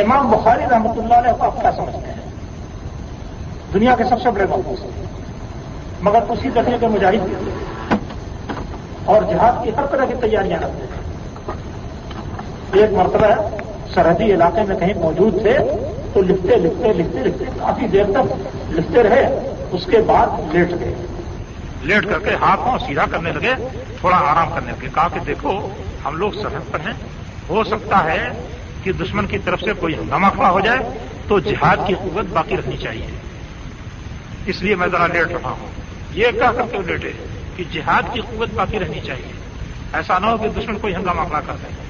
[0.00, 2.30] امام بخاری رحمۃ اللہ علیہ کو کیا سمجھتے ہیں
[3.74, 4.86] دنیا کے سب سے بڑے محبوب
[6.00, 7.48] مگر اسی درجے کے مجاہد
[9.04, 10.98] اور جہاد کی ہر طرح کی تیاریاں رکھتے تھے۔
[12.80, 15.58] ایک مرتبہ ہے سرحدی علاقے میں کہیں موجود تھے،
[16.14, 19.26] تو لکھتے لکھتے لکھتے لکھتے کافی دیر تک لکھتے رہے،
[19.72, 20.94] اس کے بعد لیٹ گئے۔
[21.82, 23.54] لیٹ کر کے ہاتھوں سیدھا کرنے لگے،
[24.00, 25.68] تھوڑا آرام کرنے لگے، کہا کہ دیکھو،
[26.04, 26.92] ہم لوگ سرحد پر ہیں،
[27.48, 28.28] ہو سکتا ہے
[28.82, 30.78] کہ دشمن کی طرف سے کوئی ہنگامہ کھڑا ہو جائے،
[31.28, 33.06] تو جہاد کی قوت باقی رکھنی چاہیے۔
[34.46, 35.66] اس لیے میں ذرا لیٹ رہا ہوں۔
[36.12, 37.12] یہ کیا کرتے ہو لیٹے
[37.56, 39.32] کہ جہاد کی قوت باقی رہنی چاہیے۔
[39.92, 41.87] ایسا نہ ہو کہ دشمن کوئی ہنگامہ کھڑا کر دے۔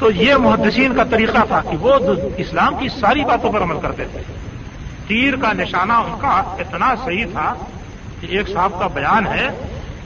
[0.00, 1.94] تو یہ محدثین کا طریقہ تھا کہ وہ
[2.36, 4.20] اسلام کی ساری باتوں پر عمل کرتے تھے۔
[5.06, 7.54] تیر کا نشانہ ان کا اتنا صحیح تھا
[8.20, 9.48] کہ ایک صاحب کا بیان ہے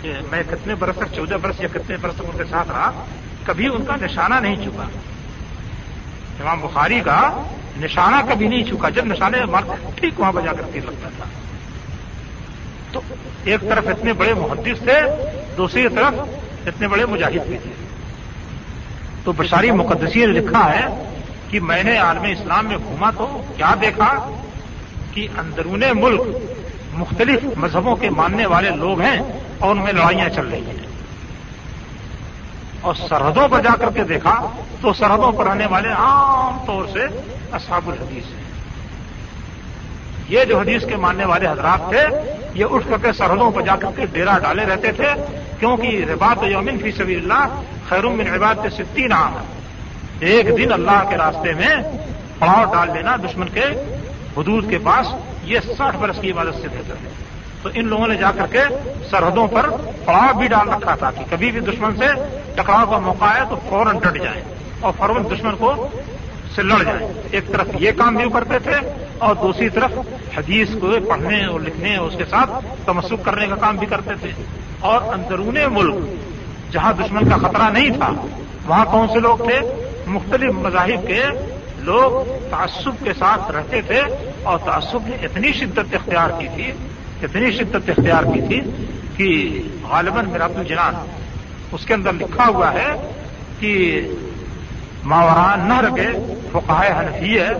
[0.03, 3.05] کہ میں کتنے برس تک، چودہ برس یا کتنے برس تک ان کے ساتھ رہا،
[3.45, 4.83] کبھی ان کا نشانہ نہیں چکا
[6.41, 7.43] امام بخاری کا
[7.77, 11.25] نشانہ کبھی نہیں چکا جب نشانے مارتے ٹھیک وہاں بجا کر تیر لگتا تھا۔
[12.93, 13.01] تو
[13.45, 15.01] ایک طرف اتنے بڑے محدث تھے،
[15.57, 16.15] دوسری طرف
[16.67, 17.84] اتنے بڑے مجاہد بھی تھے۔
[19.25, 21.11] تو بشاری مقدسی نے لکھا ہے
[21.51, 24.31] کہ میں نے عالم اسلام میں گھوما تو کیا دیکھا
[25.13, 26.21] کہ اندرون ملک
[26.93, 29.21] مختلف مذہبوں کے ماننے والے لوگ ہیں
[29.59, 30.87] اور ان میں لڑائیاں چل رہی ہیں۔
[32.81, 34.49] اور سرحدوں پر جا کر کے دیکھا
[34.81, 37.07] تو سرحدوں پر رہنے والے عام طور سے
[37.53, 38.45] اصحاب الحدیث ہیں۔
[40.29, 42.05] یہ جو حدیث کے ماننے والے حضرات تھے،
[42.55, 45.09] یہ اٹھ کر کے سرحدوں پر جا کر کے ڈیرا ڈالے رہتے تھے
[45.65, 49.37] کیونکہ ربات یومن فی سبیل اللہ خیر من عباد کے ستی نام
[50.21, 51.75] ایک دن اللہ کے راستے میں
[52.39, 53.65] پڑاؤ ڈال لینا دشمن کے
[54.37, 55.07] حدود کے پاس،
[55.43, 57.09] یہ ساٹھ برس کی عبادت سے بہتر ہے۔
[57.63, 58.61] تو ان لوگوں نے جا کر کے
[59.11, 59.71] سرحدوں پر
[60.05, 62.07] پڑاؤ بھی ڈال رکھا تھا کہ کبھی بھی دشمن سے
[62.55, 64.43] ٹکراؤ کا موقع آئے تو فوراً ڈٹ جائیں
[64.81, 65.89] اور فوراً دشمن کو
[66.55, 68.77] سے لڑ جائیں۔ ایک طرف یہ کام بھی کرتے تھے
[69.19, 69.91] اور دوسری طرف
[70.39, 72.51] حدیث کو پڑھنے اور لکھنے اور اس کے ساتھ
[72.87, 74.31] تمسک کرنے کا کام بھی کرتے تھے۔
[74.85, 78.11] اور اندرون ملک جہاں دشمن کا خطرہ نہیں تھا،
[78.67, 79.59] وہاں کون سے لوگ تھے؟
[80.07, 81.23] مختلف مذاہب کے
[81.79, 82.11] لوگ
[82.51, 84.01] تعصب کے ساتھ رہتے تھے
[84.43, 86.71] اور تعصب نے اتنی شدت اختیار کی تھی،
[87.23, 88.61] اتنی شدت اختیار کی تھی
[89.17, 89.29] کہ
[89.89, 90.95] غالباً میرا الجنان
[91.73, 92.91] اس کے اندر لکھا ہوا ہے
[93.61, 93.73] کہ
[95.05, 96.09] ماوران نہ رکھے
[96.53, 97.53] فقہ حنفی ہے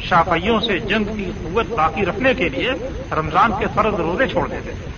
[0.00, 2.72] شافیوں سے جنگ کی قوت باقی رکھنے کے لیے
[3.12, 4.90] رمضان کے فرض روزے چھوڑ دیتے تھے۔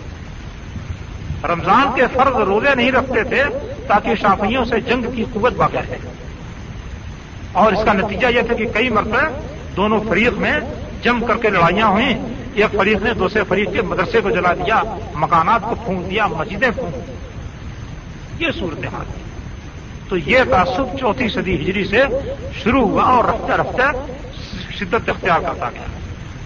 [1.44, 3.44] رمضان کے فرض روزے نہیں رکھتے تھے
[3.86, 5.98] تاکہ شافیوں سے جنگ کی قوت باقی رہے
[7.52, 9.28] اور اس کا نتیجہ یہ تھا کہ کئی مرتبہ
[9.76, 10.60] دونوں فریق میں
[11.02, 12.14] جم کر کے لڑائیاں ہوئیں۔
[12.54, 14.82] ایک فریق نے دوسرے فریق کے مدرسے کو جلا دیا،
[15.14, 16.94] مکانات کو پھونک دیا، مسجدیں پھونک
[18.42, 19.22] یہ صورتحال تھی
[20.08, 22.04] تو یہ تعصب چوتھی صدی ہجری سے
[22.62, 23.92] شروع ہوا اور رفتہ رفتہ
[24.74, 25.98] شدت اختیار کرتا گیا۔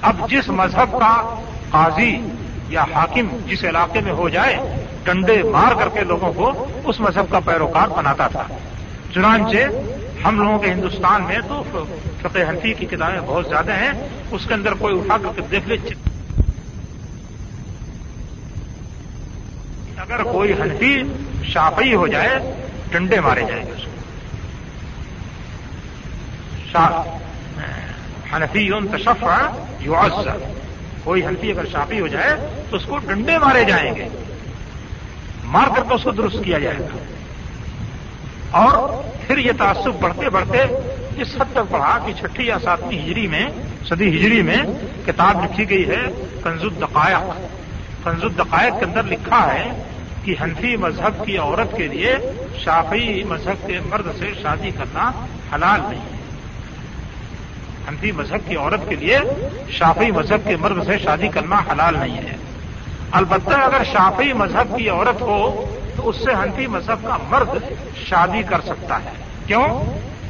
[0.03, 1.35] اب جس مذہب کا
[1.71, 2.21] قاضی
[2.73, 4.57] یا حاکم جس علاقے میں ہو جائے،
[5.05, 8.45] ڈنڈے مار کر کے لوگوں کو اس مذہب کا پیروکار بناتا تھا۔
[9.15, 9.59] چنانچہ
[10.25, 11.63] ہم لوگوں کے ہندوستان میں تو
[12.21, 13.93] فقہ حنفی کی کتابیں بہت زیادہ ہیں،
[14.31, 15.77] اس کے اندر کوئی اٹھا کر کے دیکھ لے۔
[19.97, 21.03] اگر کوئی حنفی
[21.45, 22.39] شافعی ہو جائے،
[22.91, 23.93] ڈنڈے مارے جائیں گے اس کو۔
[28.33, 29.25] حنفی یون تشف
[29.81, 29.95] یو
[31.05, 34.09] کوئی حنفی اگر شافی ہو جائے تو اس کو ڈنڈے مارے جائیں گے۔
[35.45, 36.97] مار کر کے اس کو درست کیا جائے گا۔
[38.51, 40.59] اور پھر یہ تعصب بڑھتے بڑھتے
[41.17, 43.47] اس حد تک بڑھا کہ چھٹی یا ساتویں ہجری میں،
[43.89, 44.59] صدی ہجری میں
[45.07, 47.41] کتاب لکھی گئی ہے کنز الدقائق۔
[48.05, 49.83] کنز الدقائق کے اندر لکھا ہے
[50.25, 52.17] کہ حنفی مذہب کی عورت کے لیے
[52.59, 55.11] شافی مذہب کے مرد سے شادی کرنا
[55.55, 56.22] حلال نہیں ہے۔
[57.89, 59.19] حنفی مذہب کی عورت کے لیے
[59.71, 62.37] شافی مذہب کے مرد سے شادی کرنا حلال نہیں ہے۔
[63.13, 65.65] البتہ اگر شافی مذہب کی عورت ہو
[65.97, 67.49] تو اس سے حنفی مذہب کا مرد
[68.09, 69.11] شادی کر سکتا ہے۔
[69.47, 69.85] کیوں؟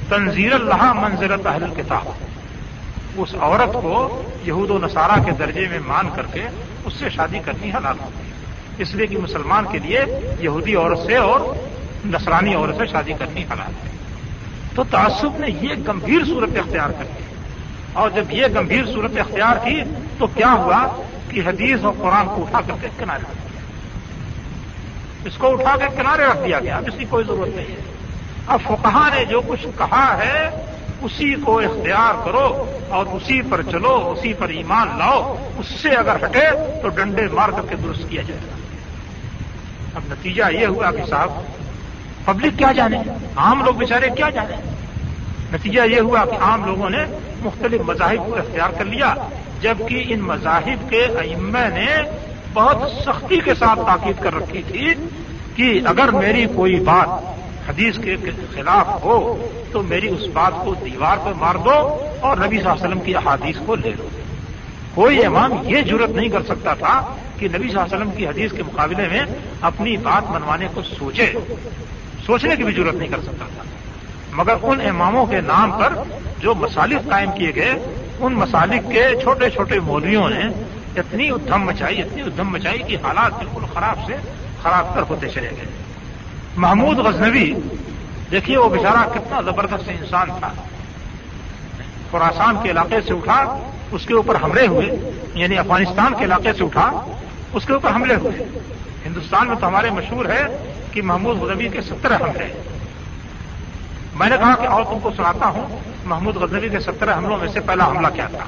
[0.08, 2.08] تنظیر اللہ منظرت اہل کتاب
[3.16, 6.42] اس عورت کو یہود و نصارہ کے درجے میں مان کر کے
[6.84, 8.32] اس سے شادی کرنی حلال ہوتی ہے۔
[8.78, 10.04] اس لیے کہ مسلمان کے لیے
[10.40, 11.40] یہودی عورت سے اور
[12.06, 13.90] نصرانی عورت سے شادی کرنی حلال ہے۔
[14.74, 17.31] تو تعصب نے یہ گمبھیر صورت اختیار کر دی۔
[17.92, 19.82] اور جب یہ گمبھیر صورت اختیار کی
[20.18, 23.60] تو کیا ہوا کہ حدیث اور قرآن کو اٹھا کر کے کنارے رکھ دیا۔
[25.24, 27.92] اس کو اٹھا کے کنارے رکھ دیا گیا اب اس کی کوئی ضرورت نہیں۔ ہے
[28.46, 30.66] اب فقہ نے جو کچھ کہا ہے،
[31.02, 36.16] اسی کو اختیار کرو اور اسی پر چلو، اسی پر ایمان لاؤ۔ اس سے اگر
[36.24, 36.50] ہٹے
[36.82, 38.56] تو ڈنڈے مار کر کے درست کیا جائے گا۔
[39.94, 41.30] اب نتیجہ یہ ہوا کہ صاحب
[42.24, 42.98] پبلک کیا جانے؟
[43.36, 44.56] عام لوگ بیچارے کیا جانے؟
[45.52, 47.04] نتیجہ یہ ہوا کہ عام لوگوں نے
[47.44, 49.14] مختلف مذاہب کو اختیار کر لیا،
[49.60, 51.96] جبکہ ان مذاہب کے ائمہ نے
[52.52, 54.94] بہت سختی کے ساتھ تاکید کر رکھی تھی
[55.56, 57.08] کہ اگر میری کوئی بات
[57.68, 58.16] حدیث کے
[58.54, 62.72] خلاف ہو، تو میری اس بات کو دیوار پہ مار دو اور نبی صلی اللہ
[62.72, 64.08] علیہ وسلم کی احادیث کو لے لو۔
[64.94, 68.26] کوئی امام یہ ضرورت نہیں کر سکتا تھا کہ نبی صلی اللہ علیہ وسلم کی
[68.26, 69.20] حدیث کے مقابلے میں
[69.60, 71.32] اپنی بات منوانے کو سوچے۔
[72.26, 73.62] سوچنے کی بھی ضرورت نہیں کر سکتا تھا۔
[74.32, 76.02] مگر ان اماموں کے نام پر
[76.42, 77.74] جو مسالک قائم کیے گئے،
[78.18, 80.40] ان مسالک کے چھوٹے چھوٹے مولویوں نے
[80.96, 84.16] اتنی ادھم مچائی، اتنی ادھم مچائی کہ حالات بالکل خراب سے
[84.62, 85.64] خراب تر ہوتے چلے گئے۔
[86.56, 87.54] محمود غزنوی،
[88.30, 90.52] دیکھیے وہ بیچارہ کتنا زبردست انسان تھا۔
[92.10, 93.58] خوراسان کے علاقے سے اٹھا،
[93.90, 97.04] اس کے اوپر حملے ہوئے یعنی افغانستان کے علاقے سے اٹھا،
[97.52, 98.44] اس کے اوپر حملے ہوئے۔
[99.06, 102.62] ہندوستان میں تو ہمارے مشہور ہے کہ محمود غزنوی کے سترہ حملے۔
[104.14, 107.48] میں نے کہا کہ اور تم کو سناتا ہوں محمود غزنوی کے سترہ حملوں میں
[107.48, 108.44] سے پہلا حملہ کیا تھا؟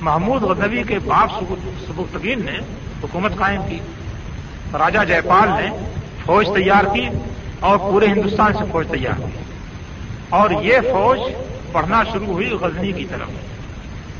[0.00, 1.44] محمود غزنوی کے باپ
[1.86, 2.52] سبکتگین نے
[3.02, 3.78] حکومت قائم کی
[4.78, 5.76] راجا جے پال نے
[6.26, 7.08] فوج تیار کی
[7.60, 9.38] اور پورے ہندوستان سے فوج تیار کی۔
[10.28, 11.20] اور یہ فوج
[11.72, 13.28] بڑھنا شروع ہوئی غزنی کی طرف،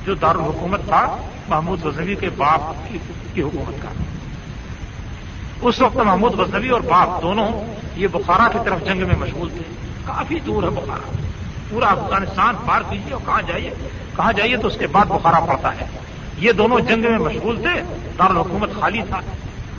[0.07, 1.17] جو دارالحکومت تھا
[1.49, 2.91] محمود غزنوی کے باپ
[3.35, 3.89] کی حکومت کا۔
[5.63, 7.49] اس وقت محمود غزنوی اور باپ دونوں
[7.97, 9.75] یہ بخارا کی طرف جنگ میں مشغول تھے،
[10.05, 11.17] کافی دور ہے بخارا۔
[11.71, 13.71] پورا افغانستان پار کیجیے اور کہاں جائیے؟
[14.17, 15.85] کہاں جائیے تو اس کے بعد بخارا پڑتا ہے۔
[16.39, 17.83] یہ دونوں جنگ میں مشغول تھے،
[18.19, 19.21] دارالحکومت خالی تھا۔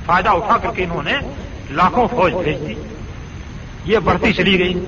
[0.05, 1.13] فائدہ اٹھا کر کے انہوں نے
[1.71, 2.75] لاکھوں فوج بھیج دی۔
[3.85, 4.85] یہ بڑھتی چلی گئی۔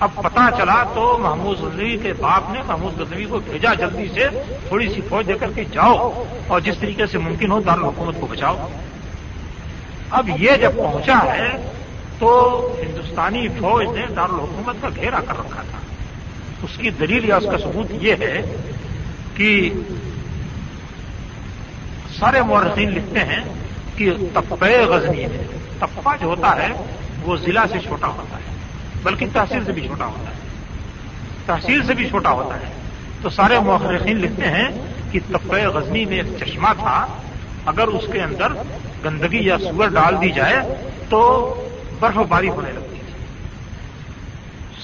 [0.00, 4.28] اب پتا چلا تو محمود غزنوی کے باپ نے محمود غزنوی کو بھیجا جلدی سے،
[4.68, 8.26] تھوڑی سی فوج دے کر کے جاؤ اور جس طریقے سے ممکن ہو دارالحکومت کو
[8.26, 8.68] بچاؤ۔
[10.10, 11.70] اب یہ جب پہنچا ہے
[12.18, 15.78] تو ہندوستانی فوج نے دارالحکومت کا گھیرا کر رکھا تھا۔
[16.62, 18.56] اس کی دلیل یا اس کا ثبوت یہ ہے
[19.36, 19.70] کہ
[22.18, 23.40] سارے مورخین لکھتے ہیں
[23.96, 25.46] کہ تپے غزنی ہے۔
[25.78, 26.68] تپا جو ہوتا ہے،
[27.22, 28.56] وہ ضلع سے چھوٹا ہوتا ہے،
[29.02, 30.36] بلکہ تحصیل سے بھی چھوٹا ہوتا ہے۔
[31.46, 32.72] تحصیل سے بھی چھوٹا ہوتا ہے۔
[33.22, 34.68] تو سارے مورخین لکھتے ہیں
[35.10, 37.06] کہ تپے غزنی میں ایک چشمہ تھا۔
[37.66, 38.52] اگر اس کے اندر
[39.04, 40.56] گندگی یا سور ڈال دی جائے،
[41.08, 41.54] تو
[42.00, 43.12] برف باری ہونے لگتی تھی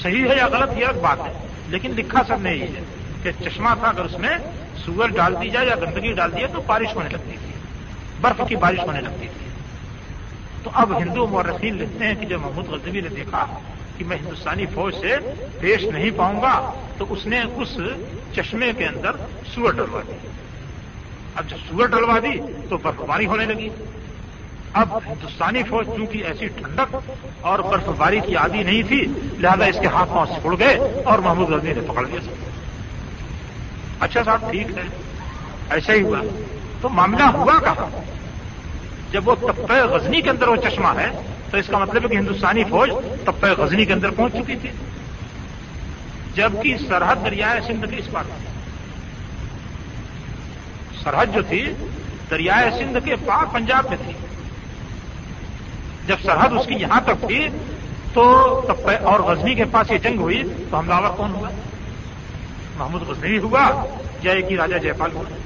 [0.02, 2.82] صحیح ہے یا غلط یہ بات ہے، لیکن لکھا سب نے یہ ہے
[3.22, 4.38] کہ چشمہ تھا، اگر اس میں
[4.84, 7.52] سور ڈال دی جائے یا گندگی ڈال دی جائے تو بارش ہونے لگتی تھی۔
[8.20, 9.46] برف کی بارش ہونے لگتی تھی۔
[10.62, 13.46] تو اب ہندو مورخین لکھتے ہیں کہ جب محمود غزبی نے دیکھا
[13.98, 15.16] کہ میں ہندوستانی فوج سے
[15.60, 17.78] پیش نہیں پاؤں گا، تو اس نے اس
[18.36, 19.10] چشمے کے اندر
[19.54, 20.28] سور ڈلوا دی۔
[21.34, 22.38] اب جب سور ڈلوا دی
[22.68, 23.68] تو برف باری ہونے لگی۔
[24.72, 26.96] اب ہندوستانی فوج چونکہ ایسی ٹھنڈک
[27.40, 29.04] اور برف باری کی عادی نہیں تھی،
[29.38, 32.20] لہذا اس کے ہاتھ پاؤں چھوڑ گئے اور محمود غزنی نے پکڑ لیا۔
[34.00, 34.82] اچھا صاحب، ٹھیک ہے۔
[35.70, 36.18] ایسا ہی ہوا۔
[36.80, 38.02] تو معاملہ ہوا کہاں؟
[39.12, 41.08] جب وہ تپے غزنی کے اندر وہ چشمہ ہے،
[41.50, 42.90] تو اس کا مطلب ہے کہ ہندوستانی فوج
[43.24, 44.70] تپے غزنی کے اندر پہنچ چکی تھی۔
[46.34, 48.24] جبکہ سرحد دریائے سندھ کی اس بات۔
[51.02, 51.72] سرحد جو تھی،
[52.30, 54.12] دریائے سندھ کے پاک پنجاب میں تھی۔
[56.06, 57.48] جب سرحد اس کی یہاں تک تھی،
[58.12, 58.22] تو
[59.02, 61.48] اور غزنی کے پاس یہ جنگ ہوئی، تو حملہ کون ہوا؟
[62.76, 63.84] محمود غزنی ہوا
[64.22, 65.36] یا ایک ہی راجا جے پال ہوا؟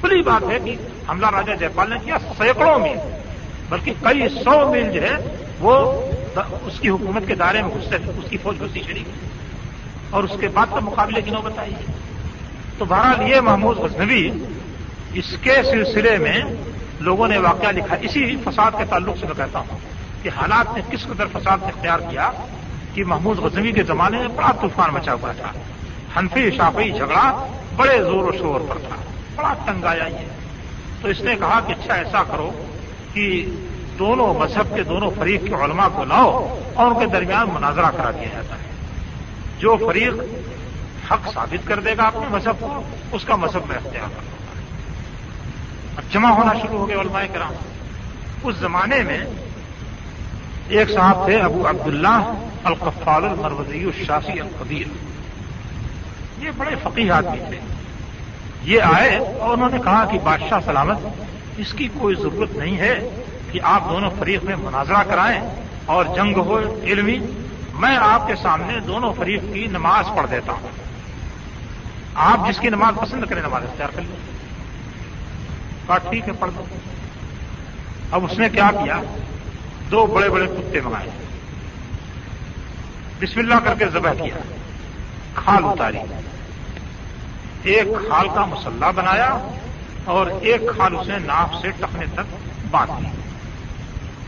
[0.00, 0.76] کھلی بات ہے کہ
[1.08, 2.98] حملہ راجا جے پال نے کیا سینکڑوں میل،
[3.68, 5.16] بلکہ کئی سو میل جو ہے،
[5.60, 5.74] وہ
[6.36, 9.02] اس کی حکومت کے دائرے میں گھستے اس کی فوج گھسی چڑی
[10.10, 11.74] اور اس کے بعد تو مقابلے کی نوبت آئی۔
[12.78, 14.30] تو بہرحال یہ محمود غزنوی
[15.14, 16.40] اس کے سلسلے میں
[17.00, 19.78] لوگوں نے واقعہ لکھا۔ اسی فساد کے تعلق سے میں کہتا ہوں
[20.22, 22.30] کہ حالات نے کس قدر فساد اختیار کیا
[22.94, 25.52] کہ محمود غزنوی کے زمانے میں بڑا طوفان مچا ہوا تھا۔
[26.18, 27.46] حنفی شافی جھگڑا
[27.76, 28.96] بڑے زور و شور پر تھا۔
[29.36, 30.28] بڑا تنگ آیا یہ۔
[31.02, 32.50] تو اس نے کہا کہ اچھا ایسا کرو
[33.12, 33.46] کہ
[33.98, 38.10] دونوں مذہب کے دونوں فریق کے علماء کو لاؤ اور ان کے درمیان مناظرہ کرا
[38.10, 38.68] دیا جاتا ہے۔
[39.58, 40.14] جو فریق
[41.12, 44.37] حق ثابت کر دے گا اپنے مذہب کو، اس کا مذہب میں اختیار کر
[45.98, 47.52] اب جمع ہونا شروع ہو گئے علماء کرام۔
[48.42, 49.18] اس زمانے میں
[50.68, 52.32] ایک صاحب تھے ابو عبداللہ
[52.64, 54.86] القفال المروزی الشافی القبیر۔
[56.38, 57.60] یہ بڑے فقیر آدمی تھے۔
[58.62, 60.98] یہ آئے اور انہوں نے کہا کہ بادشاہ سلامت،
[61.56, 63.22] اس کی کوئی ضرورت نہیں ہے
[63.52, 65.40] کہ آپ دونوں فریق میں مناظرہ کرائیں
[65.86, 67.18] اور جنگ ہو، علمی۔
[67.74, 70.68] میں آپ کے سامنے دونوں فریق کی نماز پڑھ دیتا ہوں۔
[72.14, 74.37] آپ جس کی نماز پسند کریں نماز اختیار کر لیں۔
[75.88, 76.64] کہا، ٹھیک ہے، پڑھ دو
[78.10, 79.02] اب اس نے کیا کیا؟
[79.90, 81.10] دو بڑے بڑے کتے منگائے۔
[83.20, 84.38] بسم اللہ کر کے ذبح کیا۔
[85.34, 85.98] کھال اتاری۔
[87.62, 89.48] ایک کھال کا مسلح بنایا
[90.04, 92.36] اور ایک کھال اس نے ناف سے ٹکنے تک
[92.70, 93.08] باندھ لی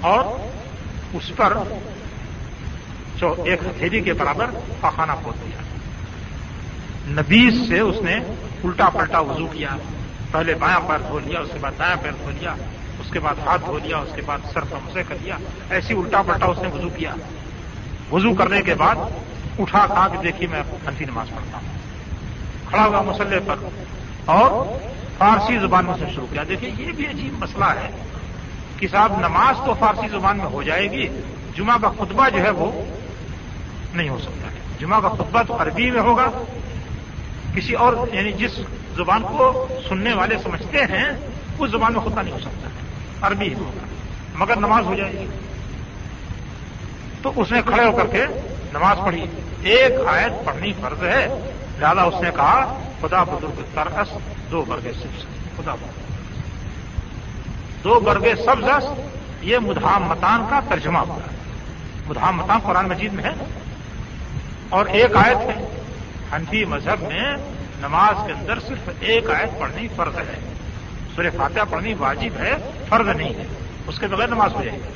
[0.00, 0.24] اور
[1.12, 1.52] اس پر
[3.16, 4.46] جو ایک ہتھیلی کے برابر
[4.80, 5.62] پخانا کھود دیا۔
[7.22, 8.14] نبیز سے اس نے
[8.64, 9.76] الٹا پلٹا وضو کیا۔
[10.32, 12.54] پہلے بایاں پیر دھو لیا، اس کے بعد دایاں پیر دھو لیا،
[12.98, 15.36] اس کے بعد ہاتھ دھو لیا، اس کے بعد سر مسے کر لیا،
[15.70, 17.14] ایسی الٹا پلٹا اس نے وضو کیا۔
[18.12, 18.96] وضو کرنے کے بعد
[19.58, 21.68] اٹھا کھا کے دیکھیے میں ہنسی نماز پڑھتا ہوں۔
[22.68, 23.56] کھڑا ہوا مسلح پر
[24.24, 24.78] اور
[25.18, 27.90] فارسی زبان میں سے شروع کیا۔ دیکھیے، یہ بھی عجیب مسئلہ ہے
[28.76, 31.08] کہ صاحب، نماز تو فارسی زبان میں ہو جائے گی،
[31.56, 32.84] جمعہ کا خطبہ جو ہے وہ
[33.94, 34.48] نہیں ہو سکتا۔
[34.80, 36.30] جمعہ کا خطبہ تو عربی میں ہوگا،
[37.54, 38.50] کسی اور یعنی جس
[38.96, 41.10] زبان کو سننے والے سمجھتے ہیں،
[41.58, 42.90] اس زبان میں خطبہ نہیں ہو سکتا۔ ہے
[43.20, 43.84] عربی ہوگا۔
[44.34, 45.26] مگر نماز ہو جائے گی۔
[47.22, 48.26] تو اس نے کھڑے ہو کر کے
[48.72, 49.26] نماز پڑھی۔
[49.62, 54.08] ایک آیت پڑھنی فرض ہے۔ لہٰذا اس نے کہا، خدا بزرگ ترس،
[54.50, 55.24] دو برگے سبز۔
[55.56, 56.12] خدا بزرگ۔
[57.84, 58.84] دو برگے سبز،
[59.42, 61.18] یہ مدھام متان کا ترجمہ ہوا۔
[62.06, 63.32] مدھام متان قرآن مجید میں ہے۔
[64.68, 65.82] اور ایک آیت ہے۔
[66.32, 67.32] ہنفی مذہب میں
[67.80, 70.54] نماز کے اندر صرف ایک آیت پڑھنی فرض ہے۔
[71.16, 72.54] سورہ فاتحہ پڑھنی واجب ہے،
[72.88, 73.44] فرض نہیں ہے۔
[73.86, 74.88] اس کے بغیر نماز ہو جائے گی۔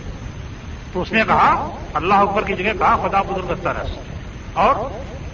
[0.93, 3.90] تو اس نے کہا، اللہ اکبر کی جگہ کہا، خدا بزرگ ترس
[4.52, 4.74] اور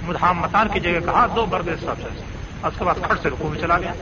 [0.02, 2.22] مدھام متان کی جگہ کہا، دو برگ سب سے۔
[2.62, 3.92] اس کے بعد کھٹ سے رکو میں چلا گیا۔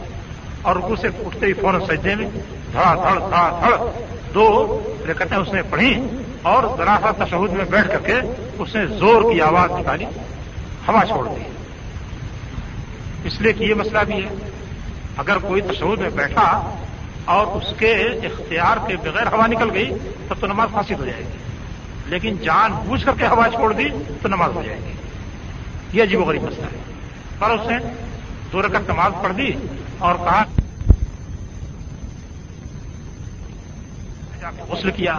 [0.62, 2.30] اور رکو سے اٹھتے ہی فوراً سجدے میں
[2.72, 3.76] دھڑا دھڑ دھڑا دھڑ
[4.34, 4.78] دو
[5.10, 6.06] رکتیں اس نے پڑھی
[6.42, 8.14] اور ذرا سا تشہد میں بیٹھ کر کے
[8.58, 10.04] اس نے زور کی آواز نکالی،
[10.88, 11.57] ہوا چھوڑ دی۔
[13.24, 14.50] اس لیے کہ یہ مسئلہ بھی ہے۔
[15.16, 16.74] اگر کوئی تشہد میں بیٹھا
[17.24, 19.90] اور اس کے اختیار کے بغیر ہوا نکل گئی
[20.28, 21.38] تب تو نماز پھانسی ہو جائے گی۔
[22.06, 23.84] لیکن جان بوجھ کر کے ہوا چھوڑ دی
[24.22, 24.92] تو نماز ہو جائے گی۔
[25.92, 26.78] یہ عجیب و غریب مسئلہ ہے۔
[27.38, 27.78] پر اس نے
[28.52, 29.50] دو رکعت نماز پڑھ دی
[29.98, 30.44] اور کہا
[34.68, 35.16] غسل کیا،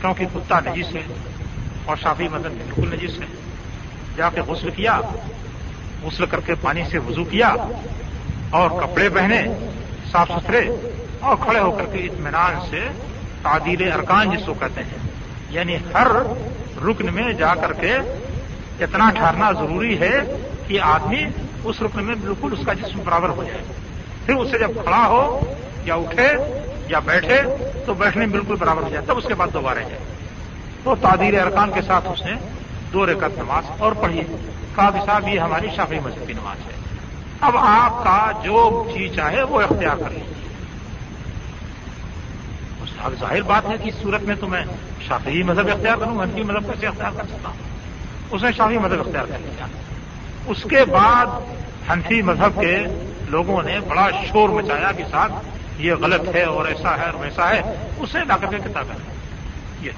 [0.00, 1.02] کیونکہ کتا نجیس ہے
[1.84, 3.26] اور شافی مدد بالکل نجیس ہے۔
[4.16, 5.00] جا کے غسل کیا
[6.04, 7.54] غسل کر کے پانی سے وضو کیا
[8.50, 9.42] اور کپڑے پہنے،
[10.12, 10.68] صاف ستھرے
[11.20, 12.88] اور کھڑے ہو کر کے اطمینان سے
[13.42, 15.10] تعدیل ارکان جس کو کہتے ہیں۔
[15.50, 16.06] یعنی ہر
[16.84, 17.92] رکن میں جا کر کے
[18.80, 20.20] اتنا ٹھہرنا ضروری ہے
[20.66, 21.24] کہ آدمی
[21.64, 23.64] اس رکن میں بالکل اس کا جسم برابر ہو جائے۔
[24.26, 25.40] پھر اس سے جب کھڑا ہو
[25.84, 26.28] یا اٹھے
[26.88, 27.42] یا بیٹھے
[27.86, 29.98] تو بیٹھنے میں بالکل برابر ہو جائے، تب اس کے بعد دوبارہ جائے۔
[30.84, 32.32] تو تعدیر ارکان کے ساتھ اس نے
[32.92, 34.20] دو رکعت نماز اور پڑھی۔
[34.76, 36.72] کا صاحب، یہ ہماری شافی مذہب کی نماز ہے۔
[37.40, 38.58] اب آپ کا جو
[38.94, 40.32] چیز چاہے وہ اختیار کر لیجیے
[43.20, 44.64] ظاہر بات ہے کہ اس صورت میں تو میں
[45.06, 47.56] شافی مذہب اختیار کروں ہنفی مذہب کیسے اختیار کر سکتا ہوں؟
[48.30, 49.66] اس نے شافی مذہب اختیار کر لیا
[50.46, 51.26] اس کے بعد
[51.88, 52.76] ہنفی مذہب کے
[53.28, 55.30] لوگوں نے بڑا شور مچایا کہ صاحب
[55.78, 57.60] یہ غلط ہے اور ایسا ہے اور ویسا ہے،
[57.98, 58.94] اسے لا کر کے کتابیں
[59.80, 59.90] یہ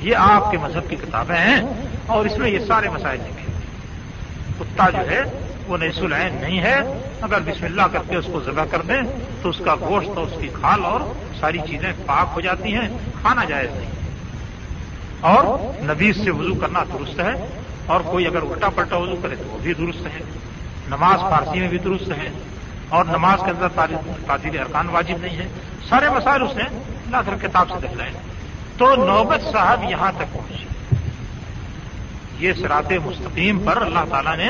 [0.00, 1.60] یہ آپ کے مذہب کی کتابیں ہیں
[2.06, 3.47] اور اس میں یہ سارے مسائل لکھے
[4.58, 5.22] کتا جو ہے،
[5.66, 6.76] وہ نئیس العین نہیں ہے۔
[7.20, 9.00] اگر بسم اللہ کر کے اس کو ذبح کر دیں،
[9.42, 11.00] تو اس کا گوشت اور اس کی کھال اور
[11.40, 12.88] ساری چیزیں پاک ہو جاتی ہیں،
[13.20, 13.90] کھانا جائز نہیں۔
[15.20, 15.44] اور
[15.82, 17.46] نبیز سے وضو کرنا درست ہے،
[17.86, 20.20] اور کوئی اگر الٹا پلٹا وضو کرے تو وہ بھی درست ہے۔
[20.88, 22.30] نماز فارسی میں بھی درست ہے۔
[22.88, 23.68] اور نماز کے اندر
[24.26, 25.48] تعدیر ارکان واجب نہیں ہے۔
[25.88, 28.10] سارے مسائل اس نے اللہ کر کتاب سے دکھلائے
[28.76, 30.67] تو نوبت صاحب یہاں تک پہنچے
[32.38, 34.48] یہ سرات مستقیم پر اللہ تعالیٰ نے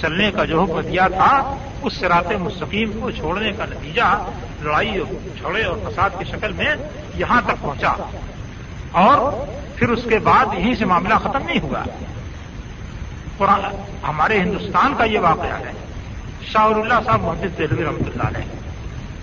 [0.00, 4.24] چلنے کا جو حکم دیا تھا، اس سرات مستقیم کو چھوڑنے کا نتیجہ
[4.62, 4.92] لڑائی
[5.40, 6.74] چھوڑے اور فساد کی شکل میں
[7.14, 7.94] یہاں تک پہنچا۔
[8.92, 9.46] اور
[9.76, 11.82] پھر اس کے بعد یہیں سے معاملہ ختم نہیں ہوا۔
[14.08, 15.72] ہمارے ہندوستان کا یہ واقعہ ہے۔
[16.42, 18.50] شاہ اللہ صاحب محدود دہلوی رحمۃ اللہ علیہ۔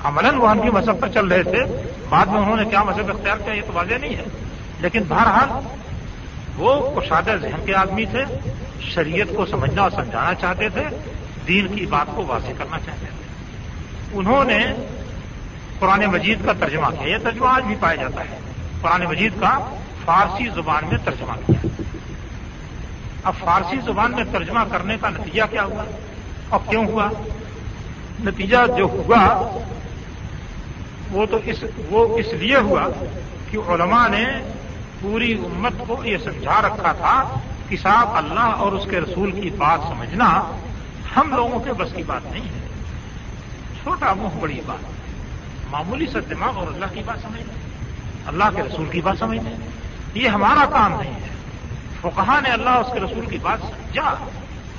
[0.03, 3.09] عملاً وہ ان کی مذہب پر چل رہے تھے۔ بعد میں انہوں نے کیا مذہب
[3.09, 4.23] اختیار کیا یہ تو واضح نہیں ہے۔
[4.79, 5.49] لیکن بہرحال
[6.57, 8.23] وہ کشادہ ذہن کے آدمی تھے،
[8.81, 10.83] شریعت کو سمجھنا اور سمجھانا چاہتے تھے،
[11.47, 13.27] دین کی بات کو واضح کرنا چاہتے تھے۔
[14.13, 14.65] انہوں نے
[15.79, 18.39] قرآن مجید کا ترجمہ کیا، یہ ترجمہ آج بھی پایا جاتا ہے۔
[18.81, 19.75] قرآن مجید کا
[20.05, 21.81] فارسی زبان میں ترجمہ کیا۔
[23.23, 25.83] اب فارسی زبان میں ترجمہ کرنے کا نتیجہ کیا ہوا؟
[26.49, 27.09] اور کیوں ہوا؟
[28.23, 29.57] نتیجہ جو ہوا،
[31.11, 32.87] وہ تو اس، وہ اس لیے ہوا
[33.51, 34.25] کہ علماء نے
[35.01, 39.49] پوری امت کو یہ سمجھا رکھا تھا کہ صاحب اللہ اور اس کے رسول کی
[39.49, 40.41] بات سمجھنا
[41.17, 42.67] ہم لوگوں کے بس کی بات نہیں ہے۔
[43.83, 44.91] چھوٹا منہ بڑی بات۔
[45.71, 47.53] معمولی سا دماغ اور اللہ کی بات سمجھنا۔
[48.27, 49.49] اللہ کے رسول کی بات سمجھنا۔
[50.13, 51.27] یہ ہمارا کام نہیں ہے۔
[52.01, 54.15] فقہ نے اللہ اس کے رسول کی بات سمجھا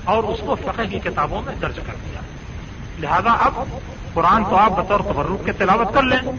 [0.04, 2.20] اور اس کو فقہ کی کتابوں میں درج کر دیا۔
[2.98, 3.60] لہذا اب
[4.14, 6.32] قرآن تو آپ بطور تبرک کے تلاوت کر لیں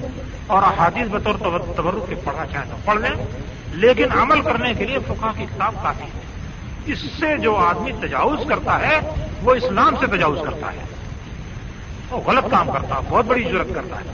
[0.48, 3.28] اور احادیث بطور تبرک کے پڑھنا چاہیں تو پڑھ لیں۔
[3.72, 6.22] لیکن عمل کرنے کے لیے فقہ کی کتاب کافی ہے۔
[6.86, 9.00] اس سے جو آدمی تجاوز کرتا ہے،
[9.42, 10.84] وہ اسلام سے تجاوز کرتا ہے۔
[12.10, 14.12] وہ غلط کام کرتا ہے بہت بڑی ضرورت کرتا ہے۔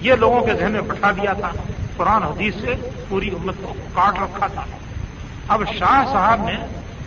[0.00, 1.52] یہ لوگوں کے ذہن میں بٹھا دیا تھا۔
[1.96, 4.64] قرآن حدیث سے پوری امت کو کاٹ رکھا تھا۔
[5.48, 6.56] اب شاہ صاحب نے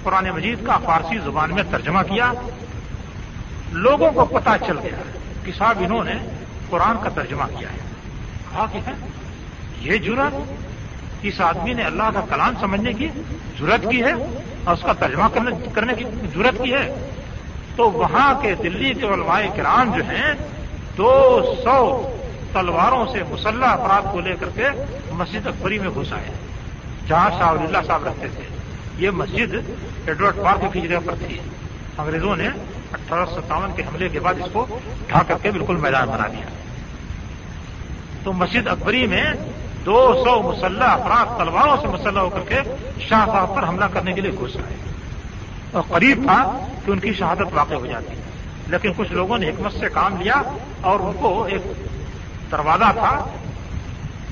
[0.03, 2.33] قرآن مجید کا فارسی زبان میں ترجمہ کیا۔
[3.71, 6.13] لوگوں کو پتا چل گیا کہ صاحب انہوں نے
[6.69, 7.77] قرآن کا ترجمہ کیا ہے۔
[8.51, 8.79] کہا کہ
[9.79, 10.51] یہ جرت
[11.21, 13.07] اس آدمی نے اللہ کا کلام سمجھنے کی
[13.59, 14.11] ضرورت کی ہے
[14.63, 15.27] اور اس کا ترجمہ
[15.73, 17.09] کرنے کی ضرورت کی ہے۔
[17.75, 20.33] تو وہاں کے دلی کے علماء کرام جو ہیں،
[20.97, 22.09] دو سو
[22.53, 24.67] تلواروں سے مسلح افراد کو لے کر کے
[25.11, 26.33] مسجد اکبری میں گھسا ہے
[27.07, 28.43] جہاں شاہ اللہ صاحب رکھتے تھے۔
[28.97, 29.55] یہ مسجد
[30.05, 31.39] ایڈورڈ پارک کی جگہ پر تھی۔
[31.97, 32.47] انگریزوں نے
[32.93, 36.27] اٹھارہ سو ستاون کے حملے کے بعد اس کو ڈھا کر کے بالکل میدان بنا
[36.27, 36.45] دیا۔
[38.23, 39.25] تو مسجد اکبری میں
[39.85, 42.61] دو سو مسلح افراد تلواروں سے مسلح ہو کر کے
[42.99, 44.75] شاہ صاحب پر حملہ کرنے کے لیے گھس آئے
[45.71, 48.15] اور قریب تھا کہ ان کی شہادت واقع ہو جاتی
[48.67, 50.41] لیکن کچھ لوگوں نے حکمت سے کام لیا
[50.81, 51.61] اور ان کو ایک
[52.51, 53.25] دروازہ تھا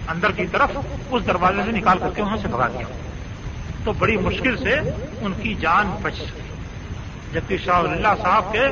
[0.08, 0.78] اندر کی طرف،
[1.12, 2.86] اس دروازے سے نکال کر کے وہاں سے بھگا دیا۔
[3.84, 4.74] تو بڑی مشکل سے
[5.22, 6.52] ان کی جان بچ سکی
[7.34, 8.66] جبکہ شاہ اللہ صاحب کے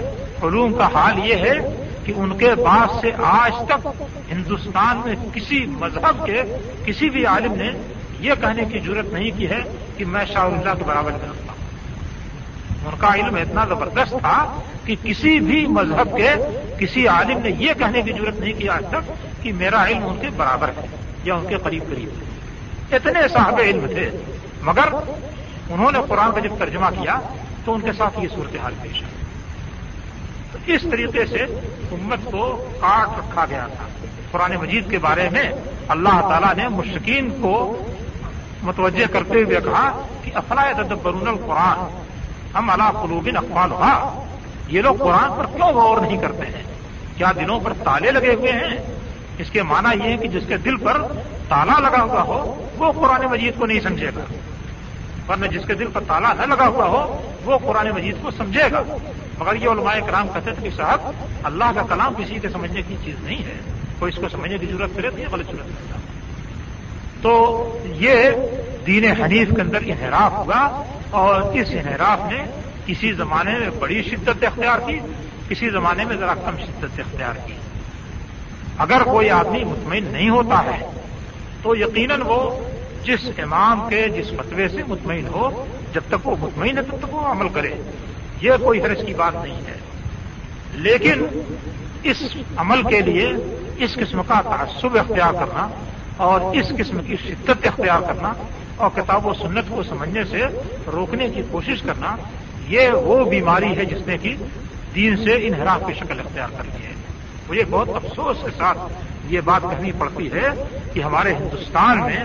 [0.44, 3.88] علوم کا حال یہ ہے کہ ان کے بعد سے آج تک
[4.32, 6.42] ہندوستان میں کسی مذہب کے
[6.86, 7.72] کسی بھی عالم نے
[8.20, 9.60] یہ کہنے کی ضرورت نہیں کی ہے
[9.98, 11.46] کہ میں شاہ اللہ کے برابر کرتا ہوں
[12.86, 16.30] ان کا علم اتنا زبردست تھا کہ کسی بھی مذہب کے
[16.80, 19.12] کسی عالم نے یہ کہنے کی ضرورت نہیں کی آج تک
[19.44, 20.86] کہ میرا علم ان کے برابر ہے
[21.24, 24.12] یا ان کے قریب قریب ہے۔ اتنے صاحب علم تھے،
[24.62, 24.94] مگر
[25.70, 27.20] انہوں نے قرآن کا جب ترجمہ کیا
[27.66, 29.08] تو ان کے ساتھ یہ صورتحال پیش ہے
[30.66, 31.44] تو اس طریقے سے
[31.92, 33.84] امت کو کاٹ رکھا گیا تھا۔
[34.32, 35.52] قرآن مجید کے بارے میں
[35.88, 37.84] اللہ تعالیٰ نے مشکین کو
[38.64, 42.02] متوجہ کرتے ہوئے کہا کہ افلا تدبرون القرآن،
[42.58, 44.24] ہم اللہ قلوبن اقبال ہوا
[44.68, 46.64] یہ لوگ قرآن پر کیوں غور نہیں کرتے ہیں؟
[47.18, 48.78] کیا دنوں پر تالے لگے ہوئے ہیں؟
[49.38, 51.02] اس کے معنی یہ ہے کہ جس کے دل پر
[51.48, 54.24] تالا لگا ہوا ہو، وہ قرآن مجید کو نہیں سمجھے گا۔
[55.30, 58.64] ورنہ جس کے دل پر تالا نہ لگا ہوا ہو، وہ قرآن مجید کو سمجھے
[58.72, 58.84] گا۔
[59.40, 61.12] مگر یہ علماء کرام کہتے تھے کہ صاحب،
[61.44, 63.60] اللہ کا کلام کسی کے سمجھنے کی چیز نہیں ہے۔
[64.00, 66.00] کوئی اس کو سمجھنے کی ضرورت کرے تو یہ غلط ضرورت کرتا
[67.22, 68.16] تو یہ
[68.86, 72.44] دین حنیف کے اندر انحراف ہوا اور اس انحراف نے
[72.86, 75.00] کسی زمانے میں بڑی شدت اختیار کی،
[75.50, 77.54] کسی زمانے میں ذرا کم شدت اختیار کی۔
[78.78, 80.90] اگر کوئی آدمی مطمئن نہیں ہوتا ہے،
[81.62, 82.70] تو یقیناً وہ
[83.06, 87.14] جس امام کے جس فتوے سے مطمئن ہو، جب تک وہ مطمئن ہے تب تک
[87.14, 87.74] وہ عمل کرے۔
[88.42, 89.76] یہ کوئی حرج کی بات نہیں ہے۔
[90.74, 91.26] لیکن
[92.04, 92.24] اس
[92.58, 93.34] عمل کے لیے
[93.78, 95.70] اس قسم کا تعصب اختیار کرنا
[96.18, 98.34] اور اس قسم کی شدت اختیار کرنا
[98.76, 100.42] اور کتاب و سنت کو سمجھنے سے
[100.94, 102.16] روکنے کی کوشش کرنا،
[102.68, 104.36] یہ وہ بیماری ہے جس نے کہ
[104.96, 106.94] دین سے انحراف کی شکل اختیار کر لی ہے۔
[107.50, 108.78] مجھے بہت افسوس کے ساتھ
[109.28, 110.48] یہ بات کہنی پڑتی ہے
[110.94, 112.24] کہ ہمارے ہندوستان میں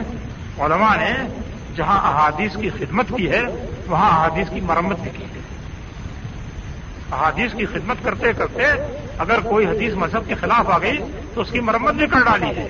[0.61, 1.13] علماء نے
[1.77, 3.41] جہاں احادیث کی خدمت کی ہے،
[3.87, 5.41] وہاں احادیث کی مرمت بھی کی ہے۔
[7.13, 8.63] احادیث کی خدمت کرتے کرتے
[9.19, 10.99] اگر کوئی حدیث مذہب کے خلاف آ گئی
[11.35, 12.69] تو اس کی مرمت بھی کر ڈالی ہے۔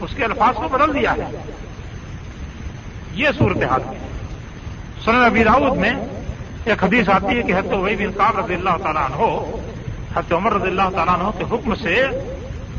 [0.00, 1.36] اس کے الفاظ کو بدل دیا ہے۔
[3.12, 4.08] یہ صورتحال ہے۔
[5.04, 5.92] سن نبی راؤد میں
[6.64, 9.40] ایک حدیث آتی ہے کہ حت وہی بن کاب رضی اللہ تعالیٰ عنہ
[10.18, 12.06] حت عمر رضی اللہ تعالیٰ عنہ کے حکم سے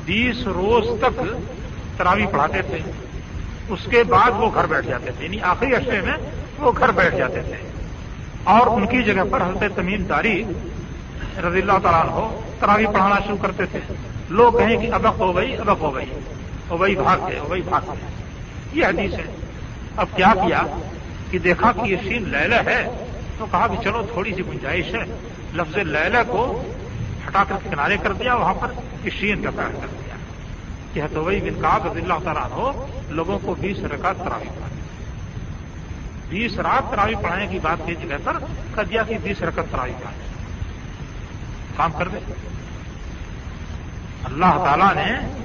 [0.06, 1.22] بیس روز تک
[1.98, 3.05] تراوی پڑھاتے تھے۔
[3.70, 6.18] اس کے بعد وہ گھر بیٹھ جاتے تھے یعنی آخری عرصے میں
[6.58, 7.70] وہ گھر بیٹھ جاتے تھے۔
[8.44, 10.44] اور ان کی جگہ پر حضرت تمیم داری
[11.38, 13.80] رضی اللہ تعالیٰ ہو تراوی پڑھانا شروع کرتے تھے۔
[14.30, 16.06] لوگ کہیں کہ ابک ہو گئی ابک ہو گئی
[16.68, 18.08] اور وہی بھاگ گئے وہی بھاگ گئے۔
[18.74, 19.36] یہ حدیث ہے۔
[19.98, 20.62] اب کیا کیا
[21.32, 25.18] کہ دیکھا کہ یہ سین لیلا ہے تو کہا کہ چلو تھوڑی سی گنجائش ہے۔
[25.54, 26.64] لفظ لیلا کو
[27.28, 28.68] ہٹا کر کنارے کر دیا، وہاں پر
[29.10, 30.05] شین کا پیار کر دیا۔
[30.96, 34.82] کہ تو بن کا رضی اللہ تعالیٰ ہو لوگوں کو بیس رکعت تراوی پڑھائی
[36.30, 38.38] بیس رات تراوی پڑھانے کی بات کی جگہ پر
[38.76, 38.84] کر
[39.24, 40.20] بیس رکعت تراوی پڑھائیں۔
[41.78, 42.18] کام کر دے
[44.24, 45.38] اللہ تعالیٰ نے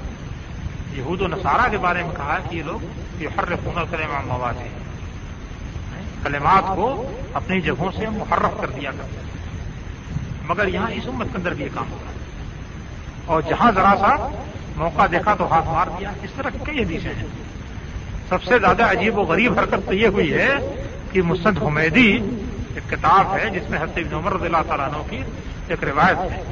[0.93, 2.85] یہود و نصارہ کے بارے میں کہا کہ یہ لوگ
[3.21, 4.69] یہ ہر فون کلمہ مواد ہے
[6.23, 9.21] کلمات کو اپنی جگہوں سے محرف کر دیا کرتے
[10.45, 12.17] مگر یہاں اس امت کے اندر بھی یہ کام ہو رہا ہے۔
[13.25, 14.27] اور جہاں ذرا سا
[14.81, 17.23] موقع دیکھا تو ہاتھ مار دیا۔ اس طرح کئی حدیثیں ہیں۔
[18.29, 20.49] سب سے زیادہ عجیب و غریب حرکت تو یہ ہوئی ہے
[21.11, 22.19] کہ مسد حمیدی
[22.75, 25.23] ایک کتاب ہے جس میں حسب عمر رضی اللہ تعالیٰ عنہ کی
[25.67, 26.43] ایک روایت ہے۔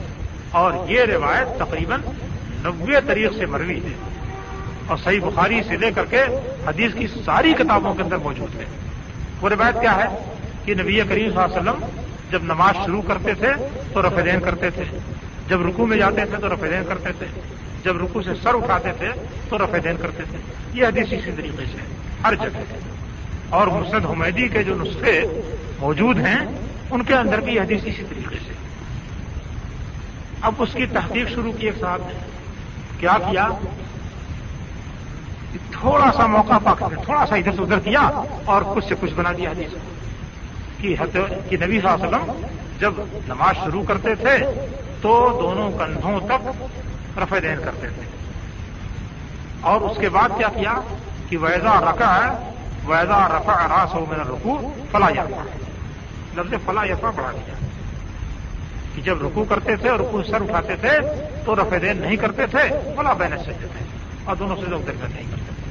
[0.52, 2.02] اور یہ روایت تقریباً
[2.64, 3.94] نوے طریق سے مروی ہے۔
[4.88, 6.24] اور صحیح بخاری سے لے کر کے
[6.68, 8.66] حدیث کی ساری کتابوں کے اندر موجود ہے۔
[9.42, 10.34] وہ روایت کیا ہے؟
[10.66, 11.86] کہ نبی کریم صلی اللہ علیہ وسلم
[12.32, 13.54] جب نماز شروع کرتے تھے
[13.94, 14.84] تو رفیدین کرتے تھے۔
[15.48, 17.26] جب رکو میں جاتے تھے تو رفیدین کرتے تھے۔
[17.84, 19.10] جب رکو سے سر اٹھاتے تھے
[19.50, 20.38] تو رفیدین کرتے تھے۔
[20.74, 21.78] یہ حدیث اسی طریقے سے
[22.24, 22.64] ہر جگہ۔
[23.50, 25.22] اور مرسد حمیدی کے جو نسخے
[25.80, 26.40] موجود ہیں،
[26.92, 28.54] ان کے اندر بھی یہ حدیث اسی طریقے سے
[30.42, 32.20] اب اس کی تحقیق شروع کی ایک صاحب نے۔
[33.00, 33.48] کیا کیا؟
[35.72, 39.14] تھوڑا سا موقع پا کر تھوڑا سا ادھر سے ادھر کیا اور کچھ سے کچھ
[39.14, 39.78] بنا دیا حدیث۔
[40.82, 42.46] کہ نبی صلی اللہ علیہ وسلم
[42.80, 42.94] جب
[43.28, 44.38] نماز شروع کرتے تھے
[45.02, 46.64] تو دونوں کندھوں تک
[47.18, 48.02] رفع دین کرتے تھے۔
[49.62, 50.74] اور اس کے بعد کیا کیا
[51.30, 52.52] کہ ویزا رکا ہے
[52.86, 55.44] ویزا رفا راس ہو میرا رکو فلا یافا
[56.42, 57.54] لفظ فلا یافا بڑھا دیا۔
[58.96, 60.90] کہ جب رکو کرتے تھے اور رکو سر اٹھاتے تھے
[61.46, 63.86] تو رفع دین نہیں کرتے تھے، فلا بین سکتے تھے
[64.24, 65.70] اور دونوں سے لوگ درگاہ نہیں کرتے تھے۔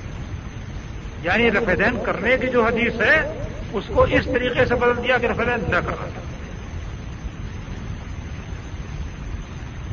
[1.23, 5.19] یعنی رفع دین کرنے کی جو حدیث ہے، اس کو اس طریقے سے بدل دیا
[5.19, 6.27] کہ رفع دین نہ کرنا۔ چاہتے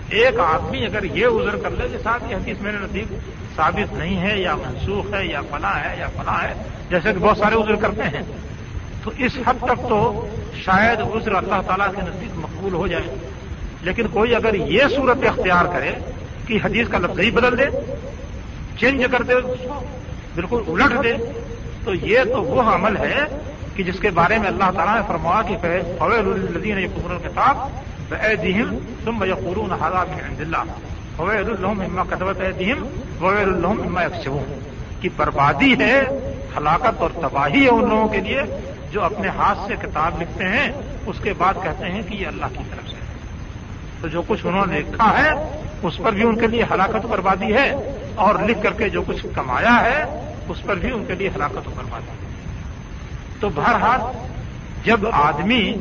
[0.09, 3.13] ایک آدمی اگر یہ عذر کر لے کہ صاحب یہ حدیث میرے نزدیک
[3.55, 6.53] ثابت نہیں ہے یا منسوخ ہے یا فلاں ہے یا فلاں ہے،
[6.89, 8.21] جیسے کہ بہت سارے عذر کرتے ہیں،
[9.03, 10.27] تو اس حد تک تو
[10.63, 13.15] شاید عذر اللہ تعالیٰ کے نزدیک مقبول ہو جائے۔
[13.81, 15.91] لیکن کوئی اگر یہ صورت اختیار کرے
[16.47, 17.65] کہ حدیث کا لفظ ہی بدل دے،
[18.79, 19.83] چینج کر دے اس کو
[20.35, 21.13] بالکل الٹ دے،
[21.85, 23.25] تو یہ تو وہ عمل ہے
[23.75, 25.57] کہ جس کے بارے میں اللہ تعالیٰ نے فرمایا کہ
[25.99, 26.87] فویل الدین یہ
[27.23, 27.67] کتاب
[28.09, 30.63] بأيديهم ثم يقولون هذا من عند الله.
[31.17, 32.87] فويل لهم مما كتبت أيديهم،
[33.21, 34.59] وويل لهم مما يكسبون.
[35.01, 36.01] کی بربادی ہے
[36.57, 38.41] ہلاکت اور تباہی ہے ان لوگوں کے لیے
[38.91, 40.71] جو اپنے ہاتھ سے کتاب لکھتے ہیں،
[41.05, 42.95] اس کے بعد کہتے ہیں کہ یہ اللہ کی طرف سے
[44.01, 47.07] تو جو کچھ انہوں نے لکھا ہے، اس پر بھی ان کے لیے ہلاکت و
[47.07, 51.15] بربادی ہے، اور لکھ کر کے جو کچھ کمایا ہے، اس پر بھی ان کے
[51.15, 52.33] لیے ہلاکت و بربادی ہے۔
[53.39, 54.01] تو بہرحال
[54.83, 55.75] جب آدمی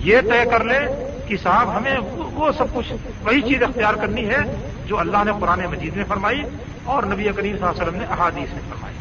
[0.00, 0.80] یہ طے کر لے
[1.26, 2.92] کہ صاحب، ہمیں وہ سب کچھ
[3.22, 6.42] وہی چیز اختیار کرنی ہے جو اللہ نے قرآن مجید میں فرمائی
[6.84, 8.94] اور نبی کریم صلی اللہ علیہ وسلم نے احادیث میں فرمائی۔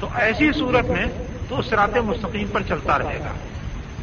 [0.00, 1.06] تو ایسی صورت میں
[1.48, 3.32] تو سرات مستقیم پر چلتا رہے گا۔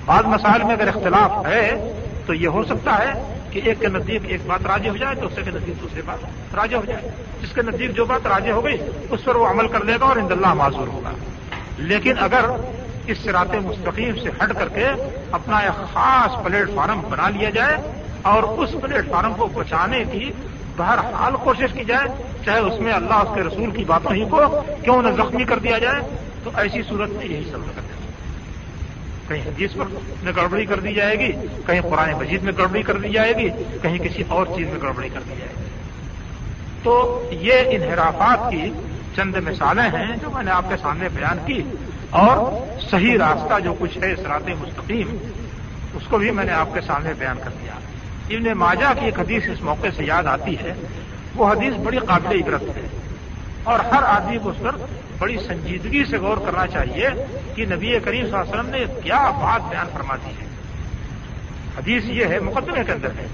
[0.06, 1.94] بعض مسائل میں اگر اختلاف ہے
[2.26, 5.44] تو یہ ہو سکتا ہے کہ ایک کے نزدیک ایک بات راجی ہو جائے دوسرے
[5.44, 7.10] کے نزدیک دوسری بات راجی ہو جائے۔
[7.42, 8.78] جس کے نزدیک جو بات راجی ہو گئی،
[9.10, 11.12] اس پر وہ عمل کر لے گا اور اند اللہ معذور ہوگا۔
[11.78, 12.46] لیکن اگر
[13.12, 14.86] اس سرات مستقیم سے ہٹ کر کے
[15.32, 17.76] اپنا ایک خاص پلیٹ فارم بنا لیا جائے
[18.32, 20.32] اور اس پلیٹ فارم کو بچانے کی
[20.78, 22.08] بہرحال کوشش کی جائے،
[22.46, 25.60] چاہے اس میں اللہ اس کے رسول کی باتوں ہی کو کیوں نہ زخمی کر
[25.60, 26.02] دیا جائے،
[26.44, 27.98] تو ایسی صورت میں یہی سب کرتے
[29.28, 29.86] کہیں حدیث پر
[30.24, 31.32] میں گڑبڑی کر دی جائے گی،
[31.66, 33.50] کہیں قرآن مجید میں گڑبڑی کر دی جائے گی،
[33.82, 35.70] کہیں کسی اور چیز میں گڑبڑی کر دی جائے گی۔
[36.84, 36.94] تو
[37.32, 38.72] یہ انحرافات کی
[39.16, 41.62] چند مثالیں ہیں جو میں نے آپ کے سامنے بیان کی۔
[42.10, 42.54] اور
[42.90, 45.18] صحیح راستہ جو کچھ ہے سرات مستقیم،
[45.94, 47.72] اس کو بھی میں نے آپ کے سامنے بیان کر دیا۔
[48.30, 50.74] ابن ماجہ کی ایک حدیث اس موقع سے یاد آتی ہے۔
[51.36, 52.88] وہ حدیث بڑی قابل عبرت ہے۔
[53.64, 54.76] اور ہر آدمی کو اس پر
[55.18, 57.10] بڑی سنجیدگی سے غور کرنا چاہیے
[57.56, 60.46] کہ نبی کریم صلی اللہ علیہ وسلم نے کیا بات بیان فرما دی ہے۔
[61.78, 63.28] حدیث یہ ہے، مقدمے کے اندر ہے۔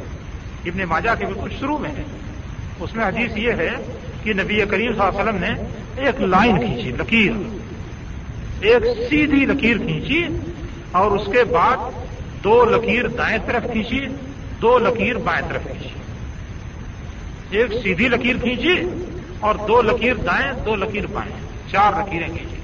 [0.66, 2.04] ابن ماجہ کے بالکل شروع میں ہے۔
[2.80, 3.70] اس میں حدیث یہ ہے
[4.24, 5.50] کہ نبی کریم صلی اللہ علیہ وسلم نے
[6.02, 7.32] ایک لائن کھینچی، لکیر۔
[8.62, 10.28] ایک سیدھی لکیر کھینچی
[10.92, 11.78] اور اس کے بعد
[12.44, 14.00] دو لکیر دائیں طرف کھینچی،
[14.62, 15.90] دو لکیر بائیں طرف کھینچی۔
[17.58, 19.06] ایک سیدھی لکیر کھینچی
[19.40, 21.32] اور دو لکیر دائیں، دو لکیر بائیں،
[21.72, 22.56] چار لکیریں کھینچی۔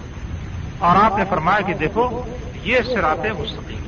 [0.80, 2.22] اور آپ نے فرمایا کہ دیکھو،
[2.64, 3.80] یہ سرات مستقیم۔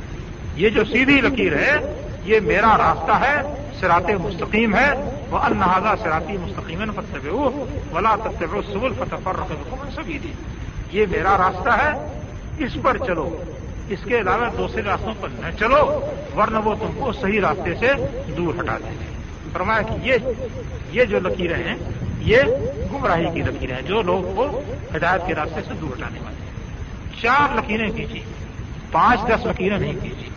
[0.56, 1.78] یہ جو سیدھی لکیر ہے،
[2.24, 3.42] یہ میرا راستہ ہے
[3.80, 7.28] سرات مستقیم ہے۔ وہ النہذا سراتی مستقیم فتح
[7.96, 10.32] ولا فتح سبل فتح رقم سبھی دی
[10.94, 12.22] یہ میرا راستہ ہے،
[12.60, 13.38] اس پر چلو۔
[13.90, 16.06] اس کے علاوہ دوسرے راستوں پر نہ چلو،
[16.36, 17.88] ورنہ وہ تم کو صحیح راستے سے
[18.38, 19.06] دور ہٹا دیں گے۔
[19.54, 20.18] فرمایا کہ یہ
[20.92, 21.76] یہ جو لکیریں ہیں،
[22.20, 22.42] یہ
[22.94, 24.62] گمراہی کی لکیریں ہیں، جو لوگ کو
[24.96, 26.54] ہدایت کے راستے سے دور ہٹانے والے ہیں۔
[27.22, 28.24] چار لکیریں کیجیے،
[28.92, 30.30] پانچ، دس لکیریں نہیں کیجیے۔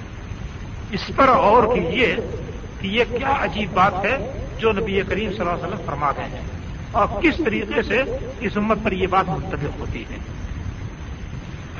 [0.90, 2.16] اس پر اور کیجیے
[2.80, 6.24] کہ یہ کیا عجیب بات ہے جو نبی کریم صلی اللہ علیہ وسلم فرما گئے
[6.24, 6.40] ہیں۔
[6.92, 8.02] اور کس طریقے سے
[8.40, 10.16] اس امت پر یہ بات منتخب ہوتی ہے؟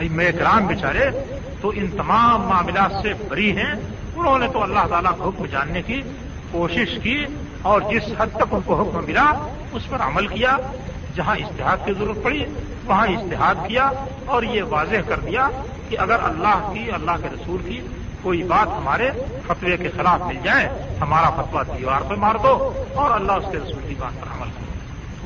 [0.01, 1.10] میں کرام بیچارے،
[1.60, 3.73] تو ان تمام معاملات سے بری ہیں۔
[4.16, 6.02] انہوں نے تو اللہ تعالیٰ کو حکم جاننے کی
[6.51, 7.27] کوشش کی
[7.62, 9.32] اور جس حد تک ان کو حکم ملا،
[9.73, 10.56] اس پر عمل کیا۔
[11.14, 12.44] جہاں اشتہاد کی ضرورت پڑی،
[12.85, 13.90] وہاں اشتہاد کیا
[14.24, 15.48] اور یہ واضح کر دیا
[15.89, 17.81] کہ اگر اللہ کی، اللہ کے رسول کی
[18.23, 19.10] کوئی بات ہمارے
[19.47, 20.68] فتوے کے خلاف مل جائے،
[21.01, 24.51] ہمارا فتوا دیوار پہ مار دو اور اللہ اس کے رسول کی بات پر عمل
[24.51, 24.65] کرو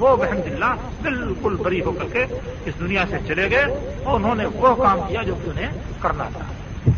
[0.01, 2.25] وہ بحمد اللہ بالکل بری ہو کر کے
[2.65, 3.65] اس دنیا سے چلے گئے
[4.05, 5.71] اور انہوں نے وہ کام کیا جو کہ انہیں
[6.01, 6.45] کرنا تھا۔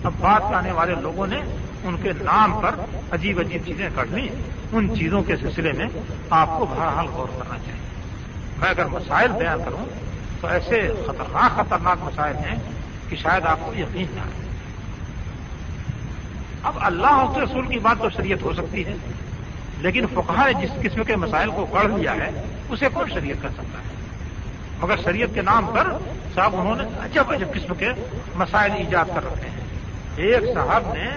[0.05, 1.41] اب بات کرنے والے لوگوں نے
[1.85, 2.75] ان کے نام پر
[3.11, 4.29] عجیب عجیب چیزیں کر لی
[4.73, 5.87] ان چیزوں کے سلسلے میں
[6.31, 7.81] آپ کو بہرحال غور کرنا چاہیے۔
[8.59, 9.85] میں اگر مسائل بیان کروں
[10.41, 12.57] تو ایسے خطرناک خطرناک مسائل ہیں
[13.09, 14.41] کہ شاید آپ کو یقین نہ آئے۔
[16.63, 18.95] اب اللہ اس رسول کی بات تو شریعت ہو سکتی ہے،
[19.79, 22.31] لیکن فقہ نے جس قسم کے مسائل کو گڑھ لیا ہے
[22.73, 23.91] اسے کون شریعت کر سکتا ہے۔
[24.81, 25.93] مگر شریعت کے نام پر
[26.35, 27.89] صاحب انہوں نے عجب عجب قسم کے
[28.35, 29.61] مسائل ایجاد کر رکھے ہیں۔
[30.17, 31.11] ایک صاحب نے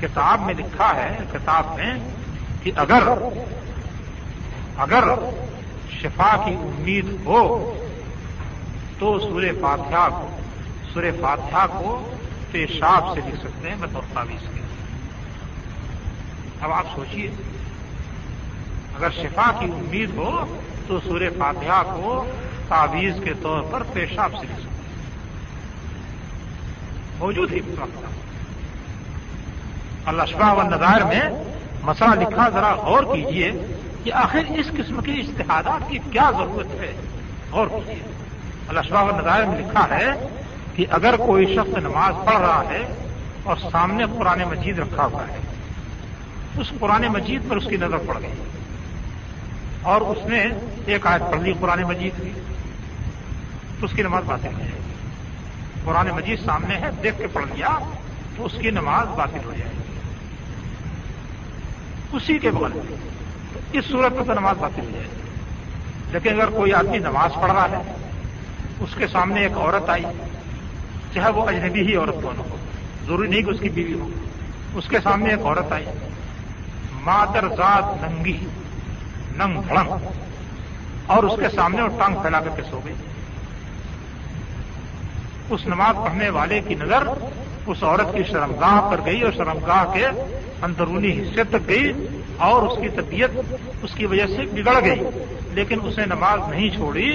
[0.00, 1.94] کتاب میں لکھا ہے، کتاب میں
[2.62, 3.02] کہ اگر
[4.76, 5.04] اگر
[5.90, 7.72] شفا کی امید ہو
[8.98, 10.28] تو سورہ فاتحہ کو،
[10.92, 12.10] سورہ فاتحہ کو
[12.50, 14.60] پیشاب سے لکھ سکتے ہیں بطور تعویذ کے
[16.60, 17.30] اب آپ سوچیے
[18.96, 20.44] اگر شفا کی امید ہو،
[20.86, 22.24] تو سورہ فاتحہ کو
[22.68, 24.74] تعویذ کے طور پر پیشاب سے لکھ سکتے
[27.18, 27.60] موجود ہی
[30.06, 31.22] اللہ شفا و نظائر میں
[31.82, 33.50] مسئلہ لکھا، ذرا غور کیجیے
[34.04, 36.92] کہ آخر اس قسم کے اشتہادات کی کیا ضرورت ہے۔
[37.50, 38.02] غور کیجیے
[38.68, 40.28] اللہ شفا و نظائر میں لکھا ہے
[40.74, 42.82] کہ اگر کوئی شخص نماز پڑھ رہا ہے
[43.42, 45.40] اور سامنے قرآن مجید رکھا ہوا ہے،
[46.60, 48.34] اس قرآن مجید پر اس کی نظر پڑ گئی۔
[49.86, 50.46] اور اس نے
[50.86, 52.30] ایک آیت پڑھ لی قرآن مجید کی۔
[53.80, 54.94] تو اس کی نماز باطل ہو جائے۔ گی
[55.84, 57.78] قرآن مجید سامنے ہے، دیکھ کے پڑھ لیا
[58.36, 59.98] تو اس کی نماز باطل ہو جائے۔ گی
[62.16, 62.96] اسی کے بغل میں
[63.72, 65.20] اس صورت میں تو نماز باطل ہو جائے۔ گی
[66.12, 67.92] لیکن اگر کوئی آدمی نماز پڑھ رہا ہے،
[68.80, 70.04] اس کے سامنے ایک عورت آئی،
[71.14, 72.56] چاہے وہ اجنبی ہی عورت کون ہو،
[73.06, 74.08] ضروری نہیں کہ اس کی بیوی ہو۔
[74.74, 75.84] اس کے سامنے ایک عورت آئی،
[76.92, 78.46] مادر ذات ننگی۔
[79.38, 79.90] ننگ بھڑنگ،
[81.06, 82.94] اور اس کے سامنے وہ ٹانگ پھیلا کر کے سو گئی۔
[85.50, 87.02] اس نماز پڑھنے والے کی نظر
[87.66, 90.06] اس عورت کی شرمگاہ پر گئی اور شرمگاہ کے
[90.62, 91.92] اندرونی حصے تک گئی
[92.46, 93.38] اور اس کی طبیعت
[93.82, 95.00] اس کی وجہ سے بگڑ گئی۔
[95.54, 97.10] لیکن اسے نماز نہیں چھوڑی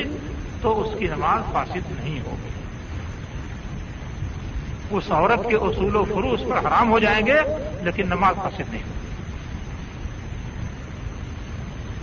[0.61, 2.49] تو اس کی نماز فاسد نہیں ہوگی
[4.97, 7.39] اس عورت کے اصول و فرو اس پر حرام ہو جائیں گے،
[7.83, 9.00] لیکن نماز فاسد نہیں ہوگی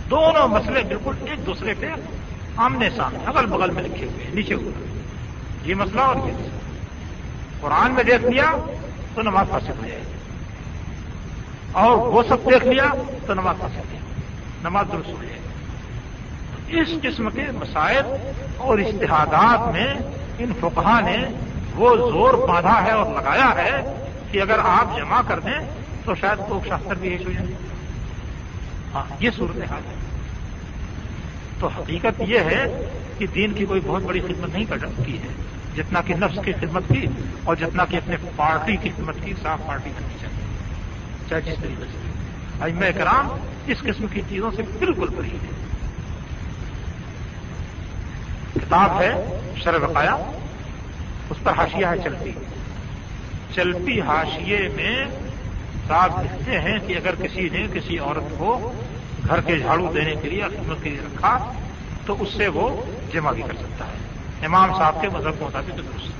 [0.09, 1.87] دونوں مسئلے بالکل ایک دوسرے کے
[2.55, 5.01] آمنے سامنے اگل بغل میں لکھے ہوئے ہیں، نیچے ہوئے
[5.63, 6.59] یہ مسئلہ اور یہ مسئلہ۔
[7.61, 8.51] قرآن میں دیکھ لیا
[9.15, 10.13] تو نماز فاسد ہو جائے گی۔
[11.71, 12.85] اور وہ سب دیکھ لیا
[13.25, 14.01] تو نماز فاسد نہیں
[14.63, 15.39] نماز درست ہو جائے
[16.67, 18.03] گی۔ اس قسم کے مسائل
[18.57, 19.93] اور اشتہادات میں
[20.39, 21.17] ان فقہ نے
[21.75, 25.69] وہ زور باندھا ہے اور لگایا ہے کہ اگر آپ جمع کر دیں
[26.05, 27.45] تو شاید تو شاستر بھی ہو جائے۔
[28.93, 29.98] ہاں یہ صورت حال ہے۔
[31.59, 35.27] تو حقیقت یہ ہے کہ دین کی کوئی بہت بڑی خدمت نہیں کر کی ہے،
[35.75, 37.05] جتنا کہ نفس کی خدمت کی
[37.43, 40.45] اور جتنا کہ اپنے پارٹی کی خدمت کی، صاف پارٹی کرنی چاہیے۔
[41.29, 43.27] چاہے جس طریقے سے آج میں کرام
[43.67, 45.47] اس قسم کی چیزوں سے بالکل بری ہے
[48.53, 49.11] کتاب ہے
[49.63, 50.13] شر بقایا،
[51.29, 52.31] اس پر ہاشیہ ہے چلتی۔
[53.55, 55.05] چلتی ہاشیے میں
[55.87, 58.73] صاحب لکھتے ہیں کہ اگر کسی نے کسی عورت کو
[59.27, 61.53] گھر کے جھاڑو دینے کے لیے خدمت کے لیے رکھا،
[62.05, 62.81] تو اس سے وہ
[63.13, 63.97] جمع بھی کر سکتا ہے۔
[64.45, 66.19] امام صاحب کے مذہب کے مطابق درست۔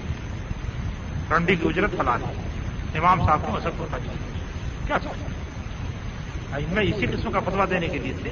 [1.34, 2.18] رنڈی کی اجرت فلا
[2.96, 4.40] امام صاحب کو اصل ہوتا چاہیے
[4.88, 5.34] کیا سمجھتے
[6.52, 8.30] ائمہ اسی قسم کا فتوا دینے کے لیے تھے۔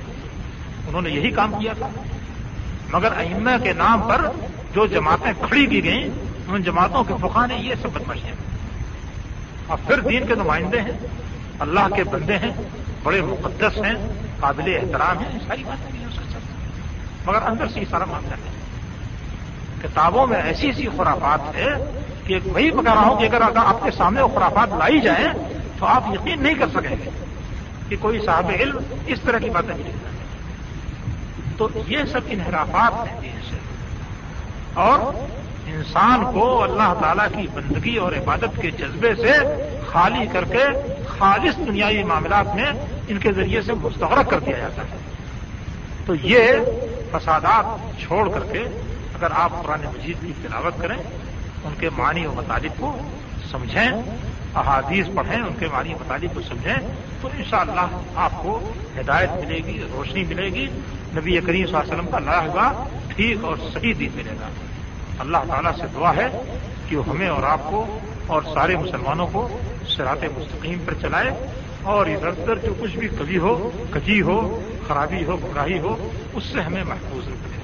[0.88, 1.88] انہوں نے یہی کام کیا تھا۔
[2.90, 4.22] مگر ائمہ کے نام پر
[4.76, 6.10] جو جماعتیں کھڑی کی گئیں،
[6.48, 8.36] ان جماعتوں کے فقہ نے یہ سب بدمشیاں
[9.68, 11.08] اور پھر دین کے نمائندے ہیں،
[11.60, 12.52] اللہ کے بندے ہیں،
[13.04, 16.38] بڑے مقدس ہیں قابل احترام ہیں ساری باتیں بھی اس کے
[17.26, 18.58] مگر اندر سے یہ سارا معاملہ ہے۔
[19.84, 23.92] کتابوں میں ایسی ایسی خرافات ہے کہ وہی بتا رہا ہوں کہ اگر آپ کے
[23.92, 25.28] سامنے وہ خرافات لائی جائیں
[25.80, 27.10] تو آپ یقین نہیں کر سکیں گے
[27.90, 28.78] کہ کوئی صاحب علم
[29.08, 29.92] اس طرح کی باتیں نہیں
[31.58, 33.58] تو یہ سب انحرافات ہیں سے۔
[34.74, 35.00] اور
[35.68, 39.34] انسان کو اللہ تعالی کی بندگی اور عبادت کے جذبے سے
[39.88, 40.66] خالی کر کے
[41.20, 42.72] خالص دنیائی معاملات میں
[43.08, 44.98] ان کے ذریعے سے مستغرق کر دیا جاتا ہے۔
[46.06, 46.40] تو یہ
[47.12, 48.60] فسادات چھوڑ کر کے
[49.16, 50.98] اگر آپ قرآن مجید کی تلاوت کریں،
[51.64, 52.98] ان کے معنی و مطالب کو
[53.52, 53.92] سمجھیں،
[54.56, 56.76] احادیث پڑھیں، ان کے معنی و مطالب کو سمجھیں،
[57.22, 60.68] تو انشاءاللہ اللہ آپ کو ہدایت ملے گی، روشنی ملے گی۔
[61.16, 64.48] نبی کریم صلی اللہ علیہ وسلم کا لایا ہوا ٹھیک اور صحیح دین ملے گا۔
[65.20, 66.28] اللہ تعالیٰ سے دعا ہے
[66.90, 69.48] کہ ہمیں اور آپ کو اور سارے مسلمانوں کو
[69.88, 71.32] سرات مستقیم پر چلائے
[71.84, 75.96] اور ادھر ادھر جو کچھ بھی کبھی ہو، کجی ہو، خرابی ہو، گمراہی ہو،
[76.34, 77.58] اس سے ہمیں محفوظ رکھے۔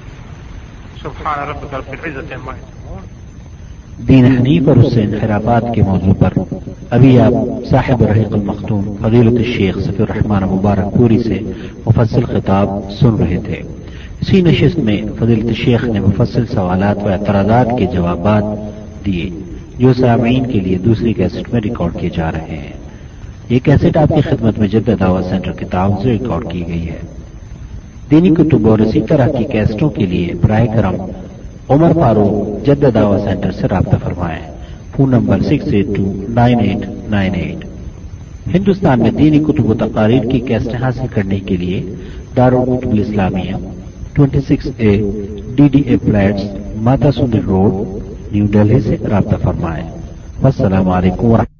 [1.02, 2.30] سبحان رب کر عزت
[4.08, 5.06] دین حنیف اور اس سے
[5.74, 6.30] کے موضوع پر
[6.90, 7.32] ابھی آپ
[7.70, 11.38] صاحب رحیق المختوم، فضیلت الشیخ صفی الرحمان مبارک پوری سے
[11.86, 12.68] مفصل خطاب
[13.00, 13.62] سن رہے تھے۔
[14.20, 18.44] اسی نشست میں فضیلت الشیخ نے مفصل سوالات و اعتراضات کے جوابات
[19.06, 19.43] دیے۔
[19.78, 22.72] جو سامعین کے لیے دوسری کیسٹ میں ریکارڈ کیے جا رہے ہیں۔
[23.48, 26.88] یہ کیسٹ آپ کی خدمت میں جد دعوت سینٹر کی تعاون سے ریکارڈ کی گئی
[26.88, 26.98] ہے۔
[28.10, 30.94] دینی کتب اور اسی طرح کی کیسٹوں کے لیے براہ کرم
[31.68, 34.40] عمر فاروق جد دعوت سینٹر سے رابطہ فرمائیں۔
[34.96, 37.64] Phone number six eight two nine eight nine eight
[38.54, 41.94] Hindustan میں دینی کتب و تقاریر کی کیسٹ حاصل کرنے کے لیے
[42.36, 43.56] Darul Kutub Al Islamia
[44.12, 44.96] twenty six A
[45.54, 46.44] D D A flats
[46.76, 48.03] Mata Sundar road
[48.34, 49.84] new Delhi سے رابطہ فرمائیں
[50.42, 51.53] السلام علیکم ورحمۃ